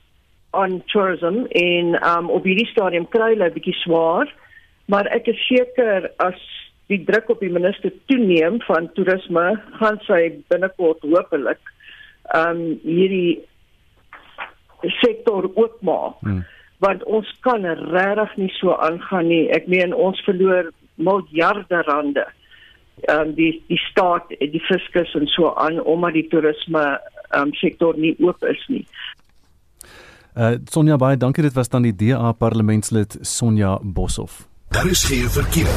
on 0.56 0.82
tourism 0.92 1.46
in 1.50 1.96
um 2.08 2.30
op 2.30 2.46
hierdie 2.48 2.70
stadium 2.72 3.08
kry 3.14 3.34
hulle 3.34 3.50
'n 3.50 3.58
bietjie 3.58 3.76
swaar, 3.84 4.32
maar 4.88 5.08
ek 5.18 5.28
is 5.28 5.48
seker 5.48 6.10
as 6.20 6.40
die 6.88 7.02
druk 7.06 7.30
op 7.30 7.40
die 7.42 7.50
minister 7.50 7.92
toeneem 8.10 8.62
van 8.68 8.90
toerisme, 8.94 9.46
gaan 9.80 10.00
sy 10.08 10.22
binnekort 10.50 11.02
hopelik 11.02 11.62
um 12.38 12.80
hierdie 12.84 13.42
sektor 15.02 15.50
oopmaak. 15.56 16.20
Hmm. 16.22 16.44
Want 16.84 17.04
ons 17.04 17.30
kan 17.42 17.66
regtig 17.66 18.36
nie 18.38 18.52
so 18.60 18.76
aangaan 18.76 19.28
nie. 19.28 19.50
Ek 19.56 19.68
meen 19.72 19.94
ons 19.94 20.20
verloor 20.28 20.72
miljarde 20.96 21.82
rande. 21.88 22.26
Um 23.12 23.34
die 23.36 23.64
die 23.68 23.80
staat, 23.90 24.30
die 24.40 24.64
fiskus 24.70 25.14
en 25.16 25.28
so 25.28 25.54
aan 25.56 25.82
omdat 25.82 26.14
die 26.14 26.28
toerisme 26.32 26.86
um 27.36 27.54
sektor 27.54 27.98
nie 27.98 28.16
oop 28.20 28.44
is 28.44 28.62
nie. 28.68 28.86
Uh 30.36 30.58
Sonja 30.68 30.98
baie 31.00 31.16
dankie 31.16 31.46
dit 31.46 31.54
was 31.56 31.70
dan 31.72 31.86
die 31.88 31.96
DA 31.96 32.34
parlementslid 32.36 33.18
Sonja 33.22 33.78
Boshoff. 33.82 34.48
Daar 34.68 34.88
is 34.88 35.04
geen 35.04 35.30
verkeer. 35.32 35.72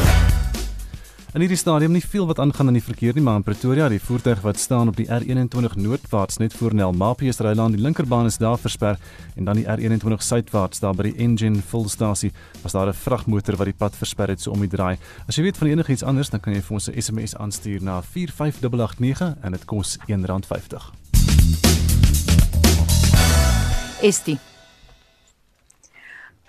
In 1.35 1.45
hierdie 1.45 1.59
stadium 1.61 1.93
nie 1.95 2.03
veel 2.03 2.27
wat 2.27 2.41
aangaan 2.43 2.67
aan 2.67 2.79
die 2.79 2.83
verkeer 2.83 3.15
nie, 3.15 3.23
maar 3.23 3.37
in 3.39 3.45
Pretoria, 3.47 3.87
die 3.93 4.01
voertuig 4.03 4.41
wat 4.43 4.59
staan 4.59 4.89
op 4.91 4.97
die 4.99 5.07
R21 5.07 5.77
noordwaarts 5.79 6.41
net 6.43 6.57
voor 6.59 6.75
Nelmapius 6.75 7.39
Rylaan, 7.39 7.77
die 7.77 7.83
linkerbaan 7.85 8.27
is 8.27 8.41
daar 8.43 8.59
versper 8.59 8.99
en 9.37 9.45
dan 9.47 9.61
die 9.61 9.67
R21 9.69 10.25
suidwaarts 10.25 10.83
daar 10.83 10.97
by 10.99 11.13
die 11.13 11.17
Engine 11.23 11.63
volstasie 11.63 12.33
was 12.63 12.75
daar 12.75 12.89
'n 12.89 12.99
vragmotor 12.99 13.57
wat 13.57 13.71
die 13.71 13.79
pad 13.79 13.95
versper 13.95 14.29
het 14.29 14.41
so 14.41 14.51
om 14.51 14.61
die 14.61 14.69
draai. 14.69 14.99
As 15.29 15.37
jy 15.37 15.43
weet 15.43 15.59
van 15.59 15.69
enigiets 15.69 16.03
anders, 16.03 16.31
dan 16.31 16.41
kan 16.41 16.55
jy 16.55 16.63
vir 16.63 16.75
ons 16.75 16.89
'n 16.89 17.01
SMS 17.01 17.37
aanstuur 17.37 17.83
na 17.83 18.03
45889 18.03 19.37
en 19.41 19.53
dit 19.53 19.65
kos 19.65 19.99
R1.50. 20.09 21.88
Estie 24.03 24.39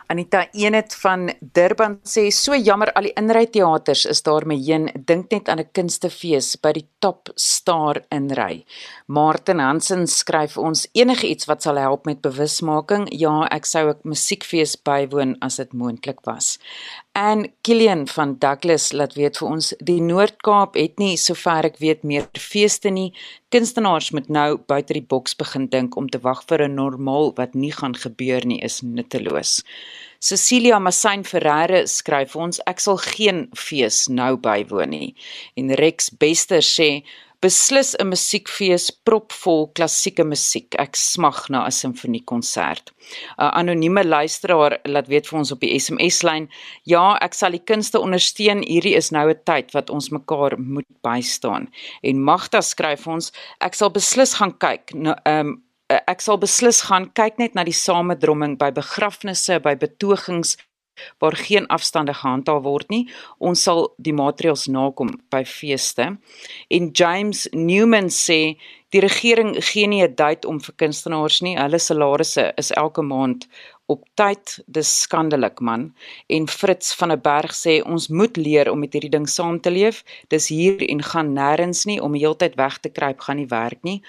Anita 0.10 0.48
Eenet 0.54 0.96
van 1.04 1.28
Durban 1.54 2.00
sê 2.02 2.24
so 2.34 2.58
jammer 2.58 2.90
al 2.98 3.06
die 3.06 3.12
inryteaters 3.18 4.08
is 4.10 4.24
daarmee 4.26 4.58
heen 4.66 4.88
dink 5.06 5.30
net 5.30 5.50
aan 5.50 5.62
'n 5.62 5.70
kunstefees 5.72 6.58
by 6.64 6.72
die 6.74 6.88
Top 7.00 7.30
Star 7.36 8.02
inry. 8.10 8.66
Martin 9.06 9.60
Hansen 9.60 10.08
skryf 10.08 10.58
ons 10.58 10.88
enige 10.94 11.28
iets 11.28 11.46
wat 11.46 11.62
sal 11.62 11.78
help 11.78 12.06
met 12.06 12.22
bewusmaking. 12.22 13.06
Ja, 13.12 13.48
ek 13.52 13.66
sou 13.66 13.90
'n 13.90 14.02
musiekfees 14.04 14.76
bywoon 14.82 15.38
as 15.42 15.58
dit 15.58 15.74
moontlik 15.74 16.26
was. 16.26 16.58
En 17.12 17.54
Kilian 17.62 18.08
van 18.08 18.36
Douglas 18.40 18.92
laat 18.92 19.16
weet 19.18 19.40
vir 19.42 19.48
ons 19.48 19.72
die 19.84 19.98
Noord-Kaap 20.02 20.78
het 20.78 21.00
nie 21.02 21.16
sover 21.18 21.66
ek 21.72 21.80
weet 21.82 22.04
meer 22.06 22.28
feeste 22.38 22.92
nie. 22.94 23.10
Kunstenaars 23.50 24.12
moet 24.14 24.30
nou 24.30 24.60
buite 24.70 24.94
die 24.94 25.04
boks 25.04 25.34
begin 25.40 25.66
dink 25.74 25.98
om 25.98 26.10
te 26.10 26.22
wag 26.22 26.44
vir 26.48 26.64
'n 26.68 26.76
normaal 26.76 27.34
wat 27.36 27.56
nie 27.56 27.72
gaan 27.72 27.96
gebeur 27.96 28.46
nie 28.46 28.62
is 28.62 28.82
nutteloos. 28.82 29.64
Cecilia 30.20 30.80
Massain 30.80 31.24
Ferreira 31.24 31.86
skryf 31.88 32.36
ons 32.36 32.62
ek 32.68 32.80
sal 32.80 32.98
geen 32.98 33.48
fees 33.56 34.08
nou 34.08 34.38
bywoon 34.38 34.90
nie. 34.90 35.16
En 35.56 35.74
Rex 35.74 36.10
Bester 36.10 36.62
sê 36.62 37.04
beslis 37.44 37.96
'n 37.96 38.10
musiekfees 38.12 38.90
propvol 39.08 39.70
klassieke 39.78 40.24
musiek. 40.24 40.76
Ek 40.80 40.96
smag 40.96 41.50
na 41.50 41.66
'n 41.66 41.72
simfoniekonsert. 41.72 42.92
'n 43.40 43.52
Anonieme 43.60 44.04
luisteraar 44.04 44.80
laat 44.84 45.08
weet 45.08 45.28
vir 45.28 45.40
ons 45.40 45.52
op 45.52 45.60
die 45.60 45.80
SMS-lyn: 45.80 46.50
"Ja, 46.84 47.18
ek 47.22 47.34
sal 47.34 47.52
die 47.52 47.64
kunste 47.64 48.00
ondersteun. 48.00 48.64
Hierdie 48.64 48.96
is 48.96 49.12
nou 49.12 49.30
'n 49.30 49.40
tyd 49.46 49.72
wat 49.72 49.90
ons 49.90 50.10
mekaar 50.10 50.60
moet 50.60 50.92
bystaan." 51.02 51.70
En 52.04 52.24
Magda 52.24 52.62
skryf 52.62 53.08
ons: 53.08 53.32
"Ek 53.62 53.74
sal 53.74 53.90
beslis 53.90 54.34
gaan 54.34 54.58
kyk 54.58 54.94
na 54.94 55.16
ehm 55.26 55.48
um, 55.48 55.64
ek 55.90 56.22
sal 56.22 56.38
beslis 56.38 56.82
gaan 56.86 57.10
kyk 57.18 57.40
net 57.42 57.56
na 57.56 57.64
die 57.64 57.74
samedromming 57.74 58.58
by 58.58 58.70
begrafnisse, 58.72 59.60
by 59.60 59.76
betogings 59.76 60.56
waar 61.20 61.36
geen 61.36 61.68
afstande 61.68 62.14
gehandhaaf 62.14 62.64
word 62.64 62.90
nie. 62.90 63.08
Ons 63.38 63.64
sal 63.64 63.94
die 63.98 64.14
maatreëls 64.14 64.68
nakom 64.68 65.16
by 65.30 65.44
feeste. 65.46 66.18
En 66.70 66.92
James 66.92 67.48
Newman 67.52 68.10
sê 68.10 68.58
die 68.90 69.02
regering 69.02 69.56
gee 69.64 69.88
nie 69.88 70.04
'n 70.04 70.16
date 70.16 70.48
om 70.48 70.60
vir 70.60 70.76
kunstenaars 70.76 71.42
nie. 71.42 71.58
Hulle 71.58 71.80
salarisse 71.80 72.54
is 72.58 72.72
elke 72.72 73.02
maand 73.02 73.48
op 73.90 74.06
tyd. 74.14 74.60
Dis 74.66 74.90
skandelik 75.02 75.60
man. 75.60 75.90
En 76.28 76.48
Fritz 76.48 76.94
van 77.00 77.10
der 77.14 77.22
Berg 77.22 77.56
sê 77.58 77.80
ons 77.82 78.08
moet 78.14 78.38
leer 78.38 78.70
om 78.72 78.80
met 78.80 78.94
hierdie 78.94 79.14
ding 79.18 79.28
saam 79.30 79.58
te 79.60 79.74
leef. 79.74 80.04
Dis 80.30 80.52
hier 80.54 80.84
en 80.90 81.02
gaan 81.04 81.34
nêrens 81.34 81.86
nie 81.90 81.98
om 82.02 82.18
heeltyd 82.18 82.58
weg 82.60 82.78
te 82.84 82.94
kruip 82.94 83.26
gaan 83.26 83.42
nie 83.42 83.50
werk 83.50 83.82
nie. 83.88 84.00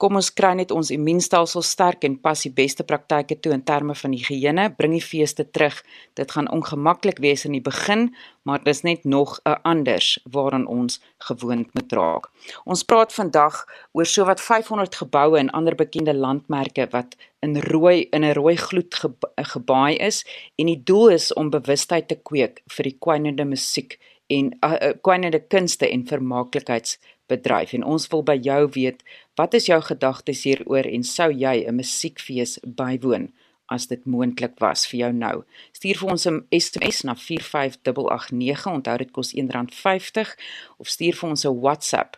Kom 0.00 0.16
ons 0.16 0.30
kry 0.32 0.54
net 0.56 0.70
ons 0.72 0.88
immuunstelsel 0.94 1.60
sterk 1.60 2.06
en 2.08 2.14
pas 2.24 2.40
die 2.46 2.52
beste 2.56 2.86
praktyke 2.88 3.36
toe 3.36 3.52
in 3.52 3.64
terme 3.68 3.92
van 3.92 4.14
higiëne, 4.16 4.70
bring 4.78 4.94
die 4.96 5.04
feeste 5.04 5.44
terug. 5.44 5.76
Dit 6.16 6.32
gaan 6.32 6.48
ongemaklik 6.48 7.20
wees 7.20 7.44
in 7.44 7.52
die 7.52 7.64
begin, 7.64 8.08
maar 8.48 8.64
dis 8.64 8.80
net 8.82 9.04
nog 9.04 9.40
'n 9.44 9.60
anders 9.62 10.18
waaraan 10.24 10.66
ons 10.66 11.00
gewoond 11.18 11.68
moet 11.74 11.92
raak. 11.92 12.30
Ons 12.64 12.82
praat 12.82 13.12
vandag 13.12 13.66
oor 13.92 14.06
sowat 14.06 14.40
500 14.40 14.94
geboue 14.94 15.38
en 15.38 15.50
ander 15.50 15.74
bekende 15.74 16.14
landmerke 16.14 16.88
wat 16.90 17.16
in 17.40 17.56
rooi 17.60 18.08
in 18.12 18.24
'n 18.24 18.34
rooi 18.34 18.56
gloed 18.56 18.94
ge, 18.94 19.08
gebaai 19.36 19.96
is 19.96 20.24
en 20.56 20.66
die 20.66 20.82
doel 20.84 21.08
is 21.08 21.32
om 21.32 21.50
bewustheid 21.50 22.08
te 22.08 22.16
kweek 22.16 22.62
vir 22.68 22.84
die 22.84 22.98
kwynende 22.98 23.44
musiek 23.44 23.98
en 24.28 24.52
uh, 24.64 24.72
uh, 24.72 24.92
kwynende 25.02 25.40
kunste 25.40 25.88
en 25.88 26.06
vermaaklikheidsbedryf. 26.06 27.72
En 27.72 27.84
ons 27.84 28.08
wil 28.12 28.22
by 28.22 28.38
jou 28.42 28.68
weet 28.76 29.02
wat 29.40 29.54
is 29.54 29.66
jou 29.66 29.80
gedagtes 29.82 30.44
hieroor 30.44 30.86
en 30.86 31.02
sou 31.02 31.30
jy 31.32 31.64
'n 31.66 31.74
musiekfees 31.74 32.58
bywoon 32.64 33.32
as 33.70 33.86
dit 33.86 34.04
moontlik 34.06 34.58
was 34.58 34.86
vir 34.86 34.98
jou 35.00 35.12
nou? 35.12 35.44
Stuur 35.72 35.96
vir 35.98 36.10
ons 36.10 36.26
'n 36.26 36.46
SMS 36.50 37.02
na 37.02 37.14
45889 37.14 38.66
onthou 38.66 38.96
dit 38.98 39.10
kos 39.10 39.32
R1.50 39.34 40.36
of 40.78 40.88
stuur 40.88 41.14
vir 41.14 41.30
ons 41.30 41.44
'n 41.44 41.60
WhatsApp 41.60 42.16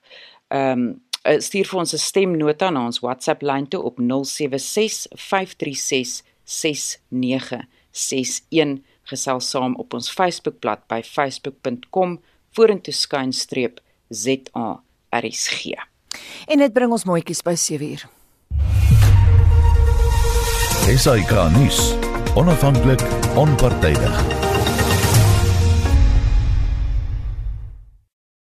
um, 0.49 1.01
stuur 1.23 1.67
vir 1.71 1.79
ons 1.79 1.95
'n 1.95 1.99
stemnota 1.99 2.71
na 2.71 2.87
ons 2.87 3.01
WhatsApp 3.01 3.43
lyn 3.43 3.69
toe 3.69 3.83
op 3.83 3.99
076 3.99 5.07
536 5.15 6.23
6961 6.45 8.83
gesels 9.03 9.51
saam 9.51 9.77
op 9.77 9.95
ons 9.95 10.11
Facebookblad 10.11 10.81
by 10.89 11.03
facebook.com 11.03 12.21
vorentoe 12.57 12.95
skynstreep 12.95 13.81
ZARSG. 14.09 15.73
En 16.47 16.59
dit 16.59 16.73
bring 16.73 16.93
ons 16.93 17.05
mooietjies 17.05 17.43
by 17.43 17.57
7uur. 17.57 18.07
SAK 20.93 21.33
nuus. 21.57 21.95
Onafhanklik, 22.35 23.03
onpartydig. 23.37 24.32